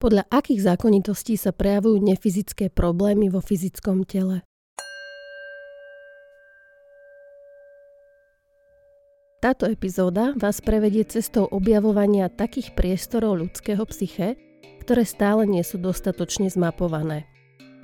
Podľa 0.00 0.32
akých 0.32 0.64
zákonitostí 0.64 1.36
sa 1.36 1.52
prejavujú 1.52 2.00
nefyzické 2.00 2.72
problémy 2.72 3.28
vo 3.28 3.44
fyzickom 3.44 4.08
tele? 4.08 4.40
Táto 9.44 9.68
epizóda 9.68 10.32
vás 10.40 10.64
prevedie 10.64 11.04
cestou 11.04 11.44
objavovania 11.52 12.32
takých 12.32 12.72
priestorov 12.72 13.44
ľudského 13.44 13.84
psyche, 13.92 14.40
ktoré 14.80 15.04
stále 15.04 15.44
nie 15.44 15.60
sú 15.60 15.76
dostatočne 15.76 16.48
zmapované. 16.48 17.28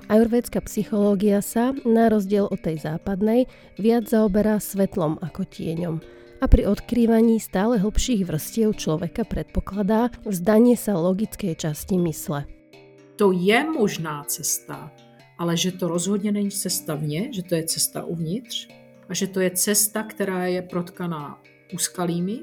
Ajurvédska 0.09 0.65
psychológia 0.65 1.45
sa, 1.45 1.77
na 1.85 2.09
rozdiel 2.09 2.49
od 2.49 2.57
tej 2.57 2.81
západnej, 2.81 3.45
viac 3.77 4.09
zaoberá 4.09 4.57
svetlom 4.57 5.21
ako 5.21 5.45
tieňom– 5.45 6.01
a 6.41 6.45
pri 6.45 6.69
odkrývaní 6.69 7.41
stále 7.41 7.81
hlbších 7.81 8.25
vrstiev 8.25 8.77
človeka 8.77 9.25
predpokladá 9.25 10.13
vzdanie 10.25 10.77
sa 10.77 10.93
logickej 10.97 11.57
časti 11.57 11.97
mysle. 11.97 12.45
To 13.17 13.33
je 13.33 13.57
možná 13.65 14.23
cesta, 14.29 14.93
ale 15.37 15.57
že 15.57 15.71
to 15.71 15.87
rozhodně 15.87 16.31
není 16.31 16.51
cesta 16.51 16.95
vně, 16.95 17.33
že 17.33 17.43
to 17.43 17.55
je 17.55 17.63
cesta 17.63 18.05
uvnitř 18.05 18.67
a 19.09 19.13
že 19.13 19.27
to 19.27 19.39
je 19.39 19.51
cesta, 19.51 20.03
která 20.03 20.45
je 20.45 20.61
protkaná 20.61 21.41
úskalými. 21.73 22.39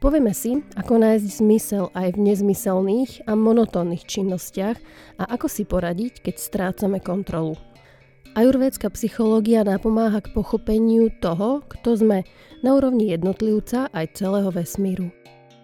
Povieme 0.00 0.32
si, 0.32 0.64
ako 0.80 0.96
nájsť 0.96 1.44
zmysel 1.44 1.92
aj 1.92 2.16
v 2.16 2.32
nezmyselných 2.32 3.28
a 3.28 3.36
monotónnych 3.36 4.08
činnostiach 4.08 4.80
a 5.20 5.28
ako 5.36 5.44
si 5.52 5.68
poradiť, 5.68 6.24
keď 6.24 6.34
strácame 6.40 7.04
kontrolu. 7.04 7.52
Ajurvédska 8.34 8.90
psychológia 8.90 9.66
napomáha 9.66 10.22
k 10.22 10.30
pochopeniu 10.30 11.10
toho, 11.18 11.66
kto 11.66 11.98
sme 11.98 12.22
na 12.62 12.78
úrovni 12.78 13.10
jednotlivca 13.10 13.90
aj 13.90 14.06
celého 14.14 14.50
vesmíru. 14.54 15.10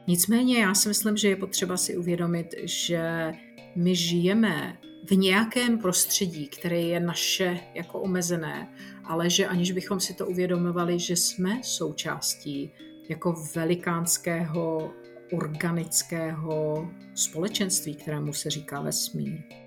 Nicméně 0.07 0.59
já 0.59 0.75
si 0.75 0.89
myslím, 0.89 1.17
že 1.17 1.29
je 1.29 1.37
potřeba 1.37 1.77
si 1.77 1.97
uvědomit, 1.97 2.55
že 2.65 3.33
my 3.77 3.95
žijeme 3.95 4.79
v 5.05 5.11
nějakém 5.17 5.79
prostředí, 5.79 6.49
které 6.49 6.81
je 6.81 7.01
naše 7.01 7.61
jako 7.75 8.01
omezené, 8.01 8.69
ale 9.05 9.31
že 9.31 9.47
aniž 9.47 9.73
bychom 9.73 10.01
si 10.01 10.15
to 10.15 10.27
uvědomovali, 10.27 10.99
že 10.99 11.17
jsme 11.17 11.61
součástí 11.63 12.73
jako 13.09 13.45
velikánského 13.55 14.91
organického 15.33 16.89
společenství, 17.15 17.95
kterému 17.95 18.33
se 18.33 18.51
říká 18.51 18.81
vesmír. 18.81 19.66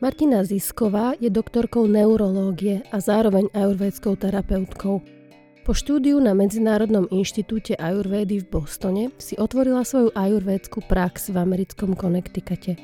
Martina 0.00 0.40
Zisková 0.48 1.12
je 1.20 1.28
doktorkou 1.28 1.84
neurológie 1.84 2.80
a 2.88 3.04
zároveň 3.04 3.52
ajurvédskou 3.52 4.16
terapeutkou. 4.16 5.04
Po 5.60 5.72
štúdiu 5.76 6.16
na 6.24 6.32
Medzinárodnom 6.32 7.04
inštitúte 7.12 7.76
ajurvédy 7.76 8.40
v 8.40 8.48
Bostone 8.48 9.12
si 9.20 9.36
otvorila 9.36 9.84
svoju 9.84 10.08
ajurvédskú 10.16 10.88
prax 10.88 11.28
v 11.28 11.44
americkom 11.44 11.92
Connecticute. 11.92 12.80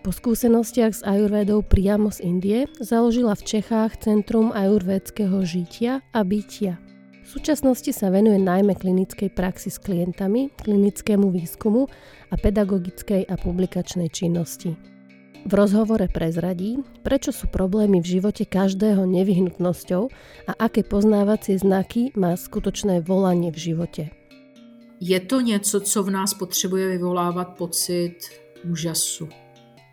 Po 0.00 0.08
skúsenostiach 0.08 0.92
s 0.96 1.04
ajurvédou 1.04 1.60
priamo 1.60 2.08
z 2.08 2.24
Indie 2.24 2.64
založila 2.80 3.36
v 3.36 3.44
Čechách 3.44 4.00
Centrum 4.00 4.48
ajurvédského 4.48 5.44
žitia 5.44 6.00
a 6.16 6.24
bytia. 6.24 6.80
V 7.24 7.28
súčasnosti 7.28 7.92
sa 7.92 8.08
venuje 8.08 8.40
najmä 8.40 8.72
klinickej 8.72 9.36
praxi 9.36 9.68
s 9.68 9.76
klientami, 9.76 10.48
klinickému 10.64 11.28
výskumu 11.28 11.92
a 12.32 12.34
pedagogickej 12.40 13.28
a 13.28 13.36
publikačnej 13.36 14.08
činnosti. 14.08 14.93
V 15.44 15.52
rozhovore 15.52 16.08
prezradí, 16.08 16.80
prečo 17.04 17.28
sú 17.28 17.52
problémy 17.52 18.00
v 18.00 18.16
živote 18.16 18.48
každého 18.48 19.04
nevyhnutnosťou 19.04 20.08
a 20.48 20.52
aké 20.56 20.80
poznávacie 20.80 21.60
znaky 21.60 22.16
má 22.16 22.32
skutočné 22.32 23.04
volanie 23.04 23.52
v 23.52 23.58
živote. 23.60 24.02
Je 25.00 25.20
to 25.20 25.40
něco, 25.40 25.80
co 25.80 26.02
v 26.02 26.10
nás 26.10 26.34
potřebuje 26.34 26.88
vyvolávat 26.88 27.48
pocit 27.60 28.16
úžasu. 28.64 29.28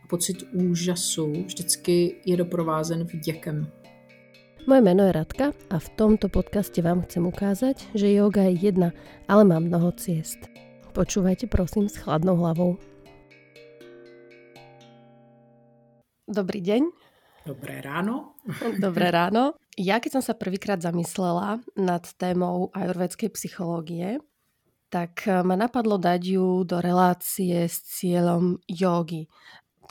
Pocit 0.10 0.44
úžasu 0.56 1.44
vždycky 1.46 2.16
je 2.26 2.38
doprovázen 2.38 3.04
vděkem. 3.04 3.68
Moje 4.68 4.82
meno 4.82 5.04
je 5.04 5.12
Radka 5.12 5.52
a 5.70 5.80
v 5.80 5.90
tomto 5.90 6.30
podcaste 6.30 6.80
vám 6.80 7.02
chcem 7.02 7.28
ukázať, 7.28 7.92
že 7.92 8.14
yoga 8.14 8.48
je 8.48 8.72
jedna, 8.72 8.96
ale 9.28 9.44
má 9.44 9.60
mnoho 9.60 9.92
ciest. 9.92 10.38
Počúvajte 10.96 11.48
prosím 11.52 11.90
s 11.90 12.00
chladnou 12.00 12.40
hlavou. 12.40 12.91
Dobrý 16.32 16.64
deň. 16.64 16.96
Dobré 17.44 17.84
ráno. 17.84 18.40
Dobré 18.80 19.12
ráno. 19.12 19.60
Ja 19.76 20.00
keď 20.00 20.16
som 20.16 20.24
sa 20.24 20.32
prvýkrát 20.32 20.80
zamyslela 20.80 21.60
nad 21.76 22.08
témou 22.16 22.72
ajurvedskej 22.72 23.36
psychológie, 23.36 24.24
tak 24.88 25.28
eh, 25.28 25.44
ma 25.44 25.60
napadlo 25.60 26.00
dať 26.00 26.22
ju 26.24 26.64
do 26.64 26.80
relácie 26.80 27.68
s 27.68 27.84
cieľom 27.84 28.64
jogy. 28.64 29.28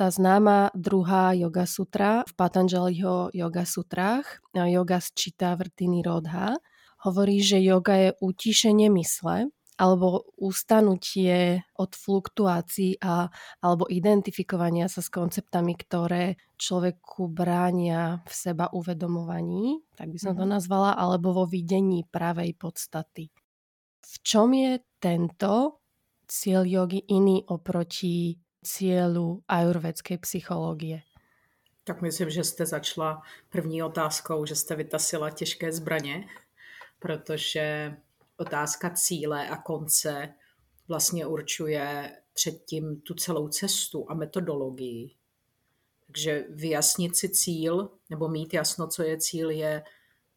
Tá 0.00 0.08
známa 0.08 0.72
druhá 0.72 1.36
yoga 1.36 1.68
sutra 1.68 2.24
v 2.24 2.32
Patanjaliho 2.32 3.36
yoga 3.36 3.68
sutrách, 3.68 4.40
yoga 4.56 4.96
sčíta 4.96 5.52
vrtiny 5.60 6.00
rodha, 6.00 6.56
hovorí, 7.04 7.44
že 7.44 7.60
yoga 7.60 8.08
je 8.08 8.10
utíšenie 8.16 8.88
mysle, 8.96 9.52
alebo 9.80 10.28
ustanutie 10.36 11.64
od 11.80 11.96
fluktuácií 11.96 13.00
a, 13.00 13.32
alebo 13.64 13.88
identifikovania 13.88 14.92
sa 14.92 15.00
s 15.00 15.08
konceptami, 15.08 15.72
ktoré 15.72 16.36
človeku 16.60 17.32
bránia 17.32 18.20
v 18.28 18.32
seba 18.36 18.68
uvedomovaní, 18.76 19.80
tak 19.96 20.12
by 20.12 20.18
som 20.20 20.36
to 20.36 20.44
mhm. 20.44 20.60
nazvala, 20.60 20.92
alebo 20.92 21.32
vo 21.32 21.44
videní 21.48 22.04
pravej 22.04 22.52
podstaty. 22.60 23.32
V 24.04 24.14
čom 24.20 24.52
je 24.52 24.84
tento 25.00 25.80
cieľ 26.28 26.68
jogy 26.68 27.00
iný 27.08 27.40
oproti 27.48 28.36
cieľu 28.60 29.40
ajurvedskej 29.48 30.20
psychológie? 30.20 31.08
Tak 31.84 32.02
myslím, 32.02 32.30
že 32.30 32.44
jste 32.44 32.66
začala 32.66 33.22
první 33.48 33.82
otázkou, 33.82 34.44
že 34.44 34.54
jste 34.54 34.76
vytasila 34.76 35.30
těžké 35.30 35.72
zbraně, 35.72 36.28
protože 36.98 37.96
otázka 38.40 38.90
cíle 38.90 39.48
a 39.48 39.56
konce 39.56 40.34
vlastně 40.88 41.26
určuje 41.26 42.16
předtím 42.34 43.00
tu 43.00 43.14
celou 43.14 43.48
cestu 43.48 44.06
a 44.10 44.14
metodologii. 44.14 45.10
Takže 46.06 46.44
vyjasnit 46.50 47.16
si 47.16 47.28
cíl 47.28 47.90
nebo 48.10 48.28
mít 48.28 48.54
jasno, 48.54 48.88
co 48.88 49.02
je 49.02 49.18
cíl, 49.18 49.50
je 49.50 49.82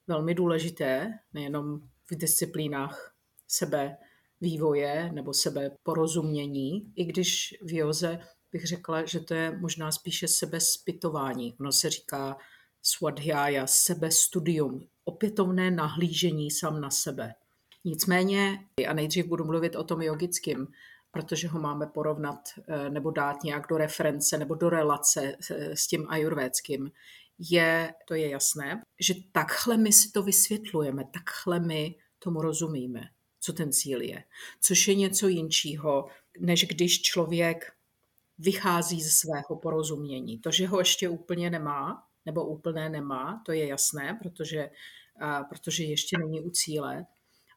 velmi 0.07 0.33
důležité, 0.33 1.19
nejenom 1.33 1.79
v 2.11 2.15
disciplínách 2.15 3.15
sebe 3.47 3.97
vývoje 4.41 5.11
nebo 5.13 5.33
sebe 5.33 5.71
porozumění, 5.83 6.93
i 6.95 7.05
když 7.05 7.55
v 7.61 7.77
joze 7.77 8.19
bych 8.51 8.67
řekla, 8.67 9.05
že 9.05 9.19
to 9.19 9.33
je 9.33 9.57
možná 9.57 9.91
spíše 9.91 10.27
sebe 10.27 10.59
spytování. 10.59 11.55
Ono 11.59 11.71
se 11.71 11.89
říká 11.89 12.37
swadhyaya, 12.81 13.67
sebestudium, 13.67 14.87
opětovné 15.03 15.71
nahlížení 15.71 16.51
sám 16.51 16.81
na 16.81 16.89
sebe. 16.89 17.33
Nicméně, 17.85 18.59
a 18.87 18.93
nejdřív 18.93 19.25
budu 19.25 19.45
mluvit 19.45 19.75
o 19.75 19.83
tom 19.83 20.01
jogickým, 20.01 20.67
protože 21.11 21.47
ho 21.47 21.59
máme 21.59 21.87
porovnat 21.87 22.39
eh, 22.67 22.89
nebo 22.89 23.11
dát 23.11 23.43
nějak 23.43 23.67
do 23.69 23.77
reference 23.77 24.37
nebo 24.37 24.55
do 24.55 24.69
relace 24.69 25.35
eh, 25.51 25.75
s 25.75 25.87
tím 25.87 26.05
ajurvédským, 26.09 26.91
je, 27.39 27.93
to 28.07 28.13
je 28.13 28.29
jasné, 28.29 28.81
že 28.99 29.13
takhle 29.31 29.77
my 29.77 29.93
si 29.93 30.11
to 30.11 30.23
vysvětlujeme, 30.23 31.03
takhle 31.13 31.59
my 31.59 31.95
tomu 32.19 32.41
rozumíme, 32.41 33.01
co 33.39 33.53
ten 33.53 33.71
cíl 33.71 34.01
je. 34.01 34.23
Což 34.61 34.87
je 34.87 34.95
něco 34.95 35.27
jinčího, 35.27 36.07
než 36.39 36.67
když 36.67 37.01
člověk 37.01 37.73
vychází 38.39 39.01
ze 39.01 39.09
svého 39.09 39.59
porozumění. 39.61 40.39
To, 40.39 40.51
že 40.51 40.67
ho 40.67 40.79
ještě 40.79 41.09
úplně 41.09 41.49
nemá, 41.49 42.03
nebo 42.25 42.45
úplné 42.45 42.89
nemá, 42.89 43.41
to 43.45 43.51
je 43.51 43.67
jasné, 43.67 44.19
protože, 44.23 44.69
protože 45.49 45.83
ještě 45.83 46.17
není 46.19 46.41
u 46.41 46.49
cíle, 46.49 47.05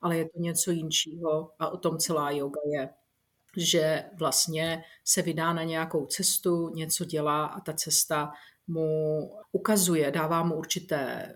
ale 0.03 0.19
je 0.19 0.25
to 0.25 0.39
něco 0.39 0.71
jinčího 0.71 1.51
a 1.59 1.69
o 1.69 1.77
tom 1.77 1.99
celá 1.99 2.31
yoga 2.31 2.61
je 2.73 2.89
že 3.57 4.05
vlastně 4.19 4.85
se 5.05 5.23
vydá 5.23 5.53
na 5.53 5.63
nějakou 5.63 6.07
cestu, 6.07 6.69
něco 6.69 7.05
dělá 7.05 7.47
a 7.47 7.61
ta 7.61 7.73
cesta 7.73 8.33
mu 8.67 9.21
ukazuje, 9.53 10.11
dává 10.11 10.43
mu 10.43 10.55
určité 10.55 10.97
eh, 10.99 11.33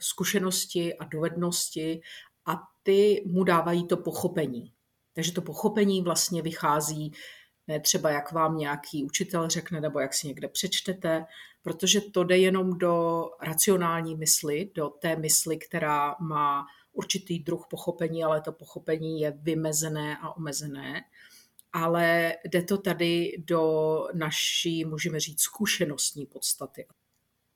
zkušenosti 0.00 0.98
a 0.98 1.04
dovednosti 1.04 2.00
a 2.46 2.62
ty 2.82 3.24
mu 3.26 3.44
dávají 3.44 3.86
to 3.86 3.96
pochopení. 3.96 4.72
Takže 5.14 5.32
to 5.32 5.42
pochopení 5.42 6.02
vlastně 6.02 6.42
vychází 6.42 7.12
ne 7.68 7.80
třeba 7.80 8.10
jak 8.10 8.32
vám 8.32 8.56
nějaký 8.56 9.04
učitel 9.04 9.48
řekne 9.48 9.80
nebo 9.80 10.00
jak 10.00 10.14
si 10.14 10.26
někde 10.26 10.48
přečtete, 10.48 11.24
protože 11.62 12.00
to 12.00 12.24
jde 12.24 12.38
jenom 12.38 12.78
do 12.78 13.24
racionální 13.42 14.16
mysli, 14.16 14.70
do 14.74 14.88
té 14.88 15.16
mysli, 15.16 15.58
která 15.58 16.16
má 16.20 16.66
určitý 16.92 17.38
druh 17.38 17.66
pochopení, 17.70 18.24
ale 18.24 18.40
to 18.40 18.52
pochopení 18.52 19.20
je 19.20 19.30
vymezené 19.30 20.18
a 20.22 20.36
omezené. 20.36 21.04
Ale 21.72 22.34
jde 22.44 22.62
to 22.62 22.78
tady 22.78 23.32
do 23.38 24.04
naší, 24.14 24.84
můžeme 24.84 25.20
říct, 25.20 25.40
zkušenostní 25.40 26.26
podstaty. 26.26 26.86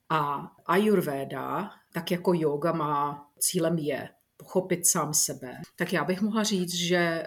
A 0.09 0.51
Ayurveda, 0.65 1.71
tak 1.93 2.11
jako 2.11 2.33
yoga 2.33 2.71
má 2.71 3.29
cílem 3.39 3.77
je 3.77 4.09
pochopit 4.37 4.87
sám 4.87 5.13
sebe, 5.13 5.61
tak 5.75 5.93
já 5.93 6.03
bych 6.03 6.21
mohla 6.21 6.43
říct, 6.43 6.73
že 6.73 7.23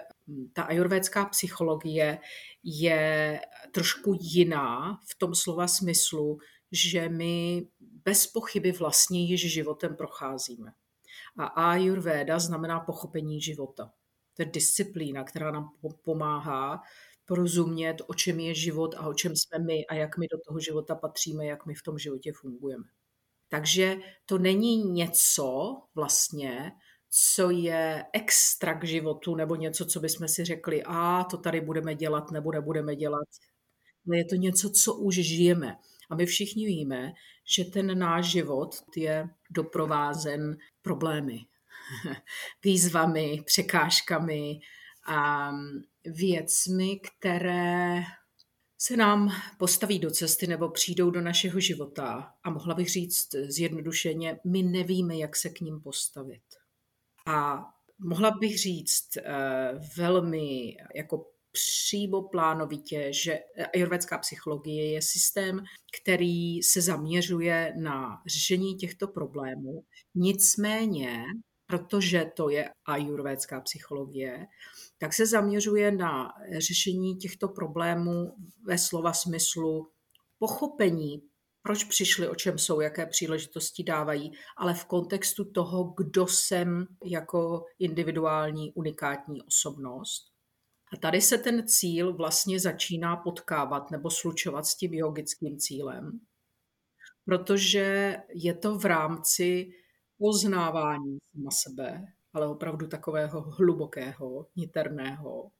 ta 0.53 0.63
ajurvédská 0.63 1.25
psychologie 1.25 2.19
je 2.63 3.39
trošku 3.71 4.17
jiná 4.21 4.99
v 5.09 5.17
tom 5.17 5.35
slova 5.35 5.67
smyslu, 5.67 6.37
že 6.71 7.09
my 7.09 7.67
bez 7.79 8.27
pochyby 8.27 8.71
vlastně 8.71 9.25
již 9.25 9.53
životem 9.53 9.95
procházíme. 9.95 10.71
A 11.37 11.45
Ayurveda 11.45 12.39
znamená 12.39 12.79
pochopení 12.79 13.41
života. 13.41 13.91
To 14.33 14.41
je 14.41 14.45
disciplína, 14.45 15.23
která 15.23 15.51
nám 15.51 15.69
pomáhá 16.03 16.81
porozumět, 17.25 18.01
o 18.07 18.13
čem 18.13 18.39
je 18.39 18.53
život 18.53 18.95
a 18.97 19.07
o 19.07 19.13
čem 19.13 19.35
jsme 19.35 19.59
my 19.59 19.85
a 19.85 19.93
jak 19.93 20.17
my 20.17 20.27
do 20.31 20.37
toho 20.47 20.59
života 20.59 20.95
patříme, 20.95 21.45
jak 21.45 21.65
my 21.65 21.73
v 21.73 21.83
tom 21.83 21.97
životě 21.97 22.31
fungujeme. 22.35 22.83
Takže 23.49 23.97
to 24.25 24.37
není 24.37 24.83
něco 24.83 25.77
vlastně, 25.95 26.71
co 27.17 27.49
je 27.49 28.05
extra 28.13 28.73
k 28.73 28.83
životu, 28.83 29.35
nebo 29.35 29.55
něco, 29.55 29.85
co 29.85 29.99
bychom 29.99 30.27
si 30.27 30.45
řekli, 30.45 30.83
a 30.85 31.23
to 31.23 31.37
tady 31.37 31.61
budeme 31.61 31.95
dělat, 31.95 32.31
nebo 32.31 32.51
nebudeme 32.51 32.95
dělat. 32.95 33.27
Ale 34.07 34.17
je 34.17 34.25
to 34.25 34.35
něco, 34.35 34.69
co 34.69 34.93
už 34.93 35.15
žijeme. 35.15 35.75
A 36.09 36.15
my 36.15 36.25
všichni 36.25 36.65
víme, 36.65 37.13
že 37.55 37.65
ten 37.65 37.99
náš 37.99 38.25
život 38.25 38.75
je 38.95 39.29
doprovázen 39.49 40.57
problémy, 40.81 41.39
výzvami, 42.63 43.43
překážkami 43.45 44.59
a 45.07 45.51
věcmi, 46.05 46.99
které 46.99 48.03
se 48.77 48.97
nám 48.97 49.31
postaví 49.57 49.99
do 49.99 50.11
cesty 50.11 50.47
nebo 50.47 50.69
přijdou 50.69 51.09
do 51.09 51.21
našeho 51.21 51.59
života. 51.59 52.33
A 52.43 52.49
mohla 52.49 52.75
bych 52.75 52.89
říct 52.89 53.35
zjednodušeně, 53.35 54.39
my 54.45 54.63
nevíme, 54.63 55.17
jak 55.17 55.35
se 55.35 55.49
k 55.49 55.61
ním 55.61 55.81
postavit. 55.81 56.41
A 57.25 57.65
mohla 57.99 58.31
bych 58.31 58.59
říct 58.59 59.17
eh, 59.17 59.23
velmi 59.97 60.77
jako 60.95 61.25
přímo 61.51 62.21
plánovitě, 62.21 63.13
že 63.13 63.39
ajurvédská 63.73 64.17
psychologie 64.17 64.91
je 64.91 65.01
systém, 65.01 65.63
který 66.01 66.63
se 66.63 66.81
zaměřuje 66.81 67.73
na 67.77 68.21
řešení 68.27 68.75
těchto 68.75 69.07
problémů. 69.07 69.83
Nicméně, 70.15 71.23
protože 71.67 72.31
to 72.35 72.49
je 72.49 72.69
ajurvédská 72.85 73.61
psychologie, 73.61 74.45
tak 74.97 75.13
se 75.13 75.25
zaměřuje 75.25 75.91
na 75.91 76.33
řešení 76.57 77.15
těchto 77.15 77.47
problémů 77.47 78.35
ve 78.63 78.77
slova 78.77 79.13
smyslu 79.13 79.91
pochopení, 80.39 81.21
proč 81.65 81.83
přišli, 81.83 82.27
o 82.27 82.35
čem 82.35 82.57
jsou, 82.57 82.81
jaké 82.81 83.05
příležitosti 83.05 83.83
dávají, 83.83 84.31
ale 84.57 84.73
v 84.73 84.85
kontextu 84.85 85.45
toho, 85.45 85.83
kdo 85.83 86.27
jsem 86.27 86.87
jako 87.05 87.65
individuální 87.79 88.73
unikátní 88.73 89.41
osobnost. 89.41 90.31
A 90.93 90.97
tady 90.97 91.21
se 91.21 91.37
ten 91.37 91.67
cíl 91.67 92.13
vlastně 92.13 92.59
začíná 92.59 93.15
potkávat 93.15 93.91
nebo 93.91 94.09
slučovat 94.09 94.65
s 94.65 94.75
tím 94.75 94.93
jogickým 94.93 95.57
cílem, 95.57 96.19
protože 97.25 98.17
je 98.35 98.53
to 98.53 98.77
v 98.77 98.85
rámci 98.85 99.69
poznávání 100.17 101.17
sama 101.31 101.51
sebe, 101.51 102.05
ale 102.33 102.47
opravdu 102.47 102.87
takového 102.87 103.41
hlubokého, 103.41 104.47
niterného. 104.55 105.51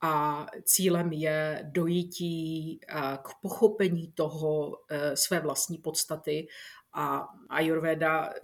A 0.00 0.46
cílem 0.64 1.12
je 1.12 1.68
dojítí 1.72 2.80
k 3.22 3.28
pochopení 3.42 4.12
toho 4.12 4.78
e, 4.88 5.16
své 5.16 5.40
vlastní 5.40 5.78
podstaty 5.78 6.48
a 6.92 7.28
Ayurveda, 7.48 8.34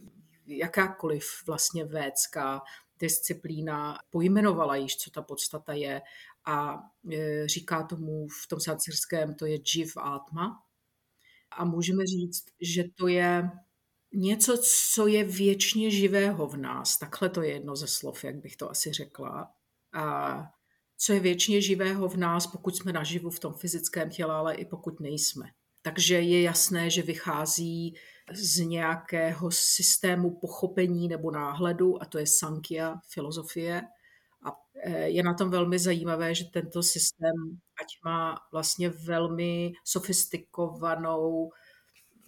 jakákoliv 0.46 1.24
vlastně 1.46 1.84
védská 1.84 2.62
disciplína 2.98 3.98
pojmenovala 4.10 4.76
již, 4.76 4.96
co 4.96 5.10
ta 5.10 5.22
podstata 5.22 5.72
je 5.72 6.02
a 6.44 6.78
e, 7.12 7.48
říká 7.48 7.82
tomu 7.82 8.28
v 8.28 8.48
tom 8.48 8.60
sanskrtském, 8.60 9.34
to 9.34 9.46
je 9.46 9.58
Jiv 9.74 9.96
Atma. 9.96 10.62
A 11.50 11.64
můžeme 11.64 12.06
říct, 12.06 12.44
že 12.60 12.84
to 12.94 13.08
je 13.08 13.50
něco, 14.12 14.58
co 14.94 15.06
je 15.06 15.24
věčně 15.24 15.90
živého 15.90 16.46
v 16.46 16.56
nás. 16.56 16.98
Takhle 16.98 17.28
to 17.28 17.42
je 17.42 17.52
jedno 17.52 17.76
ze 17.76 17.86
slov, 17.86 18.24
jak 18.24 18.36
bych 18.36 18.56
to 18.56 18.70
asi 18.70 18.92
řekla. 18.92 19.52
A 19.92 20.36
co 20.96 21.12
je 21.12 21.20
věčně 21.20 21.60
živého 21.60 22.08
v 22.08 22.16
nás, 22.16 22.46
pokud 22.46 22.76
jsme 22.76 22.92
naživu 22.92 23.30
v 23.30 23.40
tom 23.40 23.54
fyzickém 23.54 24.10
těle, 24.10 24.34
ale 24.34 24.54
i 24.54 24.64
pokud 24.64 25.00
nejsme. 25.00 25.46
Takže 25.82 26.20
je 26.20 26.42
jasné, 26.42 26.90
že 26.90 27.02
vychází 27.02 27.94
z 28.32 28.58
nějakého 28.58 29.50
systému 29.50 30.30
pochopení 30.40 31.08
nebo 31.08 31.30
náhledu, 31.30 32.02
a 32.02 32.04
to 32.04 32.18
je 32.18 32.26
Sankhya 32.26 33.00
filozofie. 33.08 33.82
A 34.44 34.48
e, 34.82 35.08
je 35.08 35.22
na 35.22 35.34
tom 35.34 35.50
velmi 35.50 35.78
zajímavé, 35.78 36.34
že 36.34 36.44
tento 36.44 36.82
systém, 36.82 37.34
ať 37.80 37.86
má 38.04 38.38
vlastně 38.52 38.88
velmi 38.88 39.72
sofistikovanou 39.84 41.50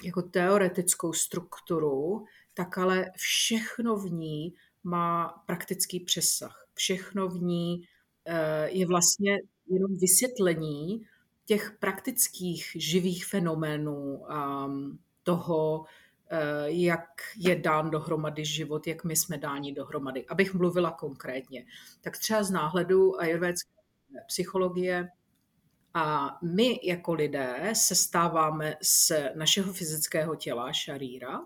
jako 0.04 0.22
teoretickou 0.22 1.12
strukturu, 1.12 2.24
tak 2.54 2.78
ale 2.78 3.10
všechno 3.16 3.96
v 3.96 4.12
ní 4.12 4.54
má 4.84 5.28
praktický 5.46 6.00
přesah. 6.00 6.66
Všechno 6.74 7.28
v 7.28 7.42
ní 7.42 7.82
je 8.66 8.86
vlastně 8.86 9.38
jenom 9.66 9.96
vysvětlení 9.96 11.06
těch 11.44 11.76
praktických 11.80 12.70
živých 12.74 13.26
fenoménů 13.26 14.16
um, 14.16 14.98
toho, 15.22 15.84
eh, 16.30 16.38
jak 16.66 17.08
je 17.36 17.56
dán 17.56 17.90
dohromady 17.90 18.44
život, 18.44 18.86
jak 18.86 19.04
my 19.04 19.16
jsme 19.16 19.38
dáni 19.38 19.72
dohromady. 19.72 20.26
Abych 20.26 20.54
mluvila 20.54 20.90
konkrétně, 20.90 21.66
tak 22.00 22.18
třeba 22.18 22.42
z 22.42 22.50
náhledu 22.50 23.20
ajurvédské 23.20 23.70
psychologie 24.26 25.08
a 25.94 26.38
my 26.42 26.80
jako 26.82 27.14
lidé 27.14 27.70
se 27.72 27.94
stáváme 27.94 28.76
z 28.82 29.12
našeho 29.34 29.72
fyzického 29.72 30.36
těla 30.36 30.72
šaríra, 30.72 31.40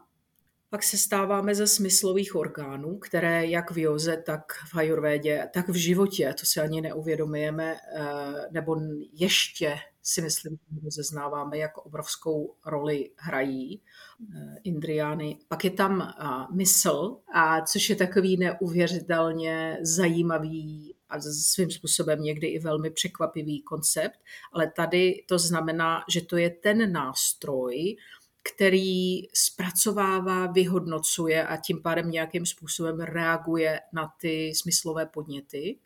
pak 0.71 0.83
se 0.83 0.99
stáváme 0.99 1.55
ze 1.55 1.67
smyslových 1.67 2.37
orgánů, 2.37 2.99
které 2.99 3.47
jak 3.47 3.71
v 3.71 3.79
joze, 3.79 4.23
tak 4.27 4.53
v 4.73 4.77
ajurvédě, 4.77 5.49
tak 5.55 5.69
v 5.69 5.75
životě, 5.75 6.35
to 6.41 6.47
si 6.47 6.61
ani 6.61 6.81
neuvědomujeme, 6.81 7.77
eh, 7.77 8.03
nebo 8.51 8.77
ještě 9.13 9.77
si 10.03 10.23
myslím, 10.23 10.53
že 10.53 10.81
rozeznáváme, 10.85 11.59
jak 11.59 11.79
obrovskou 11.79 12.55
roli 12.67 13.11
hrají 13.17 13.83
eh, 13.83 14.57
Indriány. 14.65 15.39
Pak 15.49 15.65
je 15.65 15.71
tam 15.71 16.03
eh, 16.03 16.25
mysl, 16.55 17.17
a 17.35 17.61
což 17.61 17.91
je 17.91 17.97
takový 17.97 18.37
neuvěřitelně 18.37 19.79
zajímavý 19.83 20.95
a 21.09 21.21
svým 21.21 21.71
způsobem 21.71 22.23
někdy 22.23 22.47
i 22.47 22.59
velmi 22.59 22.91
překvapivý 22.91 23.63
koncept, 23.63 24.19
ale 24.53 24.73
tady 24.77 25.25
to 25.29 25.39
znamená, 25.39 26.05
že 26.09 26.21
to 26.21 26.37
je 26.37 26.51
ten 26.51 26.93
nástroj, 26.93 27.97
který 28.43 29.23
zpracovává, 29.35 30.47
vyhodnocuje 30.47 31.47
a 31.47 31.57
tím 31.57 31.83
pádem 31.83 32.11
nějakým 32.11 32.47
způsobem 32.47 33.01
reaguje 33.01 33.81
na 33.93 34.15
ty 34.21 34.53
smyslové 34.55 35.07
podněty 35.07 35.79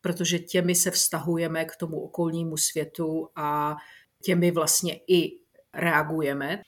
protože 0.00 0.38
těmi 0.38 0.74
se 0.74 0.90
vztahujeme 0.90 1.64
k 1.64 1.76
tomu 1.76 2.00
okolnímu 2.00 2.56
světu 2.56 3.28
a 3.36 3.76
těmi 4.22 4.50
vlastně 4.50 5.00
i 5.06 5.38
reagujeme. 5.74 6.62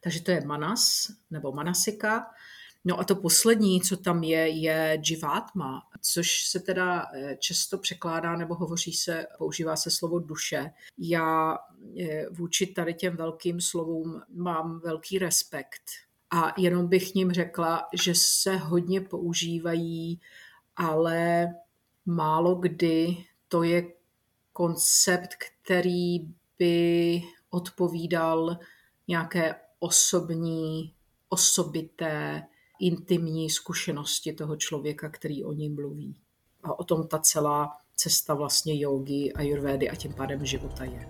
Takže 0.00 0.22
to 0.22 0.30
je 0.30 0.40
manas 0.40 1.12
nebo 1.30 1.52
manasika. 1.52 2.26
No 2.84 3.00
a 3.00 3.04
to 3.04 3.16
poslední, 3.16 3.80
co 3.80 3.96
tam 3.96 4.22
je, 4.22 4.48
je 4.48 5.00
jivatma, 5.04 5.82
což 6.00 6.46
se 6.46 6.60
teda 6.60 7.06
eh, 7.14 7.36
často 7.36 7.78
překládá 7.78 8.36
nebo 8.36 8.54
hovoří 8.54 8.92
se, 8.92 9.26
používá 9.38 9.76
se 9.76 9.90
slovo 9.90 10.18
duše. 10.18 10.70
Já 10.98 11.58
eh, 12.00 12.26
vůči 12.30 12.66
tady 12.66 12.94
těm 12.94 13.16
velkým 13.16 13.60
slovům 13.60 14.22
mám 14.34 14.80
velký 14.80 15.18
respekt 15.18 15.82
a 16.30 16.54
jenom 16.58 16.88
bych 16.88 17.14
ním 17.14 17.32
řekla, 17.32 17.88
že 17.92 18.14
se 18.14 18.56
hodně 18.56 19.00
používají, 19.00 20.20
ale 20.76 21.48
málo 22.06 22.54
kdy 22.54 23.16
to 23.48 23.62
je 23.62 23.92
koncept, 24.52 25.28
který 25.62 26.18
by 26.58 27.22
odpovídal 27.50 28.58
nějaké 29.08 29.54
osobní, 29.78 30.94
osobité, 31.28 32.42
intimní 32.80 33.50
zkušenosti 33.50 34.32
toho 34.32 34.56
člověka, 34.56 35.08
který 35.08 35.44
o 35.44 35.52
ní 35.52 35.68
mluví. 35.68 36.14
A 36.62 36.78
o 36.78 36.84
tom 36.84 37.06
ta 37.06 37.18
celá 37.18 37.76
cesta 37.96 38.34
vlastně 38.34 38.80
jogy 38.80 39.32
a 39.32 39.42
jurvédy 39.42 39.90
a 39.90 39.94
tím 39.94 40.14
pádem 40.14 40.44
života 40.44 40.84
je. 40.84 41.08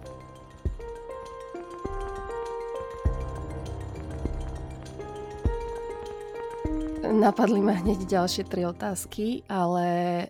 Napadli 7.09 7.65
ma 7.65 7.73
hneď 7.73 8.05
ďalšie 8.05 8.45
tri 8.45 8.69
otázky, 8.69 9.41
ale 9.49 9.87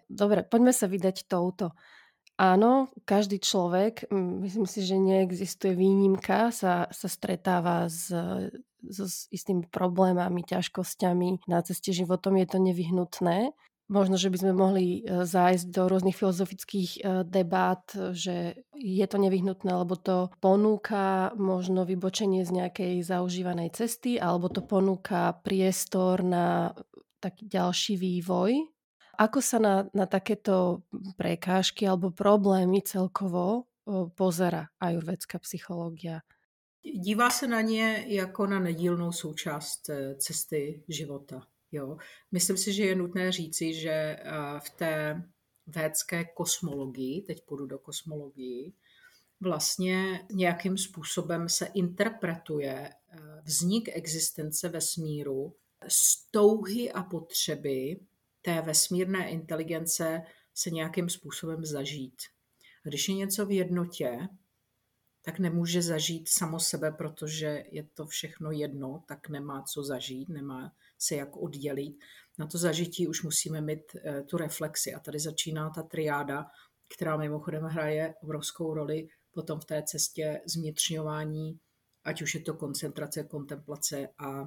dobre, 0.06 0.46
poďme 0.46 0.70
sa 0.70 0.86
vydať 0.86 1.26
touto. 1.26 1.74
Áno, 2.38 2.94
každý 3.02 3.42
človek, 3.42 4.06
myslím 4.14 4.62
si, 4.62 4.86
že 4.86 4.94
neexistuje 4.94 5.74
výnimka, 5.74 6.54
sa, 6.54 6.86
sa 6.94 7.08
stretáva 7.10 7.90
s, 7.90 8.14
so, 8.86 9.10
s 9.10 9.26
istými 9.34 9.66
problémami, 9.66 10.46
ťažkosťami 10.46 11.50
na 11.50 11.58
ceste 11.66 11.90
životom, 11.90 12.38
je 12.38 12.46
to 12.46 12.58
nevyhnutné. 12.62 13.52
Možno, 13.88 14.20
že 14.20 14.28
by 14.28 14.36
sme 14.36 14.52
mohli 14.52 15.00
e, 15.00 15.24
zájsť 15.24 15.72
do 15.72 15.88
rôznych 15.88 16.12
filozofických 16.12 16.90
e, 16.92 17.00
debát, 17.24 17.80
že 18.12 18.68
je 18.76 19.06
to 19.08 19.16
nevyhnutné, 19.16 19.72
lebo 19.72 19.96
to 19.96 20.28
ponúka 20.44 21.32
možno 21.40 21.88
vybočenie 21.88 22.44
z 22.44 22.52
nejakej 22.52 23.00
zaužívanej 23.00 23.72
cesty, 23.72 24.20
alebo 24.20 24.52
to 24.52 24.60
ponúka 24.60 25.40
priestor 25.40 26.20
na 26.20 26.76
taký 27.16 27.48
ďalší 27.48 27.96
vývoj. 27.96 28.68
Ako 29.18 29.42
sa 29.42 29.58
na, 29.58 29.74
na 29.90 30.06
takéto 30.06 30.86
prekážky 31.18 31.88
alebo 31.88 32.14
problémy 32.14 32.84
celkovo 32.86 33.66
pozera 34.14 34.70
ajurvedská 34.78 35.42
psychológia? 35.42 36.22
Dívá 36.82 37.30
se 37.30 37.46
na 37.46 37.60
ně 37.60 38.04
jako 38.08 38.46
na 38.46 38.58
nedílnou 38.58 39.12
součást 39.12 39.88
e, 39.88 40.14
cesty 40.14 40.82
života. 40.88 41.46
Jo. 41.72 41.96
Myslím 42.32 42.56
si, 42.56 42.72
že 42.72 42.84
je 42.84 42.94
nutné 42.94 43.32
říci, 43.32 43.74
že 43.74 43.90
eh, 43.90 44.22
v 44.58 44.70
té 44.70 45.22
védské 45.66 46.24
kosmologii, 46.24 47.22
teď 47.22 47.44
půjdu 47.44 47.66
do 47.66 47.78
kosmologii, 47.78 48.72
vlastně 49.40 50.26
nějakým 50.32 50.78
způsobem 50.78 51.48
se 51.48 51.66
interpretuje 51.66 52.90
eh, 52.90 53.18
vznik 53.44 53.88
existence 53.92 54.68
vesmíru 54.68 55.54
z 55.88 56.30
touhy 56.30 56.92
a 56.92 57.02
potřeby 57.02 58.00
té 58.42 58.62
vesmírné 58.62 59.30
inteligence 59.30 60.22
se 60.54 60.70
nějakým 60.70 61.08
způsobem 61.08 61.64
zažít. 61.64 62.22
Když 62.82 63.08
je 63.08 63.14
něco 63.14 63.46
v 63.46 63.50
jednotě, 63.50 64.28
tak 65.28 65.38
nemůže 65.38 65.82
zažít 65.82 66.28
samo 66.28 66.60
sebe, 66.60 66.90
protože 66.90 67.64
je 67.70 67.82
to 67.94 68.06
všechno 68.06 68.50
jedno, 68.50 69.04
tak 69.08 69.28
nemá 69.28 69.62
co 69.62 69.82
zažít, 69.82 70.28
nemá 70.28 70.72
se 70.98 71.14
jak 71.14 71.36
oddělit. 71.36 71.98
Na 72.38 72.46
to 72.46 72.58
zažití 72.58 73.08
už 73.08 73.22
musíme 73.22 73.60
mít 73.60 73.96
eh, 73.96 74.22
tu 74.22 74.36
reflexi 74.36 74.94
a 74.94 75.00
tady 75.00 75.18
začíná 75.18 75.70
ta 75.70 75.82
triáda, 75.82 76.46
která 76.94 77.16
mimochodem 77.16 77.62
hraje 77.62 78.14
obrovskou 78.22 78.74
roli 78.74 79.08
potom 79.30 79.60
v 79.60 79.64
té 79.64 79.82
cestě 79.82 80.40
zvnitřňování, 80.46 81.58
ať 82.04 82.22
už 82.22 82.34
je 82.34 82.40
to 82.40 82.54
koncentrace, 82.54 83.24
kontemplace 83.24 84.08
a 84.18 84.44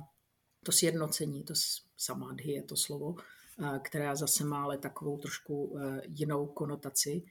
to 0.66 0.72
sjednocení, 0.72 1.44
to 1.44 1.54
samádhy 1.98 2.52
je 2.52 2.64
to 2.64 2.76
slovo, 2.76 3.16
eh, 3.20 3.80
která 3.80 4.16
zase 4.16 4.44
má 4.44 4.64
ale 4.64 4.78
takovou 4.78 5.18
trošku 5.18 5.78
eh, 5.80 6.02
jinou 6.08 6.48
konotaci. 6.48 7.24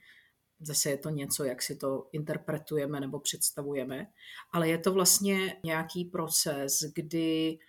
Zase 0.61 0.89
je 0.89 0.97
to 0.97 1.09
něco, 1.09 1.43
jak 1.43 1.61
si 1.61 1.75
to 1.75 2.07
interpretujeme 2.11 2.99
nebo 2.99 3.19
představujeme, 3.19 4.07
ale 4.51 4.69
je 4.69 4.77
to 4.77 4.93
vlastně 4.93 5.55
nějaký 5.63 6.05
proces, 6.05 6.79
kdy 6.95 7.59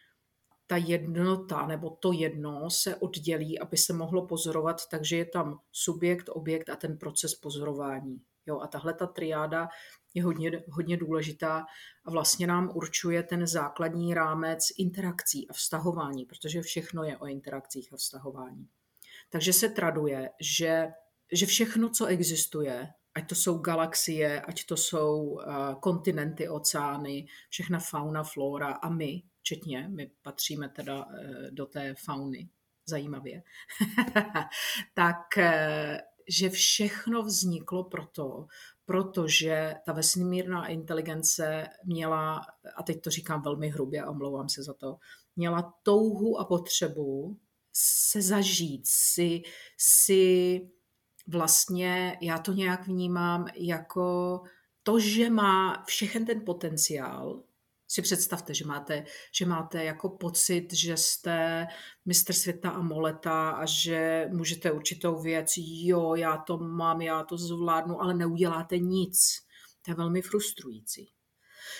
ta 0.66 0.76
jednota 0.76 1.66
nebo 1.66 1.90
to 1.90 2.12
jedno 2.12 2.70
se 2.70 2.96
oddělí, 2.96 3.58
aby 3.58 3.76
se 3.76 3.92
mohlo 3.92 4.26
pozorovat, 4.26 4.88
takže 4.90 5.16
je 5.16 5.24
tam 5.24 5.60
subjekt, 5.72 6.28
objekt 6.28 6.68
a 6.68 6.76
ten 6.76 6.98
proces 6.98 7.34
pozorování. 7.34 8.22
Jo, 8.46 8.60
a 8.60 8.66
tahle 8.66 8.94
ta 8.94 9.06
triáda 9.06 9.68
je 10.14 10.24
hodně, 10.24 10.64
hodně 10.70 10.96
důležitá 10.96 11.66
a 12.04 12.10
vlastně 12.10 12.46
nám 12.46 12.70
určuje 12.74 13.22
ten 13.22 13.46
základní 13.46 14.14
rámec 14.14 14.58
interakcí 14.78 15.48
a 15.48 15.52
vztahování, 15.52 16.24
protože 16.24 16.62
všechno 16.62 17.04
je 17.04 17.18
o 17.18 17.26
interakcích 17.26 17.92
a 17.92 17.96
vztahování. 17.96 18.68
Takže 19.30 19.52
se 19.52 19.68
traduje, 19.68 20.30
že, 20.40 20.88
že 21.32 21.46
všechno, 21.46 21.90
co 21.90 22.06
existuje, 22.06 22.88
ať 23.14 23.28
to 23.28 23.34
jsou 23.34 23.58
galaxie, 23.58 24.40
ať 24.40 24.64
to 24.64 24.76
jsou 24.76 25.22
uh, 25.22 25.74
kontinenty, 25.80 26.48
oceány, 26.48 27.26
všechna 27.48 27.78
fauna, 27.78 28.22
flora 28.22 28.72
a 28.72 28.88
my, 28.88 29.22
včetně, 29.40 29.88
my 29.88 30.10
patříme 30.22 30.68
teda 30.68 31.06
uh, 31.06 31.12
do 31.50 31.66
té 31.66 31.94
fauny, 32.04 32.48
zajímavě, 32.86 33.42
tak 34.94 35.18
uh, 35.36 35.42
že 36.28 36.50
všechno 36.50 37.22
vzniklo 37.22 37.84
proto, 37.84 38.46
protože 38.84 39.74
ta 39.86 39.92
vesmírná 39.92 40.66
inteligence 40.66 41.68
měla, 41.84 42.46
a 42.76 42.82
teď 42.82 43.02
to 43.02 43.10
říkám 43.10 43.42
velmi 43.42 43.68
hrubě, 43.68 44.06
omlouvám 44.06 44.48
se 44.48 44.62
za 44.62 44.74
to, 44.74 44.96
měla 45.36 45.74
touhu 45.82 46.38
a 46.38 46.44
potřebu 46.44 47.38
se 47.72 48.22
zažít, 48.22 48.82
si, 48.86 49.42
si 49.78 50.60
vlastně 51.26 52.18
já 52.20 52.38
to 52.38 52.52
nějak 52.52 52.86
vnímám 52.86 53.46
jako 53.54 54.40
to, 54.82 54.98
že 55.00 55.30
má 55.30 55.84
všechen 55.86 56.26
ten 56.26 56.44
potenciál, 56.44 57.42
si 57.92 58.02
představte, 58.02 58.54
že 58.54 58.64
máte, 58.64 59.04
že 59.34 59.46
máte 59.46 59.84
jako 59.84 60.08
pocit, 60.08 60.72
že 60.72 60.96
jste 60.96 61.66
mistr 62.04 62.32
světa 62.32 62.70
a 62.70 62.82
moleta 62.82 63.50
a 63.50 63.66
že 63.66 64.28
můžete 64.32 64.72
určitou 64.72 65.22
věc, 65.22 65.52
jo, 65.56 66.14
já 66.14 66.36
to 66.36 66.58
mám, 66.58 67.02
já 67.02 67.22
to 67.22 67.38
zvládnu, 67.38 68.02
ale 68.02 68.14
neuděláte 68.14 68.78
nic. 68.78 69.38
To 69.84 69.90
je 69.90 69.94
velmi 69.94 70.22
frustrující. 70.22 71.12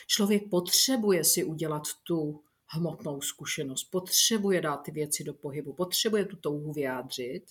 Člověk 0.07 0.43
potřebuje 0.51 1.25
si 1.25 1.45
udělat 1.45 1.83
tu 2.07 2.43
hmotnou 2.67 3.21
zkušenost, 3.21 3.85
potřebuje 3.85 4.61
dát 4.61 4.77
ty 4.77 4.91
věci 4.91 5.25
do 5.25 5.35
pohybu, 5.35 5.73
potřebuje 5.73 6.25
tu 6.25 6.37
touhu 6.37 6.73
vyjádřit, 6.73 7.45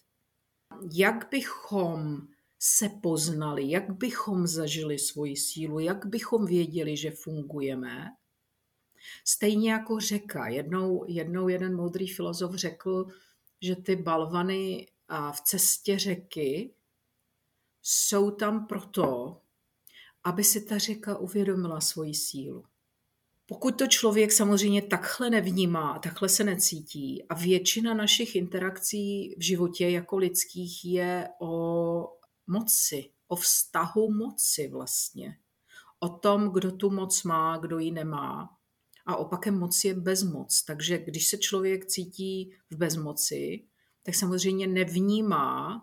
jak 0.93 1.27
bychom 1.31 2.27
se 2.59 2.89
poznali, 2.89 3.69
jak 3.69 3.91
bychom 3.91 4.47
zažili 4.47 4.99
svoji 4.99 5.37
sílu, 5.37 5.79
jak 5.79 6.05
bychom 6.05 6.45
věděli, 6.45 6.97
že 6.97 7.11
fungujeme. 7.11 8.07
Stejně 9.25 9.71
jako 9.71 9.99
řeka. 9.99 10.47
Jednou, 10.47 11.05
jednou 11.07 11.47
jeden 11.47 11.75
moudrý 11.75 12.07
filozof 12.07 12.55
řekl, 12.55 13.07
že 13.61 13.75
ty 13.75 13.95
balvany 13.95 14.87
v 15.31 15.41
cestě 15.41 15.99
řeky 15.99 16.73
jsou 17.81 18.31
tam 18.31 18.67
proto, 18.67 19.41
aby 20.23 20.43
si 20.43 20.65
ta 20.65 20.77
řeka 20.77 21.17
uvědomila 21.17 21.81
svoji 21.81 22.13
sílu. 22.13 22.65
Pokud 23.51 23.77
to 23.77 23.87
člověk 23.87 24.31
samozřejmě 24.31 24.81
takhle 24.81 25.29
nevnímá, 25.29 25.99
takhle 25.99 26.29
se 26.29 26.43
necítí 26.43 27.23
a 27.29 27.33
většina 27.35 27.93
našich 27.93 28.35
interakcí 28.35 29.35
v 29.37 29.41
životě 29.41 29.89
jako 29.89 30.17
lidských 30.17 30.85
je 30.85 31.29
o 31.41 32.17
moci, 32.47 33.09
o 33.27 33.35
vztahu 33.35 34.11
moci 34.11 34.67
vlastně. 34.67 35.37
O 35.99 36.09
tom, 36.09 36.49
kdo 36.51 36.71
tu 36.71 36.89
moc 36.89 37.23
má, 37.23 37.57
kdo 37.57 37.79
ji 37.79 37.91
nemá. 37.91 38.49
A 39.05 39.15
opakem 39.15 39.59
moc 39.59 39.83
je 39.83 39.93
bezmoc. 39.93 40.63
Takže 40.63 40.97
když 40.97 41.27
se 41.27 41.37
člověk 41.37 41.85
cítí 41.85 42.53
v 42.69 42.75
bezmoci, 42.75 43.65
tak 44.03 44.15
samozřejmě 44.15 44.67
nevnímá, 44.67 45.81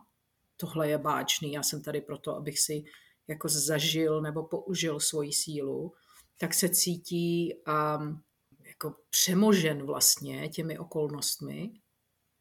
tohle 0.57 0.89
je 0.89 0.99
báčný, 0.99 1.53
já 1.53 1.63
jsem 1.63 1.83
tady 1.83 2.01
proto, 2.01 2.37
abych 2.37 2.61
si 2.61 2.85
jako 3.29 3.49
zažil 3.49 4.23
nebo 4.23 4.43
použil 4.43 5.01
svoji 5.01 5.33
sílu, 5.33 5.93
tak 6.39 6.55
se 6.55 6.69
cítí 6.69 7.55
um, 7.55 8.23
jako 8.67 8.95
přemožen 9.11 9.87
vlastně 9.87 10.49
těmi 10.49 10.79
okolnostmi. 10.79 11.71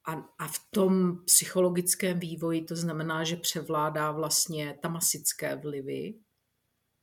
A, 0.08 0.14
a 0.40 0.48
v 0.48 0.60
tom 0.70 1.24
psychologickém 1.26 2.20
vývoji 2.20 2.62
to 2.62 2.76
znamená, 2.76 3.24
že 3.24 3.36
převládá 3.36 4.12
vlastně 4.12 4.80
tamasické 4.82 5.56
vlivy. 5.56 6.20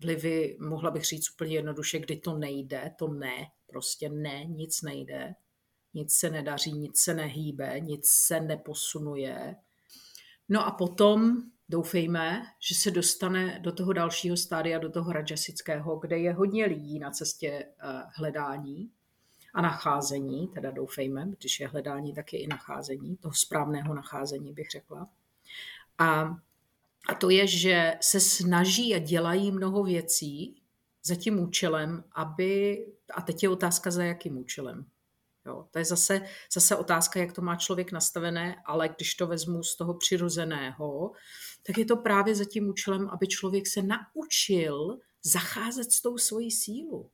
Vlivy, 0.01 0.57
mohla 0.61 0.91
bych 0.91 1.05
říct 1.05 1.31
úplně 1.35 1.55
jednoduše, 1.55 1.99
kdy 1.99 2.17
to 2.17 2.39
nejde, 2.39 2.95
to 2.99 3.09
ne, 3.09 3.47
prostě 3.67 4.09
ne, 4.09 4.45
nic 4.45 4.83
nejde, 4.83 5.35
nic 5.95 6.15
se 6.15 6.31
nedaří, 6.31 6.73
nic 6.73 6.99
se 6.99 7.15
nehýbe, 7.15 7.81
nic 7.81 8.07
se 8.09 8.41
neposunuje. 8.41 9.57
No 10.49 10.67
a 10.67 10.71
potom 10.71 11.43
doufejme, 11.69 12.43
že 12.61 12.75
se 12.75 12.91
dostane 12.91 13.61
do 13.63 13.73
toho 13.73 13.93
dalšího 13.93 14.37
stádia, 14.37 14.79
do 14.79 14.91
toho 14.91 15.13
rajasického, 15.13 15.97
kde 15.97 16.19
je 16.19 16.33
hodně 16.33 16.67
lidí 16.67 16.99
na 16.99 17.11
cestě 17.11 17.49
eh, 17.49 17.67
hledání 18.15 18.91
a 19.55 19.63
nacházení, 19.63 20.49
teda 20.49 20.71
doufejme, 20.71 21.29
když 21.39 21.61
je 21.61 21.69
hledání, 21.69 22.15
tak 22.15 22.33
je 22.33 22.41
i 22.41 22.47
nacházení, 22.47 23.17
toho 23.17 23.35
správného 23.35 23.95
nacházení 23.95 24.53
bych 24.53 24.71
řekla. 24.71 25.09
A, 25.99 26.37
a 27.09 27.15
to 27.21 27.31
je, 27.31 27.47
že 27.47 27.95
se 28.01 28.21
snaží 28.21 28.95
a 28.95 28.99
dělají 28.99 29.53
mnoho 29.53 29.85
věcí 29.85 30.63
za 31.03 31.15
tím 31.15 31.41
účelem, 31.41 32.05
aby, 32.13 32.79
a 33.15 33.23
teď 33.23 33.43
je 33.43 33.49
otázka 33.49 33.91
za 33.91 34.05
jakým 34.05 34.39
účelem, 34.39 34.87
Jo, 35.47 35.69
to 35.71 35.79
je 35.79 35.85
zase, 35.85 36.21
zase 36.53 36.77
otázka, 36.77 37.21
jak 37.21 37.33
to 37.33 37.43
má 37.43 37.57
člověk 37.57 37.93
nastavené, 37.93 38.63
ale 38.65 38.89
když 38.89 39.15
to 39.15 39.27
vezmu 39.27 39.63
z 39.63 39.77
toho 39.77 39.95
přirozeného, 39.95 41.13
tak 41.67 41.79
je 41.79 41.85
to 41.85 41.97
právě 41.97 42.35
za 42.35 42.45
tím 42.45 42.69
účelem, 42.69 43.09
aby 43.09 43.27
člověk 43.27 43.67
se 43.67 43.83
naučil 43.83 44.99
zacházet 45.23 45.93
s 45.93 46.03
tou 46.03 46.19
svojí 46.19 46.51
sílu, 46.51 47.11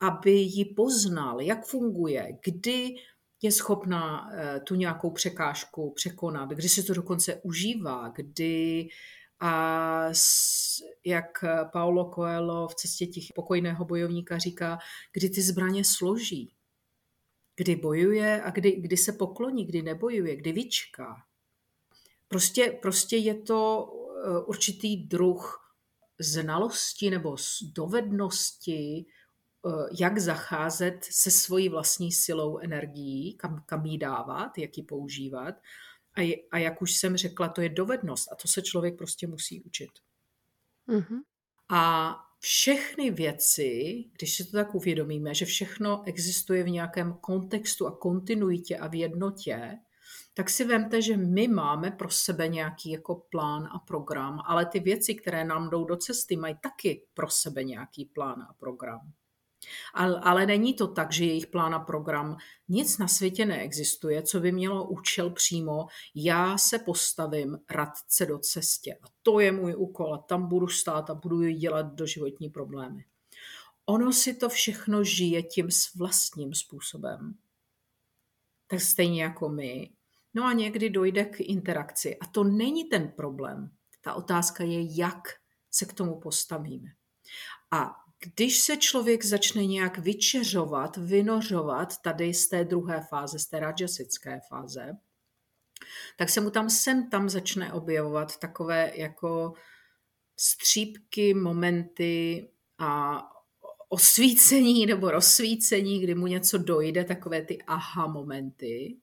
aby 0.00 0.30
ji 0.30 0.64
poznal, 0.64 1.40
jak 1.40 1.66
funguje, 1.66 2.38
kdy 2.44 2.94
je 3.42 3.52
schopná 3.52 4.30
eh, 4.32 4.60
tu 4.60 4.74
nějakou 4.74 5.10
překážku 5.10 5.90
překonat, 5.90 6.50
kdy 6.50 6.68
se 6.68 6.82
to 6.82 6.94
dokonce 6.94 7.40
užívá, 7.42 8.08
kdy 8.08 8.88
a 9.40 10.08
jak 11.04 11.44
Paulo 11.72 12.10
Coelho 12.14 12.68
v 12.68 12.74
cestě 12.74 13.06
těch 13.06 13.24
pokojného 13.34 13.84
bojovníka 13.84 14.38
říká, 14.38 14.78
kdy 15.12 15.30
ty 15.30 15.42
zbraně 15.42 15.84
složí, 15.84 16.54
kdy 17.56 17.76
bojuje 17.76 18.42
a 18.42 18.50
kdy, 18.50 18.72
kdy 18.72 18.96
se 18.96 19.12
pokloní, 19.12 19.66
kdy 19.66 19.82
nebojuje, 19.82 20.36
kdy 20.36 20.52
vyčká. 20.52 21.16
Prostě, 22.28 22.78
prostě 22.82 23.16
je 23.16 23.34
to 23.34 23.90
eh, 24.24 24.40
určitý 24.46 24.96
druh 24.96 25.62
znalosti 26.18 27.10
nebo 27.10 27.36
dovednosti, 27.74 29.06
eh, 29.06 29.70
jak 30.00 30.18
zacházet 30.18 31.04
se 31.04 31.30
svojí 31.30 31.68
vlastní 31.68 32.12
silou 32.12 32.58
energií, 32.58 33.34
kam, 33.34 33.62
kam 33.66 33.86
ji 33.86 33.98
dávat, 33.98 34.58
jak 34.58 34.76
ji 34.76 34.82
používat. 34.82 35.54
A, 36.14 36.20
je, 36.20 36.36
a 36.52 36.58
jak 36.58 36.82
už 36.82 36.94
jsem 36.94 37.16
řekla, 37.16 37.48
to 37.48 37.60
je 37.60 37.68
dovednost 37.68 38.32
a 38.32 38.34
to 38.34 38.48
se 38.48 38.62
člověk 38.62 38.98
prostě 38.98 39.26
musí 39.26 39.62
učit. 39.62 39.90
Mm-hmm. 40.88 41.20
A 41.68 42.14
všechny 42.38 43.10
věci, 43.10 44.04
když 44.12 44.36
si 44.36 44.44
to 44.44 44.50
tak 44.50 44.74
uvědomíme, 44.74 45.34
že 45.34 45.44
všechno 45.44 46.02
existuje 46.06 46.64
v 46.64 46.68
nějakém 46.68 47.14
kontextu 47.20 47.86
a 47.86 47.96
kontinuitě 47.96 48.76
a 48.76 48.88
v 48.88 48.94
jednotě, 48.94 49.78
tak 50.36 50.50
si 50.50 50.64
vemte, 50.64 51.02
že 51.02 51.16
my 51.16 51.48
máme 51.48 51.90
pro 51.90 52.10
sebe 52.10 52.48
nějaký 52.48 52.90
jako 52.90 53.14
plán 53.14 53.68
a 53.72 53.78
program, 53.78 54.42
ale 54.46 54.66
ty 54.66 54.80
věci, 54.80 55.14
které 55.14 55.44
nám 55.44 55.70
jdou 55.70 55.84
do 55.84 55.96
cesty, 55.96 56.36
mají 56.36 56.56
taky 56.60 57.06
pro 57.14 57.30
sebe 57.30 57.64
nějaký 57.64 58.04
plán 58.04 58.42
a 58.42 58.52
program. 58.52 59.12
Ale, 59.94 60.20
ale 60.20 60.46
není 60.46 60.74
to 60.74 60.86
tak, 60.86 61.12
že 61.12 61.24
jejich 61.24 61.46
plán 61.46 61.74
a 61.74 61.78
program, 61.78 62.36
nic 62.68 62.98
na 62.98 63.08
světě 63.08 63.46
neexistuje, 63.46 64.22
co 64.22 64.40
by 64.40 64.52
mělo 64.52 64.88
účel 64.88 65.30
přímo, 65.30 65.86
já 66.14 66.58
se 66.58 66.78
postavím 66.78 67.58
radce 67.70 68.26
do 68.26 68.38
cestě 68.38 68.94
a 68.94 69.06
to 69.22 69.40
je 69.40 69.52
můj 69.52 69.74
úkol 69.76 70.14
a 70.14 70.18
tam 70.18 70.48
budu 70.48 70.68
stát 70.68 71.10
a 71.10 71.14
budu 71.14 71.42
ji 71.42 71.54
dělat 71.54 71.94
do 71.94 72.06
životní 72.06 72.50
problémy. 72.50 73.04
Ono 73.86 74.12
si 74.12 74.34
to 74.34 74.48
všechno 74.48 75.04
žije 75.04 75.42
tím 75.42 75.70
s 75.70 75.94
vlastním 75.94 76.54
způsobem. 76.54 77.34
Tak 78.66 78.80
stejně 78.80 79.22
jako 79.22 79.48
my. 79.48 79.95
No 80.36 80.44
a 80.44 80.52
někdy 80.52 80.90
dojde 80.90 81.24
k 81.24 81.40
interakci. 81.40 82.16
A 82.16 82.26
to 82.26 82.44
není 82.44 82.84
ten 82.84 83.08
problém. 83.08 83.70
Ta 84.00 84.14
otázka 84.14 84.64
je, 84.64 84.96
jak 84.98 85.22
se 85.70 85.84
k 85.86 85.92
tomu 85.92 86.20
postavíme. 86.20 86.88
A 87.70 87.96
když 88.34 88.58
se 88.58 88.76
člověk 88.76 89.24
začne 89.24 89.66
nějak 89.66 89.98
vyčeřovat, 89.98 90.96
vynořovat 90.96 92.02
tady 92.02 92.34
z 92.34 92.48
té 92.48 92.64
druhé 92.64 93.06
fáze, 93.08 93.38
z 93.38 93.46
té 93.46 93.60
rajasické 93.60 94.40
fáze, 94.48 94.92
tak 96.16 96.30
se 96.30 96.40
mu 96.40 96.50
tam 96.50 96.70
sem 96.70 97.10
tam 97.10 97.28
začne 97.28 97.72
objevovat 97.72 98.38
takové 98.38 98.92
jako 98.94 99.52
střípky, 100.36 101.34
momenty 101.34 102.48
a 102.78 103.22
osvícení 103.88 104.86
nebo 104.86 105.10
rozsvícení, 105.10 106.00
kdy 106.00 106.14
mu 106.14 106.26
něco 106.26 106.58
dojde, 106.58 107.04
takové 107.04 107.42
ty 107.42 107.62
aha 107.66 108.06
momenty. 108.06 108.96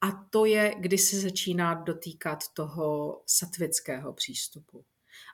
A 0.00 0.12
to 0.30 0.44
je, 0.44 0.74
kdy 0.78 0.98
se 0.98 1.20
začíná 1.20 1.74
dotýkat 1.74 2.38
toho 2.54 3.22
satvického 3.26 4.12
přístupu. 4.12 4.84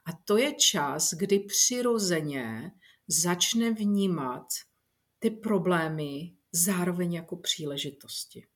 A 0.06 0.12
to 0.24 0.36
je 0.36 0.54
čas, 0.54 1.14
kdy 1.14 1.40
přirozeně 1.40 2.72
začne 3.08 3.70
vnímat 3.70 4.46
ty 5.18 5.30
problémy 5.30 6.36
zároveň 6.52 7.12
jako 7.12 7.36
příležitosti. 7.36 8.46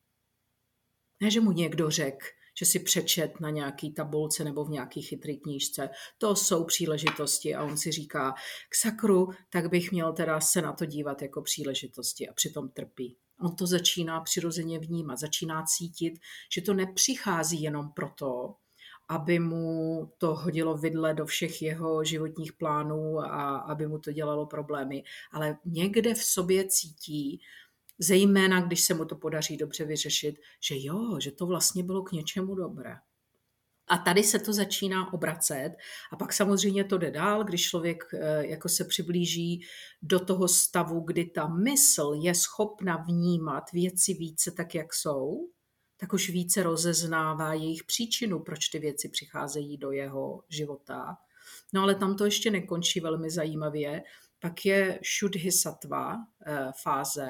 Ne, 1.20 1.30
že 1.30 1.40
mu 1.40 1.52
někdo 1.52 1.90
řekl, 1.90 2.26
že 2.58 2.66
si 2.66 2.78
přečet 2.78 3.40
na 3.40 3.50
nějaký 3.50 3.92
tabulce 3.92 4.44
nebo 4.44 4.64
v 4.64 4.70
nějaký 4.70 5.02
chytrý 5.02 5.40
knížce. 5.40 5.90
To 6.18 6.36
jsou 6.36 6.64
příležitosti 6.64 7.54
a 7.54 7.64
on 7.64 7.76
si 7.76 7.92
říká, 7.92 8.34
k 8.68 8.74
sakru, 8.74 9.28
tak 9.50 9.70
bych 9.70 9.92
měl 9.92 10.12
teda 10.12 10.40
se 10.40 10.62
na 10.62 10.72
to 10.72 10.84
dívat 10.84 11.22
jako 11.22 11.42
příležitosti 11.42 12.28
a 12.28 12.32
přitom 12.32 12.68
trpí. 12.68 13.16
On 13.40 13.56
to 13.56 13.66
začíná 13.66 14.20
přirozeně 14.20 14.78
vnímat, 14.78 15.18
začíná 15.18 15.62
cítit, 15.62 16.18
že 16.52 16.62
to 16.62 16.74
nepřichází 16.74 17.62
jenom 17.62 17.92
proto, 17.92 18.54
aby 19.08 19.38
mu 19.38 20.12
to 20.18 20.34
hodilo 20.34 20.76
vidle 20.76 21.14
do 21.14 21.26
všech 21.26 21.62
jeho 21.62 22.04
životních 22.04 22.52
plánů 22.52 23.18
a 23.18 23.56
aby 23.56 23.86
mu 23.86 23.98
to 23.98 24.12
dělalo 24.12 24.46
problémy. 24.46 25.02
Ale 25.32 25.58
někde 25.64 26.14
v 26.14 26.24
sobě 26.24 26.68
cítí, 26.68 27.40
zejména 27.98 28.60
když 28.60 28.84
se 28.84 28.94
mu 28.94 29.04
to 29.04 29.16
podaří 29.16 29.56
dobře 29.56 29.84
vyřešit, 29.84 30.36
že 30.60 30.74
jo, 30.78 31.20
že 31.20 31.32
to 31.32 31.46
vlastně 31.46 31.82
bylo 31.82 32.02
k 32.02 32.12
něčemu 32.12 32.54
dobré. 32.54 32.96
A 33.88 33.98
tady 33.98 34.22
se 34.24 34.38
to 34.38 34.52
začíná 34.52 35.12
obracet 35.12 35.76
a 36.12 36.16
pak 36.16 36.32
samozřejmě 36.32 36.84
to 36.84 36.98
jde 36.98 37.10
dál, 37.10 37.44
když 37.44 37.68
člověk 37.68 38.04
eh, 38.14 38.46
jako 38.46 38.68
se 38.68 38.84
přiblíží 38.84 39.60
do 40.02 40.20
toho 40.20 40.48
stavu, 40.48 41.00
kdy 41.00 41.24
ta 41.24 41.48
mysl 41.48 42.12
je 42.22 42.34
schopna 42.34 42.96
vnímat 42.96 43.72
věci 43.72 44.14
více 44.14 44.50
tak, 44.50 44.74
jak 44.74 44.94
jsou, 44.94 45.48
tak 45.96 46.12
už 46.12 46.30
více 46.30 46.62
rozeznává 46.62 47.54
jejich 47.54 47.84
příčinu, 47.84 48.40
proč 48.40 48.68
ty 48.68 48.78
věci 48.78 49.08
přicházejí 49.08 49.78
do 49.78 49.90
jeho 49.90 50.42
života. 50.48 51.16
No 51.72 51.82
ale 51.82 51.94
tam 51.94 52.16
to 52.16 52.24
ještě 52.24 52.50
nekončí 52.50 53.00
velmi 53.00 53.30
zajímavě. 53.30 54.02
Pak 54.40 54.66
je 54.66 55.00
Shudhi 55.18 55.52
Sattva 55.52 56.16
eh, 56.46 56.72
fáze, 56.82 57.28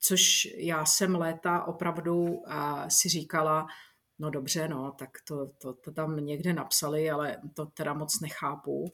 což 0.00 0.48
já 0.56 0.84
jsem 0.84 1.14
léta 1.14 1.64
opravdu 1.64 2.42
si 2.88 3.08
říkala, 3.08 3.66
no 4.18 4.30
dobře, 4.30 4.68
no, 4.68 4.92
tak 4.98 5.10
to, 5.28 5.50
to, 5.58 5.72
to 5.74 5.92
tam 5.92 6.16
někde 6.16 6.52
napsali, 6.52 7.10
ale 7.10 7.36
to 7.54 7.66
teda 7.66 7.94
moc 7.94 8.20
nechápu. 8.20 8.92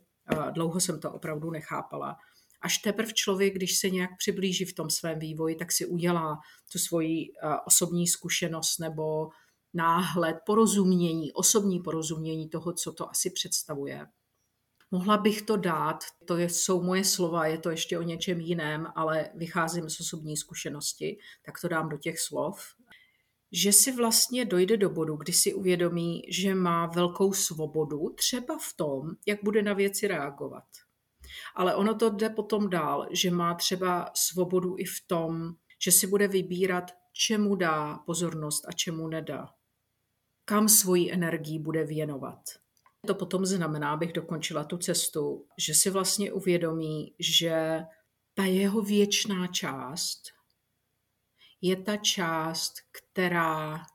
Dlouho 0.51 0.81
jsem 0.81 1.01
to 1.01 1.13
opravdu 1.13 1.51
nechápala 1.51 2.17
až 2.61 2.79
teprve 2.79 3.13
člověk, 3.13 3.55
když 3.55 3.79
se 3.79 3.91
nějak 3.91 4.11
přiblíží 4.19 4.65
v 4.65 4.75
tom 4.75 4.91
svém 4.91 5.19
vývoji, 5.19 5.55
tak 5.55 5.73
si 5.73 5.87
udělá 5.87 6.39
tu 6.73 6.79
svoji 6.79 7.23
eh, 7.23 7.57
osobní 7.67 8.07
zkušenost 8.07 8.79
nebo 8.79 9.29
náhled, 9.75 10.37
porozumění, 10.47 11.33
osobní 11.33 11.81
porozumění 11.81 12.49
toho, 12.49 12.73
co 12.73 12.93
to 12.93 13.11
asi 13.11 13.31
představuje. 13.31 14.07
Mohla 14.91 15.17
bych 15.17 15.43
to 15.43 15.57
dát, 15.57 15.99
to 16.25 16.39
jsou 16.39 16.83
moje 16.83 17.05
slova, 17.05 17.47
je 17.47 17.59
to 17.59 17.71
ještě 17.71 17.99
o 17.99 18.03
něčem 18.03 18.41
jiném, 18.41 18.87
ale 18.95 19.31
vycházím 19.35 19.91
z 19.91 20.01
osobní 20.01 20.37
zkušenosti, 20.37 21.19
tak 21.43 21.61
to 21.61 21.69
dám 21.69 21.89
do 21.89 21.99
těch 21.99 22.21
slov. 22.21 22.61
Že 23.53 23.73
si 23.73 23.93
vlastně 23.93 24.45
dojde 24.45 24.77
do 24.77 24.91
bodu, 24.91 25.17
kdy 25.17 25.33
si 25.33 25.55
uvědomí, 25.55 26.23
že 26.29 26.55
má 26.55 26.87
velkou 26.87 27.33
svobodu, 27.33 28.11
třeba 28.15 28.59
v 28.59 28.77
tom, 28.77 29.11
jak 29.27 29.45
bude 29.45 29.63
na 29.63 29.73
věci 29.73 30.09
reagovat. 30.09 30.65
Ale 31.55 31.75
ono 31.75 31.95
to 31.95 32.11
jde 32.11 32.31
potom 32.31 32.71
dál, 32.71 33.07
že 33.11 33.31
má 33.31 33.55
třeba 33.55 34.11
svobodu 34.15 34.75
i 34.79 34.85
v 34.85 35.07
tom, 35.07 35.55
že 35.85 35.93
si 35.93 36.07
bude 36.07 36.29
vybírat, 36.29 36.91
čemu 37.13 37.55
dá 37.55 37.99
pozornost 38.07 38.65
a 38.69 38.73
čemu 38.73 39.09
nedá. 39.09 39.49
Kam 40.45 40.69
svoji 40.69 41.13
energii 41.13 41.59
bude 41.59 41.85
věnovat. 41.85 42.41
To 43.07 43.15
potom 43.15 43.47
znamená, 43.47 43.93
abych 43.93 44.13
dokončila 44.13 44.65
tu 44.65 44.79
cestu, 44.79 45.47
že 45.59 45.75
si 45.75 45.91
vlastně 45.91 46.33
uvědomí, 46.33 47.15
že 47.19 47.81
ta 48.35 48.45
jeho 48.45 48.83
věčná 48.83 49.47
část 49.47 50.23
je 51.61 51.77
ta 51.77 51.97
část, 51.97 52.75
která 52.93 53.87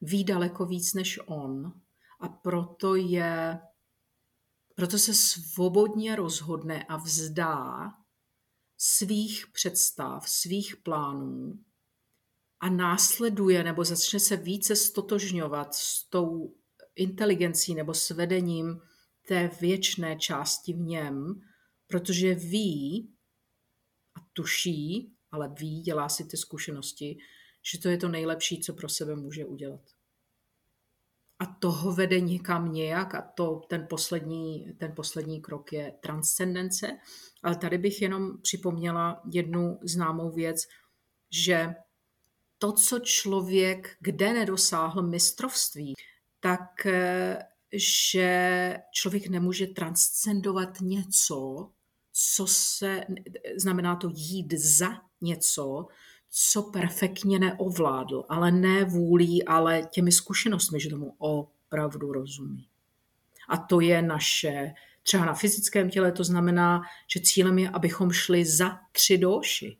ví 0.00 0.24
daleko 0.24 0.66
víc 0.66 0.94
než 0.94 1.20
on 1.26 1.72
a 2.20 2.28
proto 2.28 2.94
je 2.94 3.60
proto 4.74 4.98
se 4.98 5.14
svobodně 5.14 6.16
rozhodne 6.16 6.84
a 6.84 6.96
vzdá 6.96 7.90
svých 8.78 9.46
představ, 9.52 10.28
svých 10.28 10.76
plánů 10.76 11.64
a 12.60 12.70
následuje 12.70 13.64
nebo 13.64 13.84
začne 13.84 14.20
se 14.20 14.36
více 14.36 14.76
stotožňovat 14.76 15.74
s 15.74 16.08
tou 16.08 16.54
inteligencí 16.94 17.74
nebo 17.74 17.94
s 17.94 18.10
vedením 18.10 18.80
té 19.28 19.50
věčné 19.60 20.16
části 20.16 20.72
v 20.72 20.78
něm, 20.78 21.40
protože 21.86 22.34
ví 22.34 23.12
a 24.14 24.20
tuší, 24.32 25.16
ale 25.32 25.54
ví, 25.58 25.80
dělá 25.80 26.08
si 26.08 26.24
ty 26.24 26.36
zkušenosti, 26.36 27.18
že 27.62 27.78
to 27.78 27.88
je 27.88 27.98
to 27.98 28.08
nejlepší, 28.08 28.60
co 28.60 28.74
pro 28.74 28.88
sebe 28.88 29.16
může 29.16 29.44
udělat 29.44 29.80
a 31.42 31.46
toho 31.46 31.92
vede 31.92 32.20
někam 32.20 32.72
nějak 32.72 33.14
a 33.14 33.22
to 33.22 33.60
ten 33.68 33.86
poslední, 33.90 34.72
ten 34.78 34.92
poslední 34.96 35.40
krok 35.40 35.72
je 35.72 35.94
transcendence. 36.00 36.98
Ale 37.42 37.56
tady 37.56 37.78
bych 37.78 38.02
jenom 38.02 38.40
připomněla 38.42 39.22
jednu 39.32 39.78
známou 39.82 40.30
věc, 40.30 40.66
že 41.30 41.74
to, 42.58 42.72
co 42.72 42.98
člověk 42.98 43.96
kde 44.00 44.32
nedosáhl 44.32 45.02
mistrovství, 45.02 45.94
tak 46.40 46.86
eh, 46.86 47.38
že 47.72 48.76
člověk 48.92 49.28
nemůže 49.28 49.66
transcendovat 49.66 50.80
něco, 50.80 51.70
co 52.12 52.46
se, 52.46 53.04
znamená 53.56 53.96
to 53.96 54.08
jít 54.14 54.52
za 54.52 54.88
něco, 55.22 55.86
co 56.30 56.62
perfektně 56.62 57.38
neovládl, 57.38 58.24
ale 58.28 58.50
ne 58.50 58.84
vůlí, 58.84 59.44
ale 59.44 59.82
těmi 59.90 60.12
zkušenostmi, 60.12 60.80
že 60.80 60.90
tomu 60.90 61.14
opravdu 61.18 62.12
rozumí. 62.12 62.68
A 63.48 63.56
to 63.56 63.80
je 63.80 64.02
naše, 64.02 64.72
třeba 65.02 65.24
na 65.24 65.34
fyzickém 65.34 65.90
těle 65.90 66.12
to 66.12 66.24
znamená, 66.24 66.82
že 67.14 67.20
cílem 67.20 67.58
je, 67.58 67.70
abychom 67.70 68.10
šli 68.10 68.44
za 68.44 68.78
tři 68.92 69.18
doši. 69.18 69.76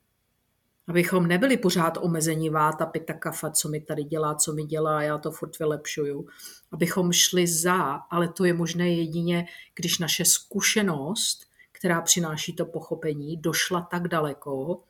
Abychom 0.88 1.26
nebyli 1.26 1.56
pořád 1.56 1.98
omezení 2.00 2.50
váta, 2.50 2.86
pita 2.86 3.14
kafa, 3.14 3.50
co 3.50 3.68
mi 3.68 3.80
tady 3.80 4.04
dělá, 4.04 4.34
co 4.34 4.52
mi 4.52 4.64
dělá, 4.64 5.02
já 5.02 5.18
to 5.18 5.30
furt 5.30 5.58
vylepšuju. 5.58 6.26
Abychom 6.72 7.12
šli 7.12 7.46
za, 7.46 7.82
ale 7.92 8.28
to 8.28 8.44
je 8.44 8.54
možné 8.54 8.90
jedině, 8.90 9.46
když 9.74 9.98
naše 9.98 10.24
zkušenost, 10.24 11.46
která 11.72 12.00
přináší 12.00 12.56
to 12.56 12.66
pochopení, 12.66 13.36
došla 13.36 13.80
tak 13.90 14.08
daleko, 14.08 14.82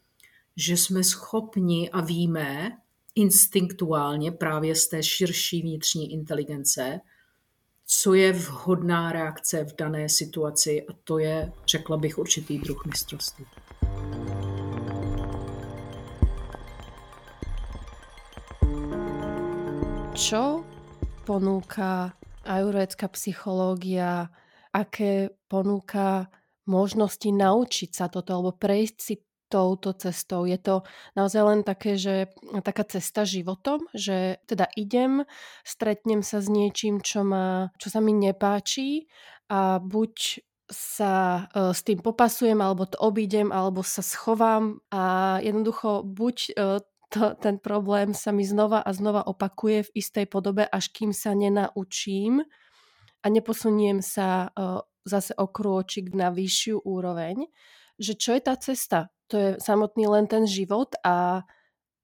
že 0.57 0.77
jsme 0.77 1.05
schopni 1.05 1.91
a 1.91 2.01
víme 2.01 2.79
instinktuálně 3.15 4.33
právě 4.33 4.75
z 4.75 4.88
té 4.88 5.03
širší 5.03 5.62
vnitřní 5.62 6.12
inteligence, 6.12 7.01
co 7.87 8.15
je 8.15 8.33
vhodná 8.33 9.12
reakce 9.12 9.65
v 9.65 9.77
dané 9.77 10.09
situaci 10.09 10.83
a 10.83 10.93
to 11.05 11.19
je, 11.19 11.53
řekla 11.67 11.97
bych, 11.97 12.19
určitý 12.19 12.59
druh 12.59 12.87
mistrovství. 12.87 13.47
Čo 20.12 20.65
ponúka 21.25 22.12
ajurvédská 22.45 23.09
psychológia, 23.17 24.29
aké 24.73 25.35
ponúka 25.49 26.31
možnosti 26.69 27.27
naučiť 27.33 27.91
sa 27.91 28.07
toto 28.07 28.31
alebo 28.37 28.53
prejsť 28.55 28.97
si 29.01 29.15
touto 29.53 29.93
cestou. 29.93 30.49
Je 30.49 30.57
to 30.57 30.81
naozaj 31.12 31.43
len 31.45 31.61
také, 31.61 32.01
že 32.01 32.33
taká 32.65 32.88
cesta 32.88 33.29
životom, 33.29 33.85
že 33.93 34.41
teda 34.49 34.73
idem, 34.81 35.29
stretnem 35.61 36.25
sa 36.25 36.41
s 36.41 36.49
niečím, 36.49 37.05
čo, 37.05 37.21
ma, 37.21 37.69
čo 37.77 37.93
sa 37.93 38.01
mi 38.01 38.17
nepáči 38.17 39.05
a 39.53 39.77
buď 39.77 40.41
sa 40.73 41.47
uh, 41.53 41.77
s 41.77 41.85
tým 41.85 42.01
popasujem, 42.01 42.57
alebo 42.65 42.88
to 42.88 42.97
obídem, 42.97 43.53
alebo 43.53 43.85
sa 43.85 44.01
schovám 44.01 44.81
a 44.88 45.37
jednoducho 45.45 46.01
buď 46.01 46.37
uh, 46.57 46.81
to, 47.12 47.37
ten 47.37 47.61
problém 47.61 48.17
sa 48.17 48.33
mi 48.33 48.41
znova 48.41 48.81
a 48.81 48.91
znova 48.97 49.29
opakuje 49.29 49.85
v 49.85 49.95
istej 50.01 50.27
podobe, 50.33 50.65
až 50.65 50.88
kým 50.88 51.12
sa 51.12 51.37
nenaučím 51.37 52.41
a 53.21 53.27
neposuniem 53.29 54.01
sa 54.01 54.49
uh, 54.49 54.81
zase 55.05 55.35
o 55.37 55.47
krôčik 55.47 56.15
na 56.15 56.31
vyššiu 56.31 56.83
úroveň, 56.85 57.47
že 57.99 58.15
čo 58.15 58.35
je 58.35 58.43
tá 58.43 58.55
cesta? 58.57 59.12
to 59.33 59.37
je 59.41 59.51
samotný 59.65 60.05
len 60.12 60.29
ten 60.29 60.45
život 60.45 60.93
a 61.01 61.41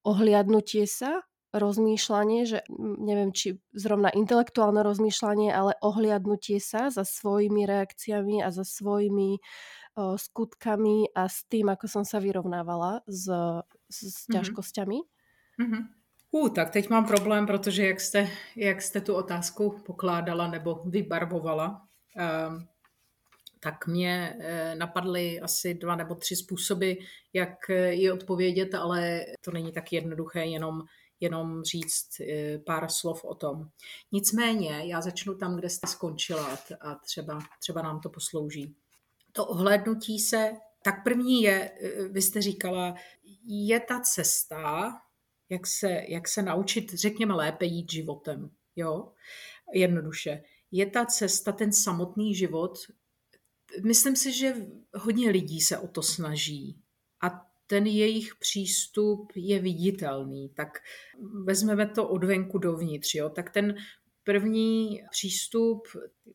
ohliadnutie 0.08 0.88
sa, 0.88 1.20
rozmýšľanie, 1.52 2.48
že 2.48 2.64
neviem, 2.80 3.36
či 3.36 3.60
zrovna 3.76 4.08
intelektuálne 4.08 4.80
rozmýšľanie, 4.80 5.52
ale 5.52 5.76
ohliadnutie 5.84 6.56
sa 6.56 6.88
za 6.88 7.04
svojimi 7.04 7.68
reakciami 7.68 8.40
a 8.40 8.48
za 8.48 8.64
svojimi 8.64 9.36
o, 9.36 10.16
skutkami 10.16 11.12
a 11.12 11.28
s 11.28 11.44
tým, 11.52 11.68
ako 11.68 11.84
som 11.84 12.04
sa 12.08 12.16
vyrovnávala 12.16 13.04
s, 13.04 13.28
s, 13.92 14.24
mhm. 14.28 14.32
ťažkosťami. 14.40 14.98
Mm-hmm. 15.60 15.82
Uh, 16.28 16.48
tak 16.52 16.70
teď 16.70 16.88
mám 16.88 17.04
problém, 17.08 17.46
protože 17.46 17.86
jak 17.86 18.00
jste, 18.00 18.28
jak 18.56 18.82
jste 18.82 19.00
tu 19.00 19.14
otázku 19.14 19.80
pokládala 19.86 20.48
nebo 20.48 20.84
vybarvovala, 20.84 21.80
um, 22.16 22.68
tak 23.60 23.86
mě 23.86 24.36
eh, 24.40 24.74
napadly 24.74 25.40
asi 25.40 25.74
dva 25.74 25.96
nebo 25.96 26.14
tři 26.14 26.36
způsoby, 26.36 26.92
jak 27.32 27.70
eh, 27.70 27.94
ji 27.94 28.10
odpovědět, 28.10 28.74
ale 28.74 29.24
to 29.40 29.50
není 29.50 29.72
tak 29.72 29.92
jednoduché 29.92 30.44
jenom, 30.44 30.82
jenom 31.20 31.64
říct 31.64 32.20
eh, 32.20 32.58
pár 32.58 32.90
slov 32.90 33.24
o 33.24 33.34
tom. 33.34 33.68
Nicméně 34.12 34.82
já 34.84 35.00
začnu 35.00 35.34
tam, 35.34 35.56
kde 35.56 35.70
jste 35.70 35.86
skončila 35.86 36.58
a 36.80 36.94
třeba, 36.94 37.38
třeba 37.60 37.82
nám 37.82 38.00
to 38.00 38.10
poslouží. 38.10 38.74
To 39.32 39.46
ohlédnutí 39.46 40.18
se, 40.18 40.52
tak 40.82 41.04
první 41.04 41.42
je, 41.42 41.70
vy 42.10 42.22
jste 42.22 42.42
říkala, 42.42 42.94
je 43.46 43.80
ta 43.80 44.00
cesta, 44.00 44.92
jak 45.48 45.66
se, 45.66 46.02
jak 46.08 46.28
se 46.28 46.42
naučit, 46.42 46.94
řekněme, 46.94 47.34
lépe 47.34 47.64
jít 47.64 47.92
životem. 47.92 48.50
Jo? 48.76 49.12
Jednoduše. 49.74 50.42
Je 50.70 50.86
ta 50.86 51.04
cesta, 51.04 51.52
ten 51.52 51.72
samotný 51.72 52.34
život, 52.34 52.78
myslím 53.84 54.16
si, 54.16 54.32
že 54.32 54.54
hodně 54.94 55.30
lidí 55.30 55.60
se 55.60 55.78
o 55.78 55.88
to 55.88 56.02
snaží 56.02 56.80
a 57.22 57.48
ten 57.66 57.86
jejich 57.86 58.34
přístup 58.34 59.32
je 59.34 59.58
viditelný. 59.58 60.48
Tak 60.48 60.78
vezmeme 61.44 61.86
to 61.86 62.08
od 62.08 62.24
venku 62.24 62.58
dovnitř. 62.58 63.14
Jo? 63.14 63.28
Tak 63.28 63.50
ten 63.50 63.74
první 64.24 65.02
přístup, 65.10 65.88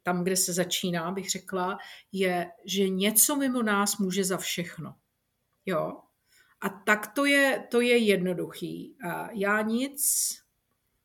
tam, 0.03 0.23
kde 0.23 0.35
se 0.35 0.53
začíná, 0.53 1.11
bych 1.11 1.29
řekla, 1.29 1.77
je, 2.11 2.51
že 2.65 2.89
něco 2.89 3.35
mimo 3.35 3.63
nás 3.63 3.97
může 3.97 4.23
za 4.23 4.37
všechno. 4.37 4.95
Jo? 5.65 5.99
A 6.61 6.69
tak 6.69 7.13
to 7.15 7.25
je, 7.25 7.67
to 7.71 7.81
je 7.81 7.97
jednoduchý. 7.97 8.95
Já 9.31 9.61
nic, 9.61 10.03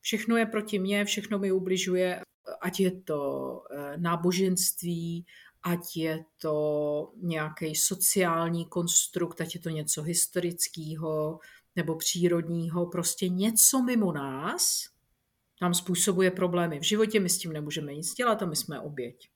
všechno 0.00 0.36
je 0.36 0.46
proti 0.46 0.78
mně, 0.78 1.04
všechno 1.04 1.38
mi 1.38 1.52
ubližuje, 1.52 2.20
ať 2.60 2.80
je 2.80 2.90
to 3.00 3.62
eh, 3.70 3.96
náboženství, 3.96 5.26
ať 5.62 5.96
je 5.96 6.24
to 6.40 7.12
nějaký 7.16 7.74
sociální 7.74 8.66
konstrukt, 8.66 9.40
ať 9.40 9.54
je 9.54 9.60
to 9.60 9.68
něco 9.68 10.02
historického 10.02 11.38
nebo 11.76 11.96
přírodního, 11.96 12.86
prostě 12.86 13.28
něco 13.28 13.82
mimo 13.82 14.12
nás 14.12 14.84
nám 15.62 15.74
způsobuje 15.74 16.30
problémy 16.30 16.78
v 16.80 16.82
životě, 16.82 17.20
my 17.20 17.28
s 17.28 17.38
tím 17.38 17.52
nemůžeme 17.52 17.94
nic 17.94 18.14
dělat 18.14 18.42
a 18.42 18.46
my 18.46 18.56
jsme 18.56 18.80
oběť. 18.80 19.28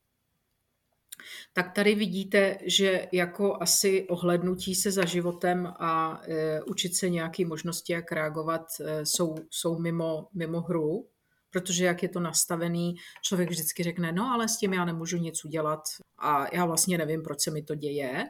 Tak 1.52 1.72
tady 1.72 1.94
vidíte, 1.94 2.58
že 2.66 3.08
jako 3.12 3.62
asi 3.62 4.06
ohlednutí 4.08 4.74
se 4.74 4.90
za 4.90 5.04
životem 5.04 5.66
a 5.66 6.22
e, 6.24 6.62
učit 6.62 6.96
se 6.96 7.10
nějaké 7.10 7.46
možnosti, 7.46 7.92
jak 7.92 8.12
reagovat, 8.12 8.66
e, 8.80 9.06
jsou, 9.06 9.34
jsou 9.50 9.78
mimo, 9.78 10.28
mimo 10.34 10.60
hru, 10.60 11.08
protože 11.52 11.84
jak 11.84 12.02
je 12.02 12.08
to 12.08 12.20
nastavený, 12.20 12.94
člověk 13.22 13.50
vždycky 13.50 13.82
řekne, 13.82 14.12
no 14.12 14.24
ale 14.24 14.48
s 14.48 14.56
tím 14.56 14.72
já 14.72 14.84
nemůžu 14.84 15.16
nic 15.16 15.44
udělat 15.44 15.82
a 16.18 16.54
já 16.54 16.66
vlastně 16.66 16.98
nevím, 16.98 17.22
proč 17.22 17.40
se 17.40 17.50
mi 17.50 17.62
to 17.62 17.74
děje. 17.74 18.28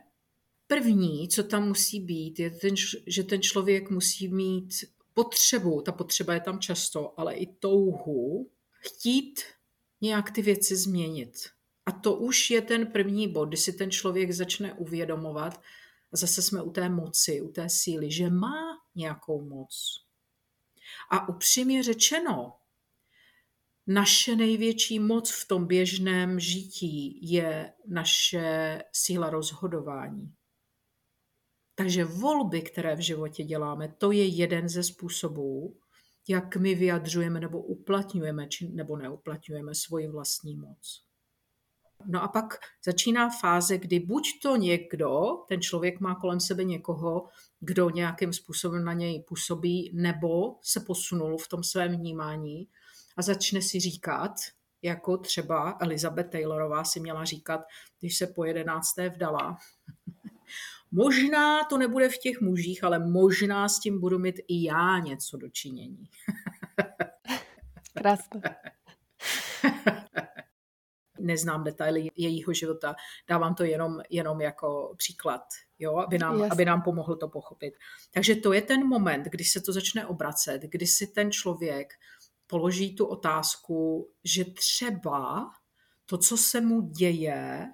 První, 0.66 1.28
co 1.28 1.44
tam 1.44 1.68
musí 1.68 2.00
být, 2.00 2.38
je, 2.38 2.50
ten, 2.50 2.74
že 3.06 3.22
ten 3.22 3.42
člověk 3.42 3.90
musí 3.90 4.28
mít 4.28 4.74
potřebu, 5.14 5.82
ta 5.82 5.92
potřeba 5.92 6.34
je 6.34 6.40
tam 6.40 6.60
často, 6.60 7.20
ale 7.20 7.34
i 7.34 7.46
touhu, 7.46 8.50
chtít 8.70 9.40
nějak 10.00 10.30
ty 10.30 10.42
věci 10.42 10.76
změnit. 10.76 11.32
A 11.86 11.92
to 11.92 12.14
už 12.14 12.50
je 12.50 12.62
ten 12.62 12.86
první 12.86 13.28
bod, 13.28 13.48
kdy 13.48 13.56
si 13.56 13.72
ten 13.72 13.90
člověk 13.90 14.32
začne 14.32 14.72
uvědomovat, 14.72 15.60
a 16.12 16.16
zase 16.16 16.42
jsme 16.42 16.62
u 16.62 16.70
té 16.70 16.88
moci, 16.88 17.40
u 17.40 17.48
té 17.48 17.68
síly, 17.68 18.10
že 18.10 18.30
má 18.30 18.78
nějakou 18.94 19.42
moc. 19.42 20.04
A 21.10 21.28
upřímně 21.28 21.82
řečeno, 21.82 22.52
naše 23.86 24.36
největší 24.36 24.98
moc 24.98 25.30
v 25.30 25.48
tom 25.48 25.66
běžném 25.66 26.40
žití 26.40 27.18
je 27.32 27.72
naše 27.88 28.78
síla 28.92 29.30
rozhodování. 29.30 30.34
Takže 31.74 32.04
volby, 32.04 32.62
které 32.62 32.96
v 32.96 33.00
životě 33.00 33.44
děláme, 33.44 33.94
to 33.98 34.12
je 34.12 34.26
jeden 34.26 34.68
ze 34.68 34.82
způsobů, 34.82 35.76
jak 36.28 36.56
my 36.56 36.74
vyjadřujeme 36.74 37.40
nebo 37.40 37.62
uplatňujeme 37.62 38.48
či 38.48 38.68
nebo 38.68 38.96
neuplatňujeme 38.96 39.74
svoji 39.74 40.08
vlastní 40.08 40.56
moc. 40.56 41.04
No 42.06 42.22
a 42.22 42.28
pak 42.28 42.54
začíná 42.84 43.30
fáze, 43.30 43.78
kdy 43.78 44.00
buď 44.00 44.28
to 44.42 44.56
někdo, 44.56 45.20
ten 45.48 45.60
člověk 45.60 46.00
má 46.00 46.14
kolem 46.14 46.40
sebe 46.40 46.64
někoho, 46.64 47.28
kdo 47.60 47.90
nějakým 47.90 48.32
způsobem 48.32 48.84
na 48.84 48.92
něj 48.92 49.24
působí, 49.28 49.90
nebo 49.94 50.56
se 50.62 50.80
posunul 50.80 51.38
v 51.38 51.48
tom 51.48 51.62
svém 51.62 51.96
vnímání 51.96 52.68
a 53.16 53.22
začne 53.22 53.62
si 53.62 53.80
říkat, 53.80 54.32
jako 54.82 55.16
třeba 55.16 55.78
Elizabeth 55.80 56.30
Taylorová 56.30 56.84
si 56.84 57.00
měla 57.00 57.24
říkat, 57.24 57.60
když 58.00 58.16
se 58.16 58.26
po 58.26 58.44
jedenácté 58.44 59.08
vdala. 59.08 59.58
možná 60.92 61.64
to 61.64 61.78
nebude 61.78 62.08
v 62.08 62.18
těch 62.18 62.40
mužích, 62.40 62.84
ale 62.84 62.98
možná 62.98 63.68
s 63.68 63.80
tím 63.80 64.00
budu 64.00 64.18
mít 64.18 64.40
i 64.48 64.64
já 64.64 64.98
něco 64.98 65.36
dočinění. 65.36 66.04
Krásné. 67.94 68.56
Neznám 71.20 71.64
detaily 71.64 72.08
jejího 72.16 72.52
života, 72.52 72.94
dávám 73.28 73.54
to 73.54 73.64
jenom, 73.64 74.00
jenom 74.10 74.40
jako 74.40 74.94
příklad, 74.96 75.42
jo, 75.78 75.96
aby, 75.96 76.18
nám, 76.18 76.42
aby 76.50 76.64
nám 76.64 76.82
pomohlo 76.82 77.16
to 77.16 77.28
pochopit. 77.28 77.74
Takže 78.14 78.36
to 78.36 78.52
je 78.52 78.62
ten 78.62 78.86
moment, 78.86 79.24
kdy 79.24 79.44
se 79.44 79.60
to 79.60 79.72
začne 79.72 80.06
obracet, 80.06 80.62
kdy 80.62 80.86
si 80.86 81.06
ten 81.06 81.32
člověk 81.32 81.94
položí 82.52 82.94
tu 82.94 83.06
otázku, 83.06 84.08
že 84.24 84.44
třeba 84.44 85.50
to, 86.06 86.18
co 86.18 86.36
se 86.36 86.60
mu 86.60 86.80
děje, 86.80 87.66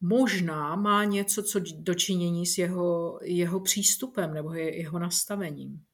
možná 0.00 0.76
má 0.76 1.04
něco 1.04 1.42
co 1.42 1.60
dočinění 1.78 2.46
s 2.46 2.58
jeho, 2.58 3.18
jeho 3.22 3.60
přístupem 3.60 4.34
nebo 4.34 4.52
jeho 4.54 4.98
nastavením. 4.98 5.84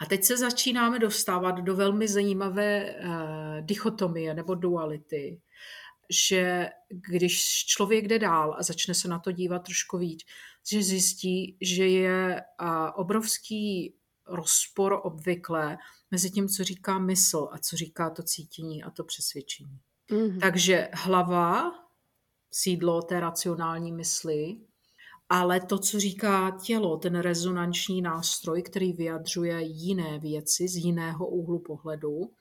A 0.00 0.06
teď 0.06 0.24
se 0.24 0.36
začínáme 0.36 0.98
dostávat 0.98 1.50
do 1.50 1.76
velmi 1.76 2.08
zajímavé 2.08 2.94
uh, 2.94 3.10
dichotomie 3.60 4.34
nebo 4.34 4.54
duality, 4.54 5.40
že 6.10 6.68
když 6.90 7.64
člověk 7.66 8.08
jde 8.08 8.18
dál 8.18 8.56
a 8.58 8.62
začne 8.62 8.94
se 8.94 9.08
na 9.08 9.18
to 9.18 9.32
dívat 9.32 9.58
trošku 9.58 9.98
víc, 9.98 10.20
že 10.70 10.82
zjistí, 10.82 11.58
že 11.60 11.86
je 11.86 12.42
obrovský 12.94 13.94
rozpor 14.26 15.00
obvykle 15.02 15.78
mezi 16.10 16.30
tím, 16.30 16.48
co 16.48 16.64
říká 16.64 16.98
mysl 16.98 17.48
a 17.52 17.58
co 17.58 17.76
říká 17.76 18.10
to 18.10 18.22
cítění 18.22 18.82
a 18.82 18.90
to 18.90 19.04
přesvědčení. 19.04 19.80
Mm-hmm. 20.10 20.40
Takže 20.40 20.88
hlava, 20.92 21.72
sídlo 22.50 23.02
té 23.02 23.20
racionální 23.20 23.92
mysli, 23.92 24.56
ale 25.28 25.60
to, 25.60 25.78
co 25.78 26.00
říká 26.00 26.58
tělo, 26.62 26.96
ten 26.96 27.18
rezonanční 27.18 28.02
nástroj, 28.02 28.62
který 28.62 28.92
vyjadřuje 28.92 29.62
jiné 29.62 30.18
věci 30.18 30.68
z 30.68 30.76
jiného 30.76 31.26
úhlu 31.28 31.58
pohledu, 31.58 32.32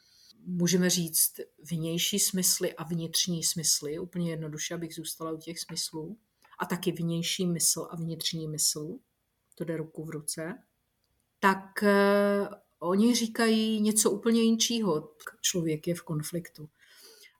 můžeme 0.45 0.89
říct 0.89 1.33
vnější 1.71 2.19
smysly 2.19 2.73
a 2.73 2.83
vnitřní 2.83 3.43
smysly, 3.43 3.99
úplně 3.99 4.31
jednoduše, 4.31 4.73
abych 4.73 4.95
zůstala 4.95 5.31
u 5.31 5.37
těch 5.37 5.59
smyslů, 5.59 6.17
a 6.59 6.65
taky 6.65 6.91
vnější 6.91 7.45
mysl 7.45 7.87
a 7.91 7.95
vnitřní 7.95 8.47
mysl, 8.47 8.97
to 9.55 9.63
jde 9.63 9.77
ruku 9.77 10.05
v 10.05 10.09
ruce, 10.09 10.53
tak 11.39 11.83
uh, 11.83 12.47
oni 12.79 13.15
říkají 13.15 13.81
něco 13.81 14.11
úplně 14.11 14.41
jiného. 14.41 15.11
Člověk 15.41 15.87
je 15.87 15.95
v 15.95 16.01
konfliktu. 16.01 16.69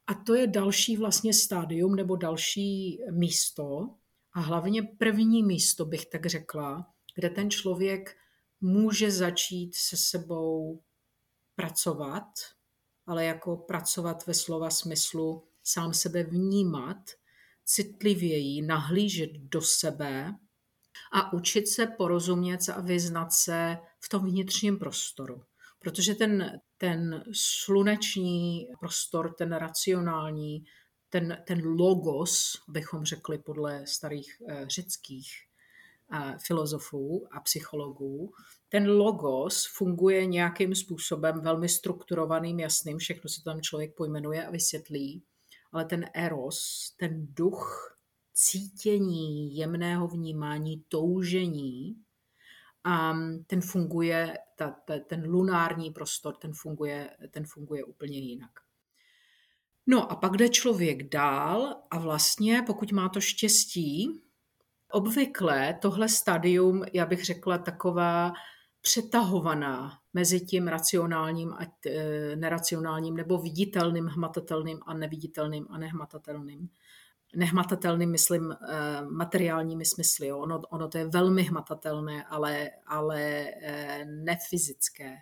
A 0.08 0.14
to 0.14 0.36
je 0.36 0.48
další 0.48 0.98
vlastně 0.98 1.34
stádium 1.34 1.96
nebo 1.96 2.16
další 2.16 3.00
místo, 3.12 3.90
a 4.36 4.40
hlavně 4.40 4.84
první 4.84 5.44
místo 5.44 5.86
bych 5.86 6.06
tak 6.06 6.26
řekla, 6.26 6.94
kde 7.16 7.30
ten 7.30 7.50
člověk 7.50 8.18
může 8.62 9.12
začít 9.12 9.76
se 9.76 9.98
sebou 9.98 10.82
pracovat, 11.56 12.32
ale 13.06 13.26
jako 13.26 13.58
pracovat 13.58 14.28
ve 14.28 14.34
slova 14.34 14.70
smyslu 14.70 15.44
sám 15.64 15.94
sebe 15.94 16.24
vnímat, 16.24 16.98
citlivěji 17.66 18.62
nahlížet 18.62 19.32
do 19.34 19.62
sebe 19.62 20.36
a 21.12 21.34
učit 21.34 21.68
se 21.68 21.88
porozumět 21.88 22.60
a 22.74 22.82
vyznat 22.82 23.34
se 23.34 23.78
v 24.00 24.10
tom 24.10 24.26
vnitřním 24.26 24.80
prostoru. 24.80 25.44
Protože 25.80 26.16
ten, 26.16 26.60
ten 26.78 27.24
sluneční 27.32 28.68
prostor, 28.80 29.34
ten 29.34 29.54
racionální, 29.54 30.66
ten, 31.10 31.44
ten 31.48 31.62
logos, 31.66 32.64
bychom 32.68 33.06
řekli 33.06 33.38
podle 33.38 33.88
starých 33.88 34.42
eh, 34.50 34.66
řeckých 34.68 35.32
eh, 36.14 36.38
filozofů 36.48 37.28
a 37.32 37.40
psychologů, 37.40 38.34
ten 38.70 38.90
logos 38.90 39.66
funguje 39.66 40.26
nějakým 40.26 40.76
způsobem 40.76 41.42
velmi 41.42 41.70
strukturovaným, 41.70 42.60
jasným, 42.60 42.98
všechno 42.98 43.30
si 43.30 43.44
tam 43.44 43.62
člověk 43.62 43.96
pojmenuje 43.96 44.46
a 44.46 44.52
vysvětlí, 44.52 45.24
ale 45.72 45.86
ten 45.86 46.06
eros, 46.14 46.92
ten 47.00 47.28
duch 47.30 47.95
cítění, 48.36 49.58
jemného 49.58 50.08
vnímání, 50.08 50.84
toužení, 50.88 51.96
a 52.84 53.14
ten 53.48 53.62
funguje, 53.62 54.38
ta, 54.56 54.76
ta, 54.86 55.00
ten 55.00 55.24
lunární 55.26 55.92
prostor, 55.92 56.36
ten 56.36 56.54
funguje, 56.54 57.10
ten 57.32 57.46
funguje 57.46 57.84
úplně 57.84 58.18
jinak. 58.18 58.52
No 59.88 60.12
a 60.12 60.16
pak 60.16 60.38
jde 60.38 60.50
člověk 60.50 61.10
dál 61.10 61.76
a 61.92 62.00
vlastně, 62.00 62.64
pokud 62.68 62.92
má 62.92 63.10
to 63.10 63.22
štěstí, 63.22 64.22
obvykle 64.92 65.78
tohle 65.82 66.10
stadium, 66.10 66.84
já 66.94 67.06
bych 67.06 67.26
řekla, 67.26 67.58
taková 67.58 68.34
přetahovaná 68.82 70.00
mezi 70.14 70.40
tím 70.40 70.68
racionálním 70.68 71.54
a 71.54 71.60
e, 71.86 72.36
neracionálním, 72.36 73.16
nebo 73.16 73.38
viditelným, 73.38 74.06
hmatatelným 74.06 74.80
a 74.86 74.94
neviditelným 74.94 75.68
a 75.70 75.78
nehmatatelným. 75.78 76.70
Nehmatatelným, 77.36 78.12
myslím, 78.12 78.52
e, 78.52 78.58
materiálními 79.10 79.86
smysly. 79.86 80.28
Jo. 80.28 80.40
Ono, 80.40 80.62
ono 80.70 80.88
to 80.88 80.98
je 80.98 81.08
velmi 81.08 81.44
hmatatelné, 81.44 82.24
ale, 82.24 82.70
ale 82.88 83.22
e, 83.22 84.06
nefyzické 84.06 85.18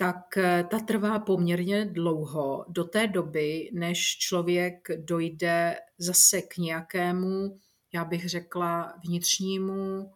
tak 0.00 0.36
eh, 0.36 0.64
ta 0.70 0.78
trvá 0.78 1.18
poměrně 1.18 1.84
dlouho 1.84 2.64
do 2.68 2.84
té 2.84 3.06
doby, 3.06 3.70
než 3.72 4.18
člověk 4.18 4.88
dojde 4.96 5.76
zase 5.98 6.42
k 6.42 6.56
nějakému, 6.56 7.58
já 7.92 8.04
bych 8.04 8.28
řekla, 8.28 8.94
vnitřnímu 9.04 10.10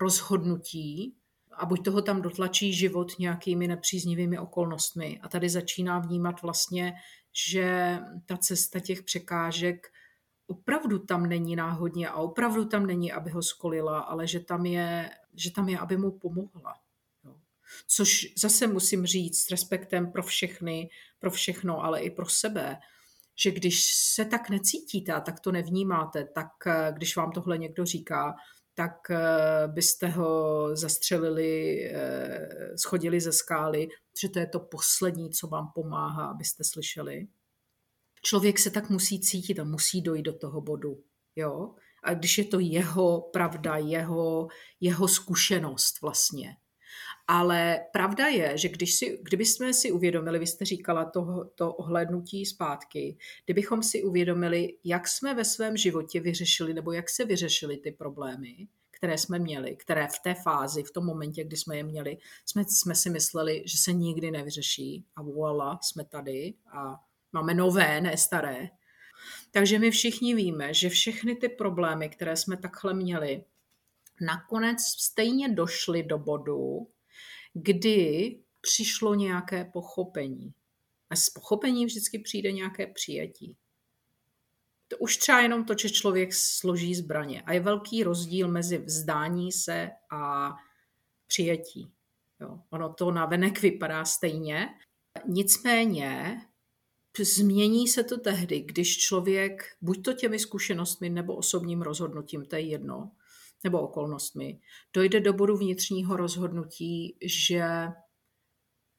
rozhodnutí 0.00 1.16
a 1.52 1.66
buď 1.66 1.84
toho 1.84 2.02
tam 2.02 2.22
dotlačí 2.22 2.72
život 2.72 3.18
nějakými 3.18 3.68
nepříznivými 3.68 4.38
okolnostmi. 4.38 5.20
A 5.22 5.28
tady 5.28 5.48
začíná 5.48 5.98
vnímat 5.98 6.42
vlastně, 6.42 6.92
že 7.48 7.98
ta 8.26 8.36
cesta 8.36 8.80
těch 8.80 9.02
překážek 9.02 9.86
opravdu 10.50 10.98
tam 10.98 11.26
není 11.26 11.56
náhodně 11.56 12.08
a 12.08 12.14
opravdu 12.14 12.64
tam 12.64 12.86
není, 12.86 13.12
aby 13.12 13.30
ho 13.30 13.42
skolila, 13.42 14.00
ale 14.00 14.26
že 14.26 14.40
tam 14.40 14.66
je, 14.66 15.10
že 15.34 15.50
tam 15.52 15.68
je 15.68 15.78
aby 15.78 15.96
mu 15.96 16.10
pomohla. 16.10 16.74
Což 17.86 18.26
zase 18.38 18.66
musím 18.66 19.06
říct 19.06 19.42
s 19.42 19.50
respektem 19.50 20.12
pro 20.12 20.22
všechny, 20.22 20.90
pro 21.18 21.30
všechno, 21.30 21.84
ale 21.84 22.00
i 22.00 22.10
pro 22.10 22.26
sebe, 22.26 22.76
že 23.34 23.50
když 23.50 23.84
se 23.94 24.24
tak 24.24 24.50
necítíte 24.50 25.12
a 25.12 25.20
tak 25.20 25.40
to 25.40 25.52
nevnímáte, 25.52 26.24
tak 26.24 26.48
eh, 26.66 26.92
když 26.92 27.16
vám 27.16 27.32
tohle 27.32 27.58
někdo 27.58 27.84
říká, 27.84 28.34
tak 28.74 29.10
eh, 29.10 29.18
byste 29.66 30.08
ho 30.08 30.68
zastřelili, 30.76 31.84
eh, 31.84 32.78
schodili 32.78 33.20
ze 33.20 33.32
skály, 33.32 33.88
že 34.20 34.28
to 34.28 34.38
je 34.38 34.46
to 34.46 34.60
poslední, 34.60 35.30
co 35.30 35.46
vám 35.48 35.72
pomáhá, 35.74 36.26
abyste 36.26 36.64
slyšeli. 36.64 37.26
Člověk 38.22 38.58
se 38.58 38.70
tak 38.70 38.90
musí 38.90 39.20
cítit 39.20 39.58
a 39.58 39.64
musí 39.64 40.02
dojít 40.02 40.22
do 40.22 40.32
toho 40.32 40.60
bodu. 40.60 40.98
Jo? 41.36 41.74
A 42.02 42.14
když 42.14 42.38
je 42.38 42.44
to 42.44 42.58
jeho 42.58 43.20
pravda, 43.20 43.76
jeho, 43.76 44.48
jeho 44.80 45.08
zkušenost 45.08 46.00
vlastně, 46.02 46.56
ale 47.32 47.80
pravda 47.92 48.26
je, 48.26 48.58
že 48.58 48.68
když 48.68 48.94
si, 48.94 49.18
kdybychom 49.22 49.72
si 49.72 49.92
uvědomili, 49.92 50.38
vy 50.38 50.46
jste 50.46 50.64
říkala 50.64 51.04
to, 51.04 51.50
to 51.54 51.74
ohlednutí 51.74 52.46
zpátky, 52.46 53.16
kdybychom 53.44 53.82
si 53.82 54.02
uvědomili, 54.02 54.76
jak 54.84 55.08
jsme 55.08 55.34
ve 55.34 55.44
svém 55.44 55.76
životě 55.76 56.20
vyřešili, 56.20 56.74
nebo 56.74 56.92
jak 56.92 57.10
se 57.10 57.24
vyřešili 57.24 57.76
ty 57.76 57.92
problémy, 57.92 58.68
které 58.90 59.18
jsme 59.18 59.38
měli, 59.38 59.76
které 59.76 60.06
v 60.06 60.18
té 60.24 60.34
fázi, 60.34 60.82
v 60.82 60.90
tom 60.90 61.06
momentě, 61.06 61.44
kdy 61.44 61.56
jsme 61.56 61.76
je 61.76 61.82
měli, 61.82 62.18
jsme, 62.46 62.64
jsme 62.68 62.94
si 62.94 63.10
mysleli, 63.10 63.62
že 63.66 63.78
se 63.78 63.92
nikdy 63.92 64.30
nevyřeší 64.30 65.04
a 65.16 65.22
voila, 65.22 65.78
jsme 65.82 66.04
tady 66.04 66.54
a 66.72 67.00
máme 67.32 67.54
nové, 67.54 68.00
ne 68.00 68.16
staré. 68.16 68.68
Takže 69.50 69.78
my 69.78 69.90
všichni 69.90 70.34
víme, 70.34 70.74
že 70.74 70.88
všechny 70.88 71.36
ty 71.36 71.48
problémy, 71.48 72.08
které 72.08 72.36
jsme 72.36 72.56
takhle 72.56 72.94
měli, 72.94 73.44
nakonec 74.20 74.80
stejně 74.80 75.48
došly 75.48 76.02
do 76.02 76.18
bodu, 76.18 76.88
kdy 77.52 78.38
přišlo 78.60 79.14
nějaké 79.14 79.64
pochopení. 79.64 80.54
A 81.10 81.16
z 81.16 81.30
pochopení 81.30 81.86
vždycky 81.86 82.18
přijde 82.18 82.52
nějaké 82.52 82.86
přijetí. 82.86 83.56
To 84.88 84.98
už 84.98 85.16
třeba 85.16 85.40
jenom 85.40 85.64
to, 85.64 85.74
že 85.78 85.90
člověk 85.90 86.34
složí 86.34 86.94
zbraně. 86.94 87.42
A 87.42 87.52
je 87.52 87.60
velký 87.60 88.04
rozdíl 88.04 88.48
mezi 88.48 88.78
vzdání 88.78 89.52
se 89.52 89.90
a 90.10 90.54
přijetí. 91.26 91.92
Jo. 92.40 92.60
Ono 92.70 92.92
to 92.92 93.10
na 93.10 93.26
venek 93.26 93.62
vypadá 93.62 94.04
stejně. 94.04 94.68
Nicméně 95.26 96.40
změní 97.24 97.88
se 97.88 98.04
to 98.04 98.18
tehdy, 98.18 98.60
když 98.60 98.98
člověk 98.98 99.76
buď 99.80 100.04
to 100.04 100.12
těmi 100.12 100.38
zkušenostmi 100.38 101.10
nebo 101.10 101.36
osobním 101.36 101.82
rozhodnutím, 101.82 102.44
to 102.44 102.56
je 102.56 102.62
jedno, 102.62 103.10
nebo 103.64 103.80
okolnostmi, 103.80 104.60
dojde 104.92 105.20
do 105.20 105.32
bodu 105.32 105.56
vnitřního 105.56 106.16
rozhodnutí, 106.16 107.16
že 107.22 107.62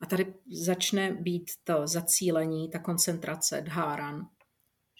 a 0.01 0.05
tady 0.05 0.33
začne 0.51 1.11
být 1.11 1.51
to 1.63 1.87
zacílení, 1.87 2.69
ta 2.69 2.79
koncentrace, 2.79 3.61
dháran, 3.61 4.29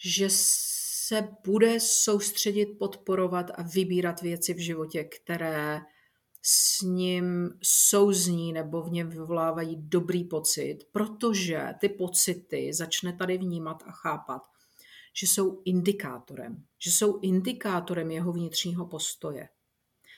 že 0.04 0.26
se 0.30 1.28
bude 1.44 1.80
soustředit, 1.80 2.66
podporovat 2.66 3.50
a 3.54 3.62
vybírat 3.62 4.20
věci 4.20 4.54
v 4.54 4.58
životě, 4.58 5.04
které 5.04 5.80
s 6.42 6.82
ním 6.82 7.50
souzní 7.62 8.52
nebo 8.52 8.82
v 8.82 8.90
něm 8.90 9.08
vyvolávají 9.08 9.76
dobrý 9.76 10.24
pocit, 10.24 10.78
protože 10.92 11.68
ty 11.80 11.88
pocity 11.88 12.72
začne 12.72 13.12
tady 13.12 13.38
vnímat 13.38 13.82
a 13.86 13.92
chápat, 13.92 14.42
že 15.14 15.26
jsou 15.26 15.62
indikátorem, 15.64 16.64
že 16.78 16.92
jsou 16.92 17.20
indikátorem 17.20 18.10
jeho 18.10 18.32
vnitřního 18.32 18.86
postoje. 18.86 19.48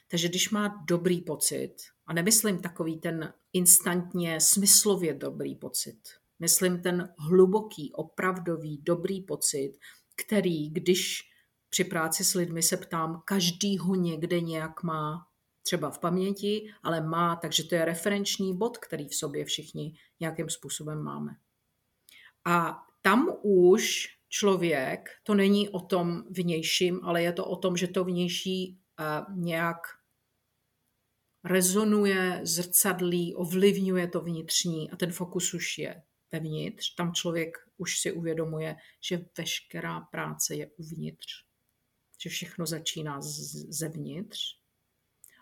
Takže 0.09 0.29
když 0.29 0.51
má 0.51 0.85
dobrý 0.89 1.21
pocit, 1.21 1.75
a 2.07 2.13
nemyslím 2.13 2.59
takový 2.59 2.99
ten 2.99 3.33
instantně 3.53 4.41
smyslově 4.41 5.15
dobrý 5.15 5.55
pocit, 5.55 6.01
myslím 6.39 6.83
ten 6.83 7.15
hluboký, 7.19 7.93
opravdový, 7.93 8.79
dobrý 8.83 9.21
pocit, 9.21 9.79
který, 10.17 10.71
když 10.71 11.23
při 11.71 11.85
práci 11.85 12.25
s 12.25 12.35
lidmi 12.35 12.63
se 12.63 12.77
ptám, 12.77 13.23
každý 13.25 13.79
ho 13.79 13.95
někde 13.95 14.41
nějak 14.41 14.83
má, 14.83 15.27
třeba 15.65 15.91
v 15.91 15.99
paměti, 15.99 16.75
ale 16.83 17.01
má, 17.01 17.37
takže 17.37 17.65
to 17.65 17.75
je 17.75 17.85
referenční 17.85 18.57
bod, 18.57 18.79
který 18.79 19.09
v 19.09 19.15
sobě 19.15 19.45
všichni 19.45 19.99
nějakým 20.21 20.49
způsobem 20.49 21.03
máme. 21.03 21.33
A 22.45 22.83
tam 23.03 23.37
už 23.43 24.07
člověk, 24.29 25.11
to 25.23 25.35
není 25.35 25.69
o 25.69 25.81
tom 25.81 26.25
vnějším, 26.31 27.01
ale 27.03 27.23
je 27.23 27.33
to 27.33 27.45
o 27.45 27.57
tom, 27.57 27.77
že 27.77 27.89
to 27.89 28.05
vnější 28.05 28.79
uh, 29.01 29.37
nějak 29.37 29.79
rezonuje, 31.45 32.41
zrcadlí, 32.43 33.35
ovlivňuje 33.35 34.09
to 34.09 34.21
vnitřní 34.21 34.91
a 34.91 34.97
ten 34.97 35.13
fokus 35.13 35.55
už 35.55 35.79
je 35.79 36.03
vevnitř. 36.33 36.95
Tam 36.95 37.13
člověk 37.13 37.57
už 37.77 37.99
si 38.01 38.13
uvědomuje, 38.13 38.77
že 39.01 39.25
veškerá 39.39 40.01
práce 40.01 40.55
je 40.55 40.71
uvnitř. 40.77 41.27
Že 42.23 42.31
všechno 42.31 42.67
začíná 42.67 43.19
zevnitř. 43.69 44.64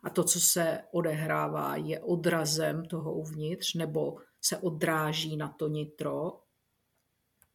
A 0.03 0.11
to, 0.11 0.25
co 0.25 0.41
se 0.41 0.81
odehrává, 0.93 1.77
je 1.77 2.01
odrazem 2.01 2.85
toho 2.85 3.15
uvnitř 3.15 3.75
nebo 3.75 4.17
se 4.41 4.59
odráží 4.59 5.37
na 5.37 5.49
to 5.49 5.69
nitro. 5.69 6.41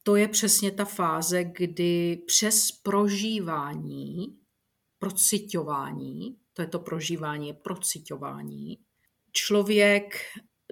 To 0.03 0.15
je 0.15 0.27
přesně 0.27 0.71
ta 0.71 0.85
fáze, 0.85 1.43
kdy 1.43 2.23
přes 2.27 2.71
prožívání, 2.71 4.37
procitování, 4.99 6.37
to 6.53 6.61
je 6.61 6.67
to 6.67 6.79
prožívání, 6.79 7.47
je 7.47 7.53
procitování, 7.53 8.79
člověk 9.31 10.15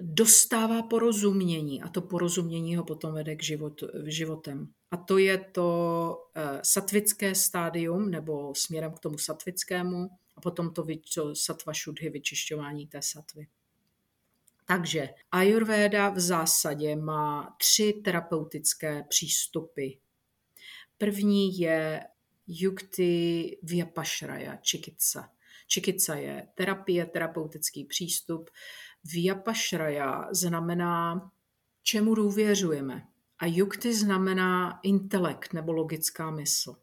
dostává 0.00 0.82
porozumění 0.82 1.82
a 1.82 1.88
to 1.88 2.02
porozumění 2.02 2.76
ho 2.76 2.84
potom 2.84 3.14
vede 3.14 3.36
k 3.36 3.42
život, 3.42 3.82
životem. 4.04 4.68
A 4.90 4.96
to 4.96 5.18
je 5.18 5.38
to 5.38 5.68
uh, 6.36 6.42
satvické 6.62 7.34
stádium, 7.34 8.10
nebo 8.10 8.54
směrem 8.54 8.92
k 8.92 8.98
tomu 8.98 9.18
satvickému, 9.18 10.08
a 10.36 10.40
potom 10.40 10.74
to, 10.74 10.86
to 11.14 11.34
satva 11.34 11.72
šudhy, 11.72 12.10
vyčišťování 12.10 12.86
té 12.86 13.02
satvy. 13.02 13.46
Takže 14.66 15.08
Ayurveda 15.32 16.08
v 16.08 16.20
zásadě 16.20 16.96
má 16.96 17.56
tři 17.58 17.92
terapeutické 18.04 19.02
přístupy. 19.08 19.88
První 20.98 21.58
je 21.58 22.04
Yukti 22.46 23.58
Vyapashraya 23.62 24.58
Chikitsa. 24.70 25.30
Chikitsa 25.72 26.14
je 26.14 26.48
terapie, 26.54 27.06
terapeutický 27.06 27.84
přístup. 27.84 28.50
Vyapashraya 29.04 30.28
znamená, 30.34 31.30
čemu 31.82 32.14
důvěřujeme. 32.14 33.06
A 33.38 33.46
Yukti 33.46 33.94
znamená 33.94 34.80
intelekt 34.82 35.52
nebo 35.52 35.72
logická 35.72 36.30
mysl. 36.30 36.76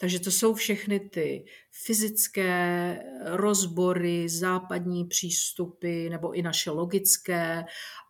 Takže 0.00 0.20
to 0.20 0.30
jsou 0.30 0.54
všechny 0.54 1.00
ty 1.00 1.44
fyzické 1.70 2.98
rozbory, 3.24 4.28
západní 4.28 5.04
přístupy 5.04 6.08
nebo 6.08 6.32
i 6.32 6.42
naše 6.42 6.70
logické. 6.70 7.64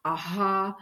Aha, 0.04 0.76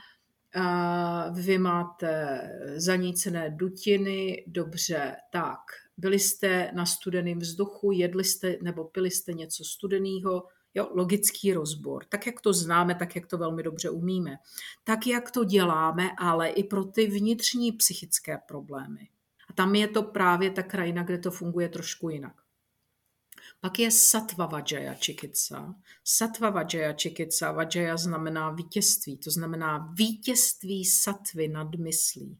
vy 1.32 1.58
máte 1.58 2.40
zanícené 2.76 3.50
dutiny, 3.50 4.44
dobře, 4.46 5.16
tak, 5.32 5.60
byli 5.96 6.18
jste 6.18 6.70
na 6.74 6.86
studeném 6.86 7.38
vzduchu, 7.38 7.92
jedli 7.92 8.24
jste 8.24 8.56
nebo 8.62 8.84
pili 8.84 9.10
jste 9.10 9.32
něco 9.32 9.64
studeného, 9.64 10.44
jo, 10.74 10.88
logický 10.94 11.52
rozbor, 11.52 12.04
tak 12.04 12.26
jak 12.26 12.40
to 12.40 12.52
známe, 12.52 12.94
tak 12.94 13.16
jak 13.16 13.26
to 13.26 13.38
velmi 13.38 13.62
dobře 13.62 13.90
umíme. 13.90 14.36
Tak 14.84 15.06
jak 15.06 15.30
to 15.30 15.44
děláme, 15.44 16.10
ale 16.18 16.48
i 16.48 16.64
pro 16.64 16.84
ty 16.84 17.06
vnitřní 17.06 17.72
psychické 17.72 18.38
problémy. 18.48 19.08
Tam 19.58 19.74
je 19.74 19.88
to 19.88 20.02
právě 20.02 20.50
ta 20.50 20.62
krajina, 20.62 21.02
kde 21.02 21.18
to 21.18 21.30
funguje 21.30 21.68
trošku 21.68 22.08
jinak. 22.08 22.34
Pak 23.60 23.78
je 23.78 23.90
Sattva 23.90 24.46
Vajaya 24.46 24.94
Chikitsa. 24.94 25.74
Sattva 26.04 26.50
Vajaya 26.50 26.94
Chikitsa, 27.02 27.52
Vajaya 27.52 27.96
znamená 27.96 28.50
vítězství, 28.50 29.18
to 29.18 29.30
znamená 29.30 29.92
vítězství 29.94 30.84
satvy 30.84 31.48
nad 31.48 31.74
myslí. 31.74 32.38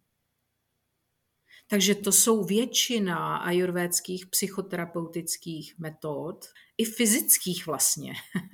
Takže 1.66 1.94
to 1.94 2.12
jsou 2.12 2.44
většina 2.44 3.36
ajurvédských 3.36 4.26
psychoterapeutických 4.26 5.78
metod, 5.78 6.46
i 6.76 6.84
fyzických 6.84 7.66
vlastně. 7.66 8.12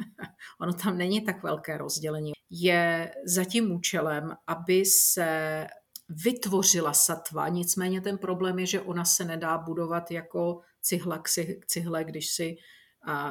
ono 0.60 0.72
tam 0.72 0.98
není 0.98 1.20
tak 1.20 1.42
velké 1.42 1.78
rozdělení. 1.78 2.32
Je 2.50 3.14
za 3.26 3.44
tím 3.44 3.72
účelem, 3.72 4.36
aby 4.46 4.84
se 4.84 5.66
vytvořila 6.08 6.92
satva, 6.92 7.48
nicméně 7.48 8.00
ten 8.00 8.18
problém 8.18 8.58
je, 8.58 8.66
že 8.66 8.80
ona 8.80 9.04
se 9.04 9.24
nedá 9.24 9.58
budovat 9.58 10.10
jako 10.10 10.60
cihla 10.82 11.18
k 11.18 11.28
cihle, 11.66 12.04
když 12.04 12.30
si 12.30 12.56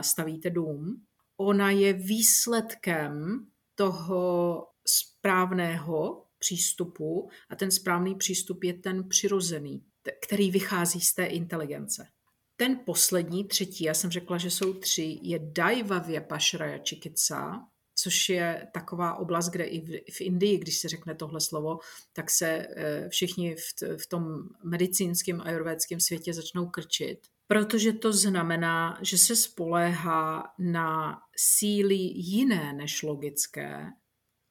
stavíte 0.02 0.50
dům. 0.50 1.06
Ona 1.38 1.72
je 1.72 1.94
výsledkem 1.94 3.46
toho 3.76 4.68
správného 4.88 6.26
přístupu 6.40 7.30
a 7.50 7.56
ten 7.56 7.72
správný 7.72 8.16
přístup 8.16 8.64
je 8.64 8.74
ten 8.74 9.10
přirozený, 9.10 9.84
který 10.22 10.52
vychází 10.52 11.02
z 11.02 11.14
té 11.14 11.26
inteligence. 11.26 12.08
Ten 12.56 12.80
poslední, 12.86 13.48
třetí, 13.48 13.84
já 13.84 13.94
jsem 13.94 14.12
řekla, 14.12 14.38
že 14.38 14.52
jsou 14.52 14.74
tři, 14.74 15.20
je 15.22 15.40
Daiva 15.42 16.00
Vyapashraya 16.00 16.80
Chikitsa, 16.90 17.68
což 17.96 18.30
je 18.30 18.68
taková 18.74 19.16
oblast, 19.16 19.50
kde 19.50 19.64
i 19.64 19.82
v, 19.82 20.14
v 20.14 20.22
Indii, 20.22 20.58
když 20.58 20.78
se 20.78 20.90
řekne 20.90 21.16
tohle 21.16 21.42
slovo, 21.42 21.80
tak 22.14 22.30
se 22.30 22.48
eh, 22.48 23.10
všichni 23.10 23.56
v, 23.56 23.98
v 23.98 24.08
tom 24.08 24.24
medicínském 24.64 25.42
ajurvédském 25.42 26.00
světě 26.00 26.34
začnou 26.34 26.70
krčit. 26.70 27.20
Protože 27.48 27.94
to 27.94 28.14
znamená, 28.14 29.00
že 29.02 29.18
se 29.18 29.36
spoléhá 29.36 30.54
na 30.60 31.20
síly 31.38 31.96
jiné 32.16 32.74
než 32.74 33.04
logické. 33.04 33.86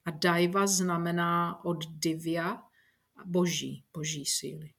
A 0.04 0.10
daiva 0.10 0.66
znamená 0.66 1.64
od 1.64 1.84
divya 1.84 2.62
boží, 3.24 3.84
boží 3.92 4.26
síly. 4.26 4.70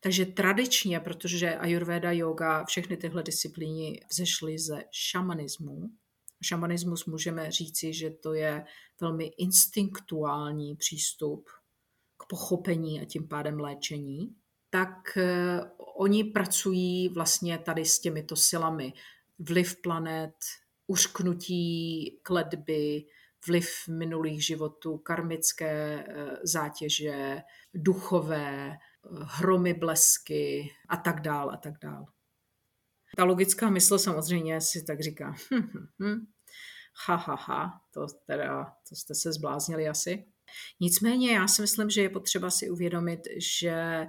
Takže 0.00 0.26
tradičně, 0.26 1.00
protože 1.00 1.56
ayurveda, 1.56 2.12
yoga, 2.12 2.64
všechny 2.64 2.96
tyhle 2.96 3.22
disciplíny 3.22 4.00
vzešly 4.10 4.58
ze 4.58 4.84
šamanismu, 4.90 5.90
šamanismus 6.42 7.06
můžeme 7.06 7.50
říci, 7.50 7.92
že 7.92 8.10
to 8.10 8.34
je 8.34 8.64
velmi 9.00 9.24
instinktuální 9.24 10.76
přístup 10.76 11.48
k 12.16 12.26
pochopení 12.28 13.00
a 13.00 13.04
tím 13.04 13.28
pádem 13.28 13.60
léčení, 13.60 14.34
tak 14.70 15.16
eh, 15.16 15.60
oni 15.96 16.24
pracují 16.24 17.08
vlastně 17.08 17.58
tady 17.58 17.84
s 17.84 17.98
těmito 17.98 18.36
silami. 18.36 18.92
Vliv 19.38 19.80
planet, 19.80 20.34
uřknutí 20.86 22.04
kledby, 22.22 23.04
vliv 23.46 23.88
minulých 23.88 24.46
životů, 24.46 24.98
karmické 24.98 26.04
eh, 26.08 26.36
zátěže, 26.42 27.42
duchové, 27.74 28.70
eh, 28.72 28.78
hromy, 29.10 29.74
blesky 29.74 30.70
a 30.88 30.96
tak 30.96 31.20
dál 31.20 31.50
a 31.50 31.56
tak 31.56 31.74
dál. 31.82 32.06
Ta 33.16 33.24
logická 33.24 33.70
mysl 33.70 33.98
samozřejmě 33.98 34.60
si 34.60 34.84
tak 34.84 35.00
říká, 35.00 35.34
hm, 35.50 35.60
hm, 35.60 35.86
hm, 36.02 36.26
ha, 37.06 37.16
ha, 37.16 37.34
ha, 37.34 37.80
to 37.94 38.06
teda, 38.26 38.72
to 38.88 38.96
jste 38.96 39.14
se 39.14 39.32
zbláznili 39.32 39.88
asi. 39.88 40.24
Nicméně 40.80 41.32
já 41.32 41.48
si 41.48 41.62
myslím, 41.62 41.90
že 41.90 42.02
je 42.02 42.08
potřeba 42.10 42.50
si 42.50 42.70
uvědomit, 42.70 43.20
že 43.36 44.06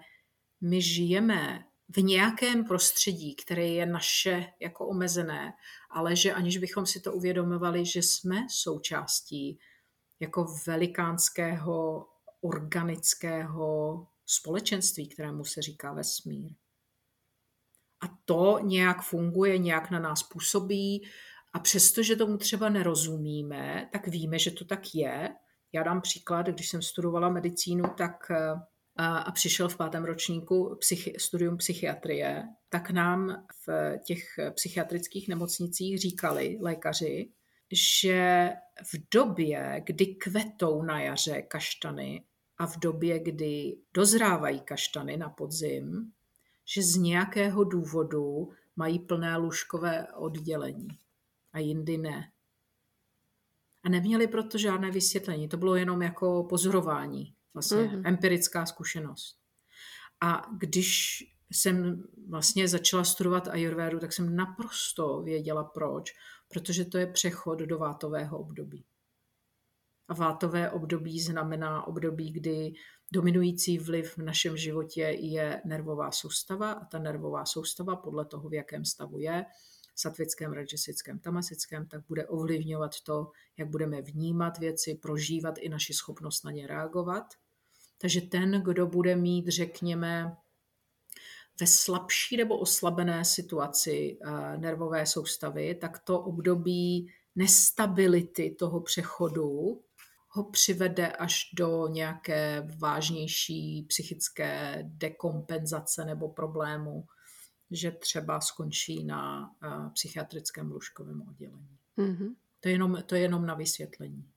my 0.62 0.82
žijeme 0.82 1.66
v 1.96 1.98
nějakém 1.98 2.66
prostředí, 2.66 3.36
které 3.36 3.68
je 3.68 3.86
naše 3.86 4.46
jako 4.60 4.88
omezené, 4.88 5.54
ale 5.90 6.16
že 6.16 6.34
aniž 6.34 6.58
bychom 6.58 6.86
si 6.86 7.00
to 7.00 7.14
uvědomovali, 7.14 7.86
že 7.86 8.00
jsme 8.02 8.36
součástí 8.50 9.60
jako 10.20 10.56
velikánského 10.68 12.08
organického 12.42 14.08
společenství, 14.26 15.08
kterému 15.08 15.46
se 15.46 15.62
říká 15.62 15.94
vesmír. 15.94 16.52
A 18.02 18.08
to 18.26 18.60
nějak 18.64 19.02
funguje, 19.02 19.58
nějak 19.58 19.92
na 19.92 20.00
nás 20.00 20.24
působí 20.24 21.04
a 21.54 21.60
přestože 21.60 22.16
tomu 22.16 22.38
třeba 22.38 22.70
nerozumíme, 22.70 23.90
tak 23.92 24.08
víme, 24.08 24.40
že 24.40 24.52
to 24.52 24.66
tak 24.66 24.96
je. 24.96 25.30
Já 25.74 25.84
dám 25.84 26.02
příklad, 26.02 26.48
když 26.48 26.70
jsem 26.70 26.82
studovala 26.82 27.30
medicínu, 27.30 27.84
tak 27.98 28.32
a, 28.96 29.18
a 29.18 29.32
přišel 29.32 29.70
v 29.70 29.78
pátém 29.78 30.04
ročníku 30.04 30.76
psychi, 30.80 31.14
studium 31.18 31.58
psychiatrie, 31.58 32.44
tak 32.70 32.92
nám 32.92 33.46
v 33.68 33.98
těch 34.06 34.24
psychiatrických 34.56 35.28
nemocnicích 35.28 36.00
říkali 36.00 36.58
lékaři, 36.62 37.32
že 37.72 38.50
v 38.84 39.10
době, 39.14 39.82
kdy 39.86 40.06
kvetou 40.06 40.84
na 40.84 41.02
jaře 41.02 41.42
kaštany 41.42 42.24
a 42.58 42.68
v 42.68 42.78
době, 42.78 43.20
kdy 43.20 43.78
dozrávají 43.94 44.60
kaštany 44.60 45.18
na 45.18 45.30
podzim, 45.30 46.12
že 46.66 46.82
z 46.82 46.96
nějakého 46.96 47.64
důvodu 47.64 48.50
mají 48.76 49.00
plné 49.00 49.38
lůžkové 49.38 50.08
oddělení 50.14 50.88
a 51.54 51.60
jindy 51.60 51.98
ne. 51.98 52.32
A 53.84 53.90
neměli 53.90 54.28
proto 54.28 54.58
žádné 54.58 54.92
vysvětlení. 54.92 55.48
To 55.48 55.58
bylo 55.58 55.76
jenom 55.76 56.02
jako 56.02 56.44
pozorování, 56.44 57.36
vlastně 57.54 57.78
mm-hmm. 57.78 58.02
empirická 58.06 58.66
zkušenost. 58.66 59.38
A 60.22 60.46
když 60.58 61.24
jsem 61.52 62.04
vlastně 62.30 62.68
začala 62.68 63.04
studovat 63.04 63.48
ayurvédu, 63.48 64.00
tak 64.00 64.14
jsem 64.14 64.36
naprosto 64.36 65.22
věděla 65.22 65.64
proč, 65.64 66.14
protože 66.48 66.86
to 66.86 66.98
je 66.98 67.08
přechod 67.08 67.60
do 67.60 67.78
vátového 67.78 68.40
období. 68.40 68.86
A 70.08 70.14
vátové 70.14 70.72
období 70.72 71.20
znamená 71.20 71.88
období, 71.88 72.32
kdy 72.32 72.74
dominující 73.12 73.78
vliv 73.78 74.18
v 74.18 74.22
našem 74.22 74.58
životě 74.58 75.02
je 75.02 75.62
nervová 75.66 76.12
soustava 76.12 76.72
a 76.72 76.86
ta 76.86 77.00
nervová 77.00 77.46
soustava 77.46 77.96
podle 77.96 78.26
toho, 78.26 78.50
v 78.50 78.54
jakém 78.54 78.86
stavu 78.86 79.20
je, 79.20 79.46
satvickém, 79.96 80.54
rajasickém, 80.54 81.20
tamasickém, 81.20 81.88
tak 81.88 82.02
bude 82.08 82.28
ovlivňovat 82.28 83.02
to, 83.02 83.32
jak 83.58 83.70
budeme 83.70 84.02
vnímat 84.02 84.58
věci, 84.58 84.96
prožívat 84.96 85.58
i 85.58 85.70
naši 85.70 85.94
schopnost 85.94 86.44
na 86.44 86.52
ně 86.52 86.68
reagovat. 86.68 87.34
Takže 87.98 88.22
ten, 88.22 88.62
kdo 88.66 88.88
bude 88.88 89.16
mít, 89.16 89.48
řekněme, 89.48 90.38
ve 91.60 91.68
slabší 91.68 92.38
nebo 92.38 92.58
oslabené 92.58 93.26
situaci 93.26 94.18
eh, 94.22 94.58
nervové 94.58 95.06
soustavy, 95.06 95.76
tak 95.76 96.00
to 96.00 96.20
období 96.20 97.12
nestability 97.36 98.56
toho 98.60 98.82
přechodu 98.82 99.82
ho 100.34 100.44
přivede 100.44 101.12
až 101.12 101.50
do 101.54 101.88
nějaké 101.88 102.68
vážnější 102.78 103.86
psychické 103.88 104.84
dekompenzace 104.84 106.06
nebo 106.06 106.30
problému, 106.30 107.06
že 107.72 107.92
třeba 107.92 108.42
skončí 108.42 109.04
na 109.04 109.52
uh, 109.64 109.90
psychiatrickém 109.94 110.72
lůžkovém 110.72 111.22
oddělení. 111.22 111.78
Mm-hmm. 111.98 112.36
To, 112.60 112.70
je 112.70 112.74
jenom, 112.74 113.04
to 113.06 113.16
je 113.16 113.22
jenom 113.22 113.46
na 113.46 113.54
vysvětlení. 113.54 114.30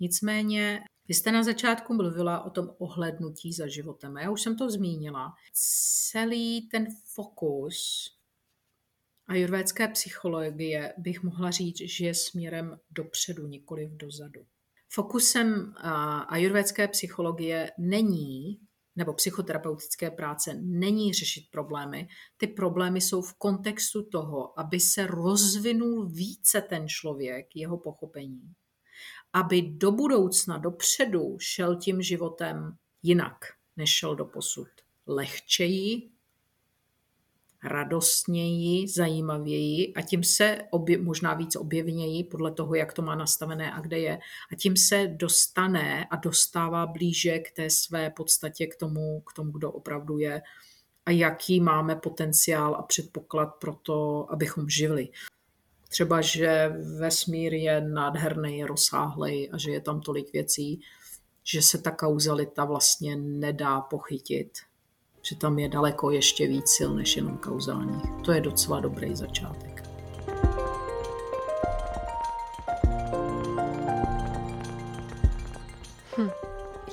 Nicméně, 0.00 0.80
vy 1.08 1.14
jste 1.14 1.32
na 1.32 1.42
začátku 1.42 1.94
mluvila 1.94 2.44
o 2.44 2.50
tom 2.50 2.70
ohlednutí 2.78 3.52
za 3.52 3.66
životem. 3.66 4.16
Já 4.16 4.30
už 4.30 4.42
jsem 4.42 4.56
to 4.56 4.70
zmínila. 4.70 5.34
Celý 6.12 6.68
ten 6.68 6.86
fokus 7.14 8.10
ajurvédské 9.26 9.88
psychologie 9.88 10.94
bych 10.98 11.22
mohla 11.22 11.50
říct, 11.50 11.78
že 11.80 12.06
je 12.06 12.14
směrem 12.14 12.80
dopředu, 12.90 13.46
nikoli 13.46 13.90
dozadu. 13.92 14.46
Fokusem 14.94 15.74
ajurvédské 16.28 16.88
psychologie 16.88 17.70
není, 17.78 18.60
nebo 18.96 19.12
psychoterapeutické 19.14 20.10
práce 20.10 20.54
není 20.54 21.12
řešit 21.12 21.44
problémy. 21.50 22.08
Ty 22.36 22.46
problémy 22.46 23.00
jsou 23.00 23.22
v 23.22 23.34
kontextu 23.34 24.02
toho, 24.02 24.60
aby 24.60 24.80
se 24.80 25.06
rozvinul 25.06 26.06
více 26.08 26.60
ten 26.60 26.88
člověk, 26.88 27.46
jeho 27.54 27.78
pochopení. 27.78 28.42
Aby 29.32 29.62
do 29.62 29.92
budoucna, 29.92 30.58
dopředu 30.58 31.36
šel 31.40 31.76
tím 31.76 32.02
životem 32.02 32.76
jinak, 33.02 33.38
než 33.76 33.90
šel 33.90 34.16
do 34.16 34.24
posud. 34.24 34.68
Lehčeji, 35.06 36.10
radostněji, 37.64 38.88
zajímavěji 38.88 39.94
a 39.94 40.02
tím 40.02 40.24
se 40.24 40.58
obje, 40.70 40.98
možná 40.98 41.34
víc 41.34 41.56
objevněji 41.56 42.24
podle 42.24 42.52
toho, 42.52 42.74
jak 42.74 42.92
to 42.92 43.02
má 43.02 43.14
nastavené 43.14 43.72
a 43.72 43.80
kde 43.80 43.98
je. 43.98 44.18
A 44.52 44.54
tím 44.58 44.76
se 44.76 45.06
dostane 45.06 46.04
a 46.10 46.16
dostává 46.16 46.86
blíže 46.86 47.38
k 47.38 47.50
té 47.50 47.70
své 47.70 48.10
podstatě, 48.10 48.66
k 48.66 48.76
tomu, 48.76 49.20
k 49.20 49.32
tomu 49.32 49.50
kdo 49.50 49.72
opravdu 49.72 50.18
je 50.18 50.42
a 51.06 51.10
jaký 51.10 51.60
máme 51.60 51.96
potenciál 51.96 52.74
a 52.74 52.82
předpoklad 52.82 53.46
pro 53.46 53.74
to, 53.74 54.26
abychom 54.32 54.68
žili. 54.68 55.08
Třeba, 55.88 56.20
že 56.20 56.68
vesmír 56.98 57.54
je 57.54 57.80
nádherný, 57.80 58.64
rozsáhlý 58.64 59.50
a 59.50 59.58
že 59.58 59.70
je 59.70 59.80
tam 59.80 60.00
tolik 60.00 60.32
věcí, 60.32 60.80
že 61.42 61.62
se 61.62 61.78
ta 61.78 61.90
kauzalita 61.90 62.64
vlastně 62.64 63.16
nedá 63.16 63.80
pochytit 63.80 64.58
že 65.24 65.36
tam 65.36 65.58
je 65.58 65.68
daleko 65.68 66.10
ještě 66.10 66.46
víc 66.46 66.68
sil 66.76 66.90
než 66.94 67.16
jenom 67.16 67.36
kauzálních. 67.36 68.02
To 68.24 68.32
je 68.32 68.40
docela 68.40 68.80
dobrý 68.80 69.16
začátek. 69.16 69.82
Hm. 76.16 76.30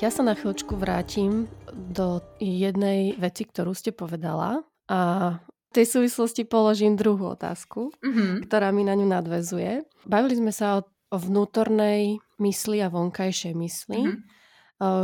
Ja 0.02 0.10
sa 0.10 0.24
na 0.24 0.34
chvíľočku 0.34 0.80
vrátim 0.80 1.52
do 1.76 2.24
jednej 2.40 3.20
veci, 3.20 3.46
ktorú 3.46 3.76
ste 3.76 3.92
povedala 3.92 4.64
a 4.88 5.00
v 5.44 5.72
tej 5.76 5.86
súvislosti 5.86 6.48
položím 6.48 6.98
druhú 6.98 7.36
otázku, 7.36 7.94
mm-hmm. 8.02 8.50
ktorá 8.50 8.72
mi 8.74 8.82
na 8.88 8.96
ňu 8.98 9.08
nadvezuje. 9.08 9.86
Bavili 10.08 10.40
sme 10.40 10.50
sa 10.56 10.80
o, 10.80 10.88
o 11.14 11.18
vnútornej 11.22 12.18
mysli 12.42 12.82
a 12.82 12.90
vonkajšej 12.90 13.54
mysli. 13.54 14.02
Mm-hmm 14.08 14.41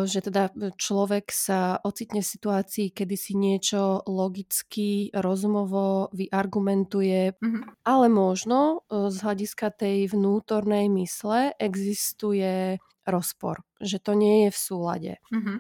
že 0.09 0.25
teda 0.25 0.49
človek 0.73 1.29
sa 1.29 1.77
ocitne 1.85 2.25
v 2.25 2.31
situácii, 2.33 2.97
kedy 2.97 3.13
si 3.13 3.37
niečo 3.37 4.01
logicky, 4.09 5.13
rozumovo 5.13 6.09
vyargumentuje, 6.17 7.37
mm-hmm. 7.37 7.85
ale 7.85 8.09
možno 8.09 8.81
z 8.89 9.17
hľadiska 9.21 9.69
tej 9.77 10.09
vnútornej 10.09 10.89
mysle 10.97 11.53
existuje 11.61 12.81
rozpor, 13.05 13.61
že 13.77 14.01
to 14.01 14.17
nie 14.17 14.49
je 14.49 14.49
v 14.49 14.57
súlade. 14.57 15.13
Mm-hmm. 15.29 15.57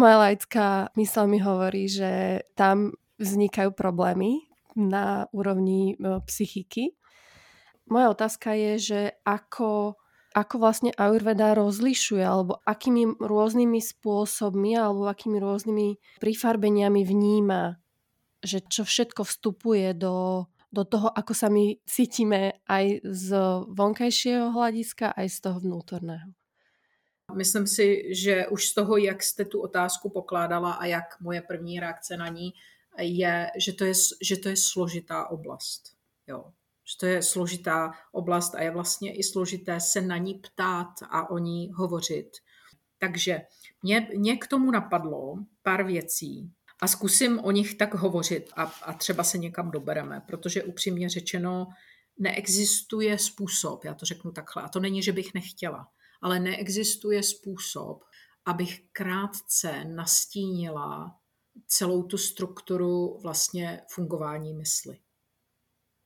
Moja 0.00 0.16
laická 0.16 0.88
mysle 0.96 1.24
mi 1.28 1.36
hovorí, 1.36 1.92
že 1.92 2.40
tam 2.56 2.96
vznikajú 3.20 3.76
problémy 3.76 4.48
na 4.76 5.28
úrovni 5.32 5.96
psychiky. 6.00 6.96
Moja 7.88 8.12
otázka 8.12 8.56
je, 8.56 8.72
že 8.76 9.00
ako 9.28 10.00
ako 10.36 10.60
vlastne 10.60 10.92
Ayurveda 10.92 11.56
rozlišuje, 11.56 12.20
alebo 12.20 12.60
akými 12.68 13.16
rôznymi 13.16 13.80
spôsobmi, 13.80 14.76
alebo 14.76 15.08
akými 15.08 15.40
rôznymi 15.40 16.20
prifarbeniami 16.20 17.00
vníma, 17.08 17.80
že 18.44 18.60
čo 18.60 18.84
všetko 18.84 19.24
vstupuje 19.24 19.96
do, 19.96 20.44
do 20.68 20.84
toho, 20.84 21.08
ako 21.08 21.32
sa 21.32 21.48
my 21.48 21.80
cítime 21.88 22.60
aj 22.68 23.00
z 23.00 23.28
vonkajšieho 23.72 24.52
hľadiska, 24.52 25.16
aj 25.16 25.26
z 25.32 25.38
toho 25.40 25.58
vnútorného. 25.64 26.28
Myslím 27.32 27.66
si, 27.66 28.14
že 28.14 28.46
už 28.52 28.60
z 28.60 28.72
toho, 28.76 28.96
jak 29.02 29.18
jste 29.18 29.44
tu 29.50 29.58
otázku 29.64 30.12
pokládala 30.12 30.78
a 30.78 30.86
jak 30.86 31.16
moje 31.20 31.42
první 31.42 31.80
reakce 31.80 32.16
na 32.16 32.28
ní 32.28 32.54
je, 33.00 33.50
že 33.56 33.72
to 33.72 33.84
je, 33.84 33.94
že 34.22 34.36
to 34.36 34.48
je 34.48 34.56
složitá 34.56 35.26
oblast. 35.26 35.96
Jo 36.28 36.52
že 36.86 36.96
to 37.00 37.06
je 37.06 37.22
složitá 37.22 37.92
oblast 38.12 38.54
a 38.54 38.62
je 38.62 38.70
vlastně 38.70 39.16
i 39.16 39.22
složité 39.22 39.80
se 39.80 40.00
na 40.00 40.16
ní 40.16 40.34
ptát 40.34 40.92
a 41.10 41.30
o 41.30 41.38
ní 41.38 41.70
hovořit. 41.74 42.30
Takže 42.98 43.40
mě, 43.82 44.08
mě 44.16 44.36
k 44.36 44.46
tomu 44.46 44.70
napadlo 44.70 45.34
pár 45.62 45.86
věcí 45.86 46.52
a 46.82 46.88
zkusím 46.88 47.38
o 47.38 47.50
nich 47.50 47.74
tak 47.74 47.94
hovořit 47.94 48.50
a, 48.56 48.62
a 48.62 48.92
třeba 48.92 49.24
se 49.24 49.38
někam 49.38 49.70
dobereme, 49.70 50.20
protože 50.26 50.62
upřímně 50.62 51.08
řečeno 51.08 51.66
neexistuje 52.18 53.18
způsob, 53.18 53.84
já 53.84 53.94
to 53.94 54.06
řeknu 54.06 54.32
takhle, 54.32 54.62
a 54.62 54.68
to 54.68 54.80
není, 54.80 55.02
že 55.02 55.12
bych 55.12 55.34
nechtěla, 55.34 55.88
ale 56.22 56.40
neexistuje 56.40 57.22
způsob, 57.22 58.04
abych 58.46 58.80
krátce 58.92 59.84
nastínila 59.84 61.18
celou 61.66 62.02
tu 62.02 62.18
strukturu 62.18 63.18
vlastně 63.22 63.80
fungování 63.90 64.54
mysli. 64.54 64.98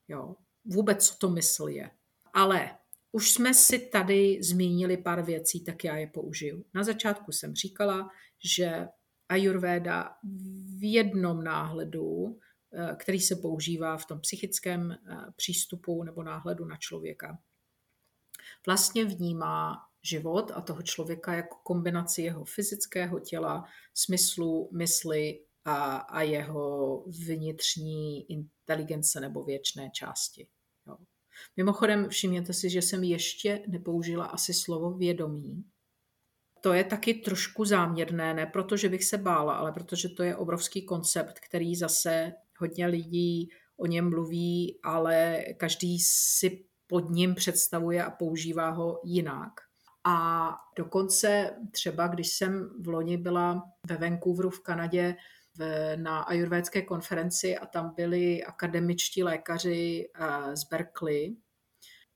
Jo 0.09 0.35
vůbec, 0.65 1.07
co 1.07 1.17
to 1.17 1.31
mysl 1.31 1.69
je. 1.69 1.91
Ale 2.35 2.71
už 3.13 3.33
jsme 3.33 3.55
si 3.55 3.79
tady 3.79 4.39
zmínili 4.43 4.97
pár 4.97 5.23
věcí, 5.23 5.65
tak 5.65 5.85
já 5.85 5.97
je 5.97 6.07
použiju. 6.07 6.65
Na 6.75 6.85
začátku 6.85 7.33
jsem 7.33 7.55
říkala, 7.55 8.11
že 8.45 8.89
Ayurveda 9.29 10.17
v 10.79 10.93
jednom 10.93 11.45
náhledu, 11.45 12.39
eh, 12.73 12.97
který 12.97 13.21
se 13.21 13.37
používá 13.37 13.97
v 13.97 14.07
tom 14.07 14.21
psychickém 14.21 14.93
eh, 14.93 15.17
přístupu 15.37 16.03
nebo 16.03 16.23
náhledu 16.23 16.65
na 16.65 16.77
člověka, 16.77 17.39
vlastně 18.67 19.05
vnímá 19.05 19.79
život 20.03 20.53
a 20.55 20.61
toho 20.61 20.83
člověka 20.83 21.35
jako 21.35 21.57
kombinaci 21.63 22.23
jeho 22.23 22.45
fyzického 22.45 23.21
těla, 23.21 23.65
smyslu, 23.95 24.71
mysli 24.73 25.41
a, 25.71 25.97
a 25.97 26.23
jeho 26.23 27.05
vnitřní 27.27 28.33
inteligence 28.33 29.21
nebo 29.21 29.45
věčné 29.45 29.91
části. 29.95 30.47
Jo. 30.87 30.97
Mimochodem, 31.57 32.09
všimněte 32.09 32.53
si, 32.53 32.71
že 32.71 32.83
jsem 32.83 33.05
ještě 33.05 33.63
nepoužila 33.69 34.25
asi 34.25 34.55
slovo 34.55 34.91
vědomí. 34.91 35.65
To 36.61 36.73
je 36.73 36.85
taky 36.85 37.15
trošku 37.15 37.65
záměrné, 37.65 38.35
ne 38.35 38.47
protože 38.47 38.89
bych 38.89 39.05
se 39.05 39.19
bála, 39.19 39.55
ale 39.55 39.73
protože 39.73 40.09
to 40.09 40.23
je 40.23 40.37
obrovský 40.37 40.85
koncept, 40.85 41.41
který 41.41 41.77
zase 41.77 42.33
hodně 42.59 42.87
lidí 42.87 43.49
o 43.77 43.87
něm 43.87 44.11
mluví, 44.11 44.79
ale 44.83 45.45
každý 45.57 45.99
si 46.01 46.65
pod 46.87 47.11
ním 47.11 47.35
představuje 47.35 48.05
a 48.05 48.11
používá 48.11 48.71
ho 48.71 49.01
jinak. 49.05 49.53
A 50.05 50.51
dokonce 50.77 51.57
třeba, 51.71 52.07
když 52.07 52.29
jsem 52.29 52.71
v 52.81 52.89
loni 52.89 53.17
byla 53.17 53.63
ve 53.87 53.97
Vancouveru 53.97 54.51
v 54.51 54.63
Kanadě 54.63 55.17
na 55.97 56.21
ajurvédské 56.21 56.83
konferenci 56.83 57.59
a 57.59 57.67
tam 57.67 57.95
byli 57.97 58.45
akademičtí 58.45 59.23
lékaři 59.23 60.09
eh, 60.15 60.57
z 60.57 60.65
Berkeley, 60.65 61.37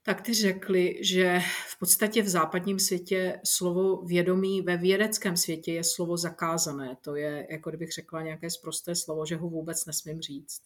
tak 0.07 0.20
ty 0.20 0.35
řekli, 0.35 0.99
že 1.03 1.41
v 1.68 1.78
podstatě 1.78 2.22
v 2.22 2.28
západním 2.28 2.78
světě 2.78 3.41
slovo 3.45 4.03
vědomí 4.03 4.62
ve 4.62 4.76
vědeckém 4.76 5.37
světě 5.37 5.72
je 5.72 5.85
slovo 5.85 6.16
zakázané. 6.16 6.97
To 7.01 7.16
je, 7.16 7.47
jako 7.51 7.70
kdybych 7.70 7.93
řekla 7.93 8.22
nějaké 8.22 8.51
zprosté 8.51 8.95
slovo, 8.95 9.26
že 9.26 9.37
ho 9.37 9.49
vůbec 9.49 9.87
nesmím 9.87 10.20
říct. 10.20 10.62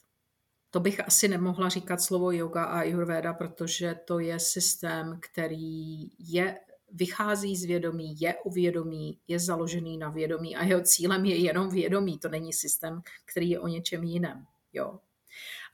To 0.70 0.80
bych 0.80 1.06
asi 1.06 1.28
nemohla 1.28 1.68
říkat 1.68 2.02
slovo 2.02 2.32
yoga 2.32 2.64
a 2.64 2.78
ayurveda, 2.78 3.32
protože 3.32 3.94
to 4.04 4.18
je 4.18 4.40
systém, 4.40 5.20
který 5.22 6.10
je 6.18 6.58
vychází 6.92 7.56
z 7.56 7.64
vědomí, 7.64 8.20
je 8.20 8.34
u 8.44 8.50
vědomí, 8.50 9.18
je 9.28 9.38
založený 9.38 9.98
na 9.98 10.10
vědomí 10.10 10.56
a 10.56 10.64
jeho 10.64 10.80
cílem 10.80 11.24
je 11.24 11.36
jenom 11.36 11.70
vědomí. 11.70 12.18
To 12.18 12.28
není 12.28 12.52
systém, 12.52 13.02
který 13.32 13.50
je 13.50 13.60
o 13.60 13.68
něčem 13.68 14.04
jiném. 14.04 14.46
Jo. 14.72 14.98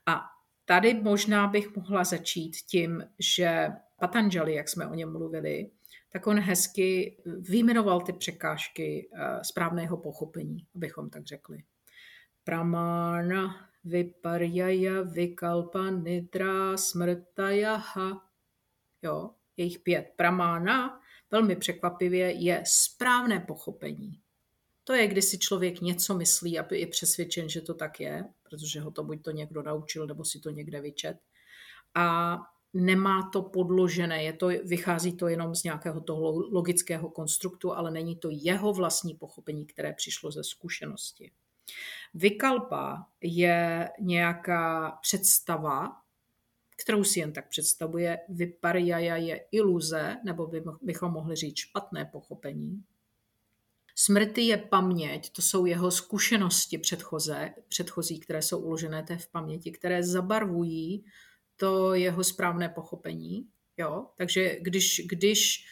A 0.07 0.23
tady 0.65 0.95
možná 0.95 1.47
bych 1.47 1.77
mohla 1.77 2.05
začít 2.05 2.57
tím, 2.57 3.05
že 3.19 3.69
Patanjali, 3.99 4.55
jak 4.55 4.69
jsme 4.69 4.87
o 4.87 4.95
něm 4.95 5.13
mluvili, 5.13 5.71
tak 6.13 6.27
on 6.27 6.39
hezky 6.39 7.17
vyjmenoval 7.27 8.01
ty 8.01 8.13
překážky 8.13 9.11
eh, 9.13 9.45
správného 9.45 9.97
pochopení, 9.97 10.67
abychom 10.75 11.11
tak 11.11 11.27
řekli. 11.27 11.63
Pramana, 12.45 13.69
viparjaya, 13.85 15.03
vikalpa, 15.03 15.91
nidra, 15.91 16.77
smrtajaha. 16.77 18.25
Jo, 19.03 19.31
jejich 19.57 19.79
pět. 19.79 20.13
Pramána, 20.17 21.01
velmi 21.31 21.57
překvapivě, 21.57 22.33
je 22.33 22.63
správné 22.67 23.41
pochopení. 23.41 24.21
To 24.85 24.93
je, 24.93 25.07
když 25.07 25.25
si 25.25 25.39
člověk 25.39 25.81
něco 25.81 26.15
myslí 26.15 26.59
a 26.59 26.75
je 26.75 26.87
přesvědčen, 26.87 27.49
že 27.49 27.61
to 27.61 27.75
tak 27.75 28.01
je, 28.01 28.25
protože 28.43 28.81
ho 28.81 28.91
to 28.91 29.05
buď 29.05 29.23
to 29.23 29.31
někdo 29.31 29.63
naučil, 29.63 30.07
nebo 30.07 30.25
si 30.25 30.41
to 30.41 30.51
někde 30.51 30.81
vyčet. 30.81 31.17
A 31.95 32.39
nemá 32.75 33.31
to 33.33 33.43
podložené, 33.43 34.25
je 34.25 34.33
to, 34.33 34.49
vychází 34.65 35.17
to 35.17 35.29
jenom 35.29 35.55
z 35.55 35.63
nějakého 35.63 36.01
toho 36.01 36.33
logického 36.33 37.11
konstruktu, 37.11 37.73
ale 37.73 37.91
není 37.91 38.17
to 38.17 38.29
jeho 38.33 38.73
vlastní 38.73 39.15
pochopení, 39.15 39.67
které 39.67 39.93
přišlo 39.93 40.31
ze 40.31 40.45
zkušenosti. 40.45 41.33
Vykalpa 42.15 43.07
je 43.21 43.91
nějaká 44.01 44.91
představa, 45.03 46.04
kterou 46.77 47.05
si 47.05 47.21
jen 47.21 47.33
tak 47.33 47.49
představuje. 47.49 48.19
Vyparjaja 48.29 49.17
je 49.17 49.45
iluze, 49.53 50.17
nebo 50.25 50.51
bychom 50.83 51.13
mohli 51.13 51.37
říct 51.37 51.57
špatné 51.57 52.05
pochopení. 52.05 52.85
Smrty 53.97 54.43
je 54.43 54.57
paměť, 54.57 55.33
to 55.33 55.43
jsou 55.43 55.67
jeho 55.67 55.91
zkušenosti 55.91 56.79
předchoze, 56.79 57.55
předchozí, 57.69 58.21
které 58.21 58.43
jsou 58.43 58.59
uložené 58.59 59.03
té 59.03 59.17
v 59.17 59.27
paměti, 59.27 59.71
které 59.73 60.03
zabarvují 60.03 61.05
to 61.57 61.95
jeho 61.95 62.25
správné 62.25 62.69
pochopení. 62.69 63.49
Jo? 63.77 64.07
Takže 64.17 64.57
když, 64.61 65.03
když 65.07 65.67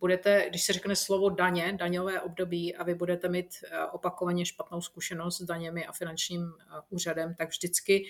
budete, 0.00 0.46
když 0.48 0.62
se 0.62 0.72
řekne 0.72 0.96
slovo 0.96 1.30
daně, 1.30 1.76
daňové 1.78 2.20
období 2.20 2.76
a 2.76 2.84
vy 2.84 2.94
budete 2.94 3.28
mít 3.28 3.48
eh, 3.64 3.84
opakovaně 3.84 4.46
špatnou 4.46 4.80
zkušenost 4.80 5.38
s 5.38 5.44
daněmi 5.44 5.86
a 5.86 5.92
finančním 5.92 6.42
eh, 6.42 6.80
úřadem, 6.88 7.34
tak 7.34 7.48
vždycky 7.48 8.04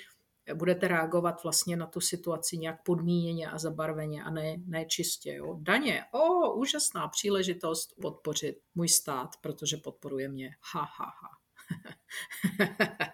budete 0.54 0.88
reagovat 0.88 1.42
vlastně 1.42 1.76
na 1.76 1.86
tu 1.86 2.00
situaci 2.00 2.58
nějak 2.58 2.82
podmíněně 2.82 3.50
a 3.50 3.58
zabarveně 3.58 4.22
a 4.24 4.30
ne, 4.30 4.56
ne 4.66 4.84
čistě. 4.84 5.34
Jo. 5.34 5.58
Daně, 5.60 6.04
o, 6.12 6.52
úžasná 6.54 7.08
příležitost 7.08 7.94
podpořit 8.00 8.60
můj 8.74 8.88
stát, 8.88 9.30
protože 9.40 9.76
podporuje 9.76 10.28
mě. 10.28 10.50
Ha, 10.72 10.80
ha, 10.80 11.04
ha. 11.22 11.38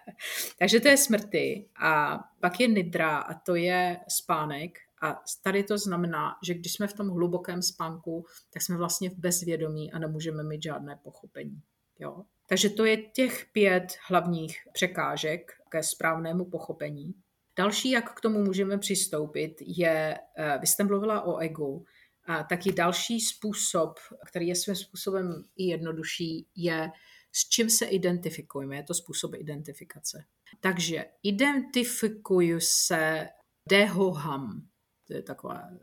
Takže 0.59 0.79
to 0.79 0.87
je 0.87 0.97
smrty 0.97 1.69
a 1.81 2.19
pak 2.39 2.59
je 2.59 2.67
nidra 2.67 3.17
a 3.17 3.33
to 3.33 3.55
je 3.55 3.99
spánek 4.09 4.79
a 5.01 5.21
tady 5.43 5.63
to 5.63 5.77
znamená, 5.77 6.35
že 6.43 6.53
když 6.53 6.73
jsme 6.73 6.87
v 6.87 6.93
tom 6.93 7.09
hlubokém 7.09 7.61
spánku, 7.61 8.25
tak 8.53 8.61
jsme 8.61 8.77
vlastně 8.77 9.09
v 9.09 9.17
bezvědomí 9.17 9.91
a 9.91 9.99
nemůžeme 9.99 10.43
mít 10.43 10.63
žádné 10.63 10.99
pochopení. 11.03 11.61
Jo? 11.99 12.23
Takže 12.49 12.69
to 12.69 12.85
je 12.85 12.97
těch 12.97 13.45
pět 13.51 13.87
hlavních 14.07 14.57
překážek 14.73 15.51
ke 15.69 15.83
správnému 15.83 16.45
pochopení. 16.45 17.13
Další, 17.57 17.91
jak 17.91 18.13
k 18.13 18.21
tomu 18.21 18.43
můžeme 18.43 18.77
přistoupit, 18.77 19.55
je, 19.61 20.17
eh, 20.37 20.57
vy 20.61 20.67
jste 20.67 20.83
mluvila 20.83 21.21
o 21.21 21.37
egu, 21.37 21.85
a 22.27 22.43
taky 22.43 22.71
další 22.71 23.21
způsob, 23.21 23.99
který 24.27 24.47
je 24.47 24.55
svým 24.55 24.75
způsobem 24.75 25.43
i 25.55 25.63
jednodušší, 25.65 26.47
je 26.55 26.91
s 27.31 27.49
čím 27.49 27.69
se 27.69 27.85
identifikujeme. 27.85 28.75
Je 28.75 28.83
to 28.83 28.93
způsob 28.93 29.33
identifikace. 29.35 30.25
Takže 30.59 31.05
identifikuju 31.23 32.59
se 32.59 33.29
dehoham. 33.69 34.67
To 35.07 35.13
je 35.13 35.21
takové 35.21 35.77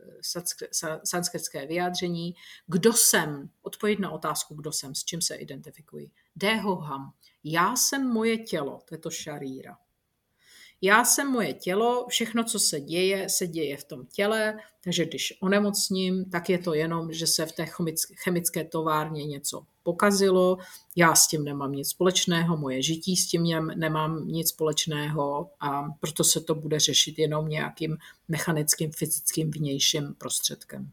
sanskritské 1.03 1.65
vyjádření. 1.67 2.35
Kdo 2.67 2.93
jsem? 2.93 3.49
Odpověď 3.61 3.99
na 3.99 4.11
otázku, 4.11 4.55
kdo 4.55 4.71
jsem, 4.71 4.95
s 4.95 5.03
čím 5.03 5.21
se 5.21 5.35
identifikuji. 5.35 6.11
Dehoham. 6.35 7.13
Já 7.43 7.75
jsem 7.75 8.07
moje 8.07 8.37
tělo, 8.37 8.79
to 8.85 8.95
je 8.95 8.99
to 8.99 9.09
šaríra. 9.09 9.77
Já 10.85 11.05
jsem 11.05 11.31
moje 11.31 11.53
tělo, 11.53 12.05
všechno, 12.09 12.43
co 12.43 12.59
se 12.59 12.79
děje, 12.81 13.29
se 13.29 13.47
děje 13.47 13.77
v 13.77 13.83
tom 13.83 14.05
těle, 14.05 14.57
takže 14.83 15.05
když 15.05 15.37
onemocním, 15.41 16.25
tak 16.25 16.49
je 16.49 16.57
to 16.57 16.73
jenom, 16.73 17.13
že 17.13 17.27
se 17.27 17.45
v 17.45 17.51
té 17.51 17.65
chemické 18.23 18.63
továrně 18.63 19.25
něco 19.25 19.65
pokazilo, 19.83 20.57
já 20.95 21.15
s 21.15 21.27
tím 21.27 21.43
nemám 21.43 21.71
nic 21.71 21.89
společného, 21.89 22.57
moje 22.57 22.81
žití 22.81 23.15
s 23.15 23.27
tím 23.27 23.43
nemám 23.75 24.27
nic 24.27 24.49
společného 24.49 25.49
a 25.59 25.83
proto 25.99 26.23
se 26.23 26.41
to 26.41 26.55
bude 26.55 26.79
řešit 26.79 27.19
jenom 27.19 27.47
nějakým 27.47 27.97
mechanickým, 28.27 28.91
fyzickým 28.91 29.51
vnějším 29.51 30.15
prostředkem. 30.17 30.91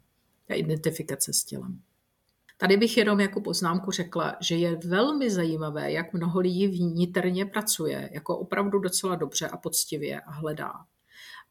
Identifikace 0.48 1.32
s 1.32 1.44
tělem. 1.44 1.82
Tady 2.60 2.76
bych 2.76 2.96
jenom 2.96 3.20
jako 3.20 3.40
poznámku 3.40 3.90
řekla, 3.90 4.36
že 4.40 4.56
je 4.56 4.76
velmi 4.76 5.30
zajímavé, 5.30 5.92
jak 5.92 6.12
mnoho 6.12 6.40
lidí 6.40 6.66
vnitřně 6.66 7.46
pracuje, 7.46 8.10
jako 8.12 8.38
opravdu 8.38 8.78
docela 8.78 9.16
dobře 9.16 9.48
a 9.48 9.56
poctivě 9.56 10.20
a 10.20 10.30
hledá. 10.30 10.72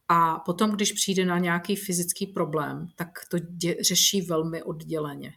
A 0.07 0.39
potom, 0.39 0.71
když 0.71 0.91
přijde 0.91 1.25
na 1.25 1.37
nějaký 1.37 1.75
fyzický 1.75 2.27
problém, 2.27 2.87
tak 2.95 3.09
to 3.31 3.37
dě- 3.37 3.83
řeší 3.83 4.21
velmi 4.21 4.63
odděleně. 4.63 5.33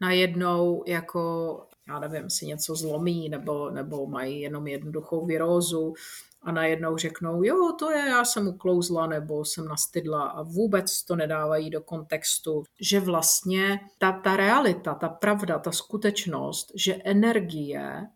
Najednou 0.00 0.84
jako, 0.86 1.56
já 1.88 1.98
nevím, 1.98 2.30
si 2.30 2.46
něco 2.46 2.74
zlomí 2.74 3.28
nebo, 3.28 3.70
nebo 3.70 4.06
mají 4.06 4.40
jenom 4.40 4.66
jednoduchou 4.66 5.26
virózu 5.26 5.94
a 6.42 6.52
najednou 6.52 6.96
řeknou, 6.96 7.42
jo, 7.42 7.72
to 7.78 7.90
je, 7.90 8.08
já 8.08 8.24
jsem 8.24 8.48
uklouzla 8.48 9.06
nebo 9.06 9.44
jsem 9.44 9.68
nastydla 9.68 10.24
a 10.24 10.42
vůbec 10.42 11.04
to 11.04 11.16
nedávají 11.16 11.70
do 11.70 11.80
kontextu, 11.80 12.62
že 12.80 13.00
vlastně 13.00 13.80
ta, 13.98 14.12
ta 14.12 14.36
realita, 14.36 14.94
ta 14.94 15.08
pravda, 15.08 15.58
ta 15.58 15.72
skutečnost, 15.72 16.72
že 16.74 17.00
energie 17.04 18.06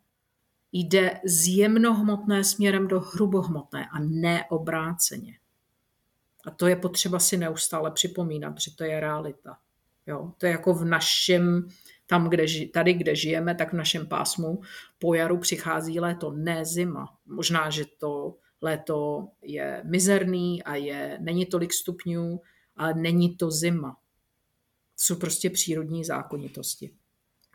jde 0.73 1.21
z 1.25 1.57
jemnohmotné 1.57 2.45
směrem 2.45 2.89
do 2.89 3.01
hrubohmotné 3.01 3.89
a 3.93 3.99
ne 3.99 4.45
obráceně. 4.51 5.39
A 6.47 6.51
to 6.51 6.67
je 6.67 6.77
potřeba 6.77 7.19
si 7.19 7.37
neustále 7.37 7.91
připomínat, 7.91 8.61
že 8.61 8.77
to 8.77 8.85
je 8.85 9.01
realita. 9.01 9.59
Jo? 10.07 10.33
To 10.39 10.47
je 10.47 10.53
jako 10.53 10.75
v 10.75 10.85
našem 10.85 11.69
tam, 12.07 12.29
kde, 12.29 12.45
tady, 12.75 12.95
kde 12.95 13.15
žijeme, 13.15 13.55
tak 13.55 13.73
v 13.73 13.77
našem 13.77 14.07
pásmu 14.07 14.61
po 14.99 15.15
jaru 15.15 15.39
přichází 15.39 16.01
léto, 16.01 16.31
ne 16.31 16.65
zima. 16.65 17.07
Možná, 17.27 17.71
že 17.71 17.85
to 17.99 18.37
léto 18.61 19.29
je 19.43 19.83
mizerný 19.85 20.63
a 20.63 20.75
je, 20.75 21.19
není 21.21 21.47
tolik 21.47 21.73
stupňů, 21.73 22.41
ale 22.77 22.95
není 22.95 23.37
to 23.37 23.51
zima. 23.51 23.97
Jsou 24.97 25.17
prostě 25.17 25.51
přírodní 25.51 26.05
zákonitosti. 26.05 26.91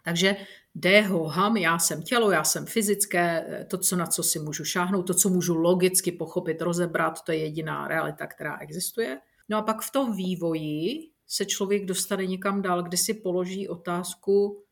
Takže 0.04 0.36
deho, 0.76 1.24
ham, 1.24 1.58
já 1.58 1.80
jsem 1.80 2.02
tělo, 2.02 2.32
já 2.32 2.44
jsem 2.44 2.66
fyzické, 2.66 3.46
to, 3.70 3.78
co 3.78 3.96
na 3.96 4.08
co 4.08 4.24
si 4.24 4.40
můžu 4.40 4.66
šáhnout, 4.66 5.08
to, 5.08 5.14
co 5.14 5.30
můžu 5.30 5.56
logicky 5.56 6.12
pochopit, 6.12 6.62
rozebrat, 6.62 7.22
to 7.22 7.32
je 7.32 7.38
jediná 7.38 7.88
realita, 7.88 8.28
která 8.28 8.58
existuje. 8.58 9.20
No 9.50 9.58
a 9.58 9.62
pak 9.62 9.82
v 9.82 9.92
tom 9.92 10.16
vývoji 10.16 11.11
se 11.34 11.46
člověk 11.46 11.86
dostane 11.86 12.26
někam 12.26 12.62
dál, 12.62 12.84
kde 12.84 12.98
si 12.98 13.14
položí 13.14 13.70
otázku 13.70 14.64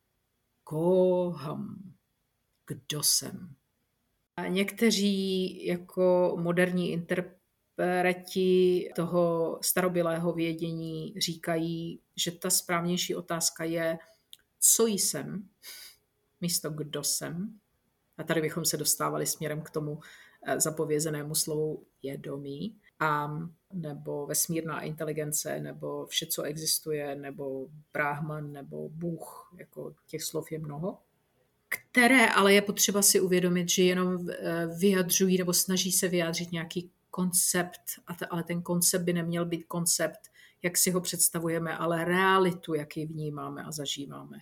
koham, 0.64 1.93
kdo 2.68 3.03
jsem. 3.03 3.55
A 4.36 4.47
někteří 4.47 5.66
jako 5.66 6.36
moderní 6.39 6.91
interpreti 6.91 8.91
toho 8.95 9.60
starobylého 9.62 10.34
vědění 10.34 11.14
říkají, 11.18 12.01
že 12.16 12.32
ta 12.32 12.49
správnější 12.49 13.16
otázka 13.16 13.64
je, 13.64 13.97
co 14.60 14.86
jsem, 14.86 15.49
místo 16.41 16.70
kdo 16.70 17.03
jsem. 17.03 17.60
A 18.18 18.24
tady 18.24 18.41
bychom 18.41 18.66
se 18.66 18.78
dostávali 18.78 19.26
směrem 19.26 19.62
k 19.62 19.70
tomu 19.70 19.99
eh, 20.47 20.60
zapovězenému 20.60 21.36
slovu 21.36 21.86
vědomí 22.03 22.80
a 23.00 23.38
nebo 23.74 24.26
vesmírná 24.26 24.82
inteligence, 24.82 25.60
nebo 25.60 26.06
vše, 26.06 26.26
co 26.26 26.43
existuje, 26.43 27.16
nebo 27.16 27.68
Brahman, 27.93 28.52
nebo 28.52 28.89
Bůh, 28.89 29.52
jako 29.58 29.95
těch 30.08 30.24
slov 30.24 30.52
je 30.52 30.60
mnoho, 30.60 30.97
které 31.70 32.30
ale 32.30 32.54
je 32.54 32.62
potřeba 32.62 33.02
si 33.02 33.20
uvědomit, 33.20 33.70
že 33.70 33.84
jenom 33.84 34.30
eh, 34.30 34.68
vyjadřují 34.80 35.38
nebo 35.38 35.54
snaží 35.54 35.91
se 35.91 36.08
vyjádřit 36.08 36.52
nějaký 36.52 36.91
koncept, 37.12 37.82
ale 38.30 38.43
ten 38.43 38.62
koncept 38.62 39.04
by 39.04 39.14
neměl 39.14 39.45
být 39.45 39.64
koncept, 39.64 40.20
jak 40.62 40.78
si 40.78 40.91
ho 40.91 41.02
představujeme, 41.02 41.78
ale 41.78 42.06
realitu, 42.06 42.74
jak 42.74 42.97
ji 42.97 43.06
vnímáme 43.06 43.64
a 43.64 43.72
zažíváme. 43.72 44.38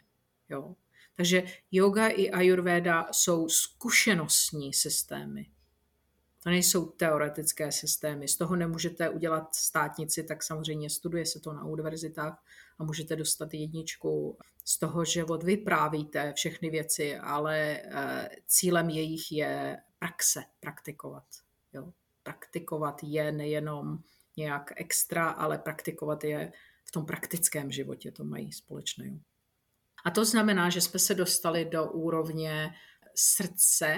Jo? 0.50 0.76
Takže 1.16 1.44
yoga 1.72 2.08
i 2.08 2.30
ayurveda 2.30 3.08
jsou 3.12 3.50
zkušenostní 3.50 4.74
systémy. 4.74 5.46
To 6.44 6.50
nejsou 6.50 6.86
teoretické 6.86 7.72
systémy. 7.72 8.28
Z 8.28 8.38
toho 8.38 8.56
nemůžete 8.56 9.10
udělat 9.10 9.56
státnici, 9.56 10.24
tak 10.24 10.44
samozřejmě 10.44 10.90
studuje 10.90 11.26
se 11.26 11.40
to 11.40 11.54
na 11.54 11.66
univerzitách 11.66 12.44
a 12.80 12.84
můžete 12.84 13.16
dostat 13.16 13.54
jedničku 13.54 14.38
z 14.66 14.80
toho, 14.80 15.06
že 15.06 15.26
odvyprávíte 15.26 16.34
všechny 16.34 16.70
věci, 16.70 17.18
ale 17.18 17.58
eh, 17.60 18.30
cílem 18.48 18.90
jejich 18.90 19.32
je 19.32 19.78
praxe, 20.00 20.44
praktikovat. 20.60 21.26
Jo? 21.74 21.94
praktikovat 22.28 23.04
je 23.04 23.32
nejenom 23.32 24.00
nějak 24.38 24.74
extra, 24.76 25.30
ale 25.30 25.58
praktikovat 25.58 26.24
je 26.24 26.52
v 26.86 26.92
tom 26.92 27.06
praktickém 27.06 27.72
životě, 27.72 28.12
to 28.12 28.24
mají 28.24 28.52
společné. 28.52 29.20
A 30.06 30.12
to 30.12 30.26
znamená, 30.26 30.70
že 30.70 30.82
jsme 30.82 31.00
se 31.00 31.16
dostali 31.16 31.66
do 31.66 31.92
úrovně 31.92 32.70
srdce 33.16 33.96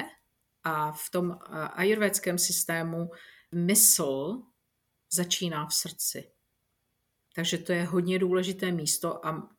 a 0.63 0.91
v 0.91 1.09
tom 1.11 1.37
ajurvédském 1.73 2.37
systému 2.37 3.09
mysl 3.55 4.41
začíná 5.13 5.65
v 5.65 5.73
srdci. 5.73 6.31
Takže 7.35 7.57
to 7.57 7.71
je 7.71 7.83
hodně 7.83 8.19
důležité 8.19 8.71
místo 8.71 9.25
a 9.25 9.49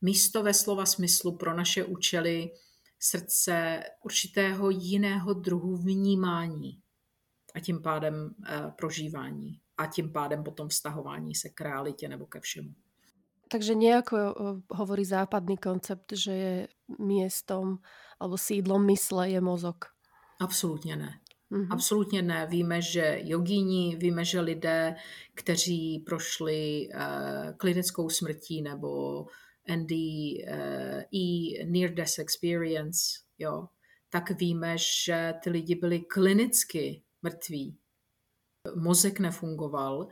místo 0.00 0.42
ve 0.42 0.54
slova 0.54 0.86
smyslu 0.86 1.36
pro 1.36 1.54
naše 1.54 1.84
účely 1.84 2.50
srdce 2.98 3.82
určitého 4.04 4.70
jiného 4.70 5.34
druhu 5.34 5.76
vnímání 5.76 6.82
a 7.54 7.60
tím 7.60 7.82
pádem 7.82 8.34
eh, 8.46 8.72
prožívání 8.76 9.60
a 9.76 9.86
tím 9.86 10.12
pádem 10.12 10.44
potom 10.44 10.68
vztahování 10.68 11.34
se 11.34 11.48
k 11.48 11.60
realitě 11.60 12.08
nebo 12.08 12.26
ke 12.26 12.40
všemu. 12.40 12.74
Takže 13.48 13.74
nejako 13.74 14.16
eh, 14.16 14.34
hovorí 14.70 15.04
západný 15.04 15.56
koncept, 15.56 16.12
že 16.12 16.32
je 16.32 16.68
miestom 16.98 17.78
alebo 18.20 18.38
sídlom 18.38 18.86
mysle 18.86 19.30
je 19.30 19.40
mozog. 19.40 19.84
Absolutně 20.40 20.96
ne. 20.96 21.20
Mm-hmm. 21.52 21.66
Absolutně 21.70 22.22
ne. 22.22 22.46
Víme, 22.46 22.82
že 22.82 23.18
jogíni, 23.22 23.96
víme, 23.96 24.24
že 24.24 24.40
lidé, 24.40 24.96
kteří 25.34 25.98
prošli 25.98 26.88
uh, 26.94 27.56
klinickou 27.56 28.08
smrtí 28.08 28.62
nebo 28.62 29.26
NDE, 29.76 30.44
uh, 30.52 31.70
Near 31.70 31.90
Death 31.94 32.18
Experience, 32.18 33.00
jo, 33.38 33.68
tak 34.10 34.30
víme, 34.30 34.76
že 35.04 35.34
ty 35.42 35.50
lidi 35.50 35.74
byli 35.74 36.00
klinicky 36.00 37.02
mrtví. 37.22 37.76
Mozek 38.76 39.20
nefungoval 39.20 40.08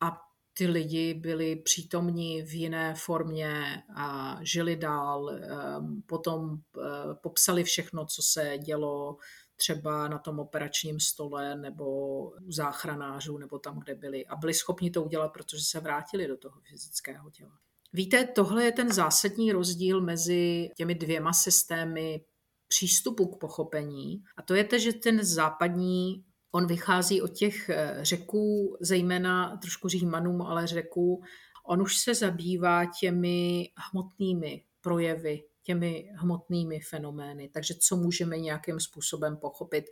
a 0.00 0.20
ty 0.54 0.66
lidi 0.66 1.14
byli 1.14 1.56
přítomní 1.56 2.42
v 2.42 2.54
jiné 2.54 2.94
formě 2.94 3.82
a 3.96 4.38
žili 4.42 4.76
dál. 4.76 5.30
Ehm, 5.30 6.02
potom 6.06 6.56
eh, 6.56 7.14
popsali 7.22 7.64
všechno, 7.64 8.06
co 8.06 8.22
se 8.22 8.58
dělo 8.58 9.16
třeba 9.62 10.08
na 10.08 10.18
tom 10.18 10.40
operačním 10.40 11.00
stole 11.00 11.56
nebo 11.56 11.84
u 12.30 12.52
záchranářů 12.52 13.38
nebo 13.38 13.58
tam, 13.58 13.78
kde 13.78 13.94
byli. 13.94 14.26
A 14.26 14.36
byli 14.36 14.54
schopni 14.54 14.90
to 14.90 15.02
udělat, 15.02 15.28
protože 15.28 15.62
se 15.64 15.80
vrátili 15.80 16.28
do 16.28 16.36
toho 16.36 16.60
fyzického 16.70 17.30
těla. 17.30 17.52
Víte, 17.92 18.24
tohle 18.24 18.64
je 18.64 18.72
ten 18.72 18.92
zásadní 18.92 19.52
rozdíl 19.52 20.00
mezi 20.00 20.70
těmi 20.76 20.94
dvěma 20.94 21.32
systémy 21.32 22.24
přístupu 22.68 23.26
k 23.26 23.40
pochopení. 23.40 24.22
A 24.36 24.42
to 24.42 24.54
je 24.54 24.64
to, 24.64 24.78
že 24.78 24.92
ten 24.92 25.24
západní, 25.24 26.24
on 26.52 26.66
vychází 26.66 27.22
od 27.22 27.32
těch 27.32 27.68
eh, 27.68 27.98
řeků, 28.02 28.76
zejména 28.80 29.56
trošku 29.56 29.88
římanům, 29.88 30.42
ale 30.42 30.66
řeků, 30.66 31.22
on 31.66 31.82
už 31.82 31.98
se 31.98 32.14
zabývá 32.14 32.84
těmi 33.00 33.68
hmotnými 33.76 34.64
projevy 34.80 35.42
těmi 35.62 36.08
hmotnými 36.16 36.80
fenomény. 36.80 37.48
Takže 37.48 37.74
co 37.74 37.96
můžeme 37.96 38.38
nějakým 38.38 38.80
způsobem 38.80 39.36
pochopit 39.36 39.84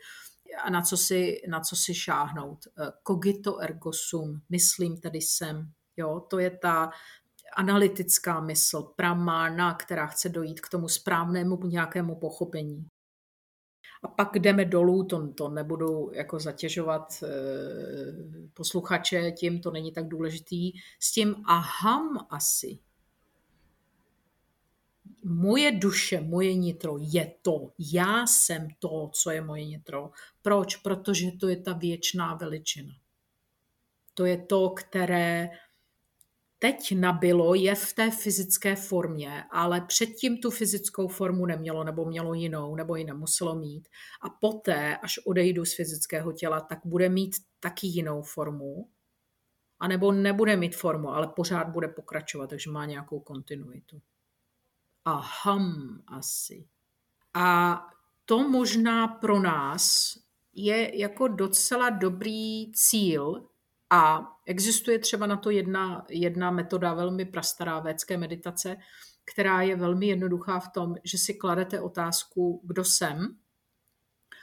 a 0.64 0.70
na 0.70 0.82
co 0.82 0.96
si, 0.96 1.42
na 1.48 1.60
co 1.60 1.76
si 1.76 1.94
šáhnout. 1.94 2.58
Eh, 2.66 2.92
cogito 3.06 3.58
ergo 3.58 3.92
sum, 3.92 4.40
myslím 4.48 5.00
tedy 5.00 5.18
jsem. 5.18 5.70
Jo, 5.96 6.20
to 6.30 6.38
je 6.38 6.50
ta 6.50 6.90
analytická 7.56 8.40
mysl, 8.40 8.82
pramána, 8.82 9.74
která 9.74 10.06
chce 10.06 10.28
dojít 10.28 10.60
k 10.60 10.68
tomu 10.68 10.88
správnému 10.88 11.56
nějakému 11.66 12.16
pochopení. 12.16 12.86
A 14.02 14.08
pak 14.08 14.38
jdeme 14.38 14.64
dolů, 14.64 15.04
to, 15.04 15.32
to 15.32 15.48
nebudu 15.48 16.10
jako 16.14 16.38
zatěžovat 16.38 17.22
e, 17.22 17.28
posluchače 18.54 19.32
tím, 19.32 19.60
to 19.60 19.70
není 19.70 19.92
tak 19.92 20.08
důležitý, 20.08 20.72
s 21.00 21.12
tím 21.12 21.34
aham 21.46 22.26
asi 22.30 22.78
moje 25.24 25.72
duše, 25.72 26.20
moje 26.20 26.54
nitro 26.54 26.96
je 27.00 27.34
to. 27.42 27.72
Já 27.78 28.26
jsem 28.26 28.68
to, 28.78 29.10
co 29.12 29.30
je 29.30 29.40
moje 29.40 29.64
nitro. 29.64 30.10
Proč? 30.42 30.76
Protože 30.76 31.30
to 31.40 31.48
je 31.48 31.56
ta 31.56 31.72
věčná 31.72 32.34
veličina. 32.34 32.92
To 34.14 34.24
je 34.24 34.38
to, 34.46 34.70
které 34.70 35.50
teď 36.58 36.94
nabilo, 36.96 37.54
je 37.54 37.74
v 37.74 37.92
té 37.92 38.10
fyzické 38.10 38.76
formě, 38.76 39.44
ale 39.50 39.80
předtím 39.80 40.38
tu 40.38 40.50
fyzickou 40.50 41.08
formu 41.08 41.46
nemělo, 41.46 41.84
nebo 41.84 42.04
mělo 42.04 42.34
jinou, 42.34 42.74
nebo 42.74 42.96
ji 42.96 43.04
nemuselo 43.04 43.54
mít. 43.54 43.88
A 44.22 44.30
poté, 44.30 44.96
až 44.96 45.18
odejdu 45.26 45.64
z 45.64 45.76
fyzického 45.76 46.32
těla, 46.32 46.60
tak 46.60 46.78
bude 46.84 47.08
mít 47.08 47.36
taky 47.60 47.86
jinou 47.86 48.22
formu, 48.22 48.88
anebo 49.78 50.12
nebude 50.12 50.56
mít 50.56 50.76
formu, 50.76 51.08
ale 51.08 51.28
pořád 51.36 51.68
bude 51.68 51.88
pokračovat, 51.88 52.46
takže 52.50 52.70
má 52.70 52.86
nějakou 52.86 53.20
kontinuitu 53.20 54.02
aham 55.05 56.03
asi. 56.07 56.68
A 57.34 57.80
to 58.24 58.48
možná 58.48 59.09
pro 59.09 59.40
nás 59.40 60.14
je 60.53 61.01
jako 61.01 61.28
docela 61.28 61.90
dobrý 61.90 62.72
cíl 62.72 63.48
a 63.90 64.32
existuje 64.46 64.98
třeba 64.98 65.26
na 65.26 65.36
to 65.36 65.51
jedna, 65.51 66.07
jedna 66.11 66.51
metoda 66.51 66.94
velmi 66.94 67.24
prastará 67.24 67.80
védské 67.80 68.16
meditace, 68.16 68.76
která 69.24 69.62
je 69.62 69.76
velmi 69.76 70.07
jednoduchá 70.07 70.61
v 70.61 70.72
tom, 70.72 70.94
že 71.05 71.18
si 71.18 71.34
kladete 71.34 71.80
otázku, 71.80 72.61
kdo 72.64 72.84
jsem 72.84 73.36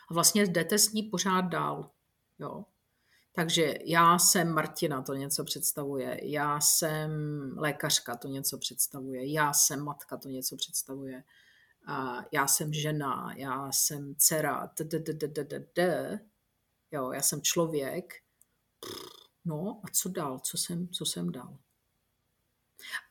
a 0.10 0.14
vlastně 0.14 0.46
jdete 0.46 0.80
s 0.80 0.94
ní 0.94 1.04
pořád 1.04 1.42
dál. 1.42 1.92
Jo? 2.40 2.66
Takže 3.38 3.74
já 3.86 4.20
jsem 4.20 4.54
Martina, 4.54 5.02
to 5.02 5.14
něco 5.14 5.44
představuje. 5.44 6.20
Já 6.24 6.62
jsem 6.62 7.12
lékařka, 7.58 8.16
to 8.16 8.28
něco 8.28 8.58
představuje. 8.58 9.32
Já 9.32 9.54
jsem 9.54 9.84
matka, 9.84 10.18
to 10.18 10.30
něco 10.30 10.56
představuje. 10.56 11.24
Já 12.32 12.48
jsem 12.48 12.74
žena, 12.74 13.34
já 13.36 13.72
jsem 13.72 14.16
dcera, 14.16 14.72
jo, 16.92 17.12
já 17.12 17.22
jsem 17.22 17.42
člověk. 17.42 18.14
No 19.46 19.82
a 19.84 19.88
co 19.94 20.10
dál? 20.10 20.40
Co 20.40 20.58
jsem, 20.58 20.88
co 20.88 21.06
jsem 21.06 21.32
dál? 21.32 21.58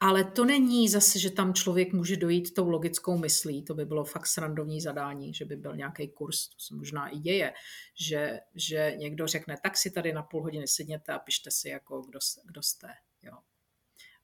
Ale 0.00 0.24
to 0.24 0.44
není 0.44 0.88
zase, 0.88 1.18
že 1.18 1.30
tam 1.30 1.54
člověk 1.54 1.92
může 1.92 2.16
dojít 2.16 2.54
tou 2.54 2.68
logickou 2.68 3.18
myslí, 3.18 3.62
to 3.62 3.74
by 3.74 3.84
bylo 3.84 4.04
fakt 4.04 4.26
srandovní 4.26 4.80
zadání, 4.80 5.34
že 5.34 5.44
by 5.44 5.56
byl 5.56 5.76
nějaký 5.76 6.08
kurz, 6.08 6.48
to 6.48 6.58
se 6.58 6.74
možná 6.74 7.08
i 7.08 7.18
děje, 7.18 7.52
že, 7.94 8.40
že 8.54 8.94
někdo 8.96 9.26
řekne, 9.26 9.56
tak 9.62 9.76
si 9.76 9.90
tady 9.90 10.12
na 10.12 10.22
půl 10.22 10.42
hodiny 10.42 10.68
sedněte 10.68 11.12
a 11.12 11.18
pište 11.18 11.50
si, 11.50 11.68
jako 11.68 12.02
kdo, 12.02 12.18
kdo 12.44 12.62
jste. 12.62 12.88
Jo. 13.22 13.32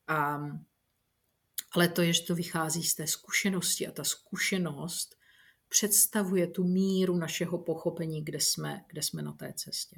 A, 0.06 0.40
ale 1.72 1.88
to 1.88 2.02
je, 2.02 2.12
že 2.12 2.22
to 2.22 2.34
vychází 2.34 2.82
z 2.82 2.94
té 2.94 3.06
zkušenosti 3.06 3.86
a 3.86 3.92
ta 3.92 4.04
zkušenost 4.04 5.16
představuje 5.68 6.46
tu 6.46 6.64
míru 6.64 7.16
našeho 7.16 7.58
pochopení, 7.58 8.24
kde 8.24 8.40
jsme, 8.40 8.84
kde 8.86 9.02
jsme 9.02 9.22
na 9.22 9.32
té 9.32 9.52
cestě. 9.52 9.96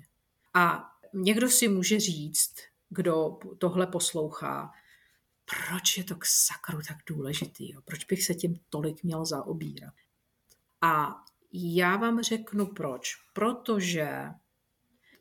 A 0.55 0.91
někdo 1.15 1.51
si 1.51 1.69
může 1.69 2.01
říct, 2.01 2.55
kdo 2.89 3.39
tohle 3.59 3.87
poslouchá, 3.87 4.71
proč 5.45 5.99
je 5.99 6.05
to 6.05 6.17
k 6.17 6.25
sakru 6.25 6.79
tak 6.89 6.97
důležitý, 7.07 7.73
jo? 7.73 7.81
proč 7.85 8.05
bych 8.05 8.25
se 8.25 8.35
tím 8.35 8.61
tolik 8.71 9.05
měl 9.05 9.25
zaobírat. 9.25 9.95
A 10.81 11.15
já 11.53 11.97
vám 11.97 12.23
řeknu 12.23 12.67
proč. 12.67 13.17
Protože 13.33 14.09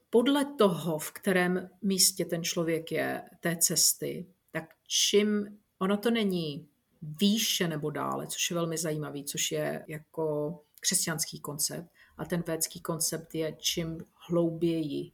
podle 0.10 0.46
toho, 0.46 1.00
v 1.00 1.12
kterém 1.12 1.70
místě 1.82 2.26
ten 2.26 2.44
člověk 2.44 2.92
je, 2.92 3.24
té 3.40 3.58
cesty, 3.58 4.28
tak 4.52 4.64
čím, 4.88 5.60
ono 5.80 5.98
to 5.98 6.12
není 6.12 6.68
výše 7.02 7.68
nebo 7.68 7.92
dále, 7.92 8.28
což 8.28 8.50
je 8.50 8.54
velmi 8.54 8.78
zajímavý, 8.78 9.24
což 9.24 9.52
je 9.52 9.86
jako 9.88 10.60
křesťanský 10.80 11.40
koncept, 11.40 11.90
a 12.18 12.26
ten 12.26 12.44
védský 12.48 12.82
koncept 12.82 13.36
je 13.36 13.56
čím 13.60 14.06
hlouběji 14.30 15.12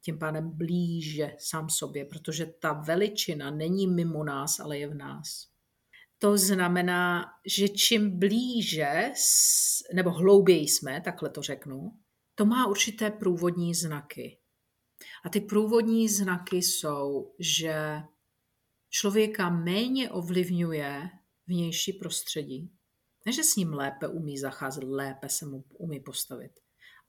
tím 0.00 0.18
pádem 0.18 0.50
blíže 0.50 1.34
sám 1.38 1.70
sobě, 1.70 2.04
protože 2.04 2.46
ta 2.46 2.72
veličina 2.72 3.50
není 3.50 3.86
mimo 3.86 4.24
nás, 4.24 4.60
ale 4.60 4.78
je 4.78 4.88
v 4.88 4.94
nás. 4.94 5.48
To 6.18 6.38
znamená, 6.38 7.24
že 7.46 7.68
čím 7.68 8.18
blíže, 8.18 9.10
nebo 9.94 10.10
hlouběji 10.10 10.68
jsme, 10.68 11.00
takhle 11.00 11.30
to 11.30 11.42
řeknu, 11.42 11.92
to 12.34 12.44
má 12.44 12.66
určité 12.66 13.10
průvodní 13.10 13.74
znaky. 13.74 14.38
A 15.24 15.28
ty 15.28 15.40
průvodní 15.40 16.08
znaky 16.08 16.56
jsou, 16.56 17.34
že 17.38 18.02
člověka 18.88 19.50
méně 19.50 20.10
ovlivňuje 20.10 21.10
vnější 21.46 21.92
prostředí. 21.92 22.72
Ne, 23.26 23.32
že 23.32 23.42
s 23.42 23.56
ním 23.56 23.72
lépe 23.72 24.08
umí 24.08 24.38
zacházet, 24.38 24.84
lépe 24.84 25.28
se 25.28 25.46
mu 25.46 25.64
umí 25.78 26.00
postavit, 26.00 26.52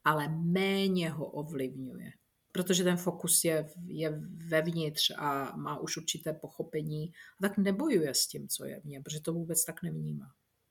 ale 0.04 0.28
méně 0.28 1.10
ho 1.10 1.26
ovlivňuje 1.26 2.12
protože 2.52 2.84
ten 2.84 2.98
fokus 2.98 3.44
je, 3.44 3.70
je 3.88 4.22
vevnitř 4.48 5.12
a 5.18 5.56
má 5.58 5.80
už 5.80 5.98
určité 5.98 6.34
pochopení, 6.34 7.12
tak 7.42 7.58
nebojuje 7.58 8.14
s 8.14 8.28
tím, 8.28 8.48
co 8.48 8.66
je 8.66 8.80
v 8.82 8.86
něm, 8.86 9.04
protože 9.04 9.22
to 9.22 9.34
vůbec 9.34 9.66
tak 9.66 9.84
nevnímá. 9.84 10.26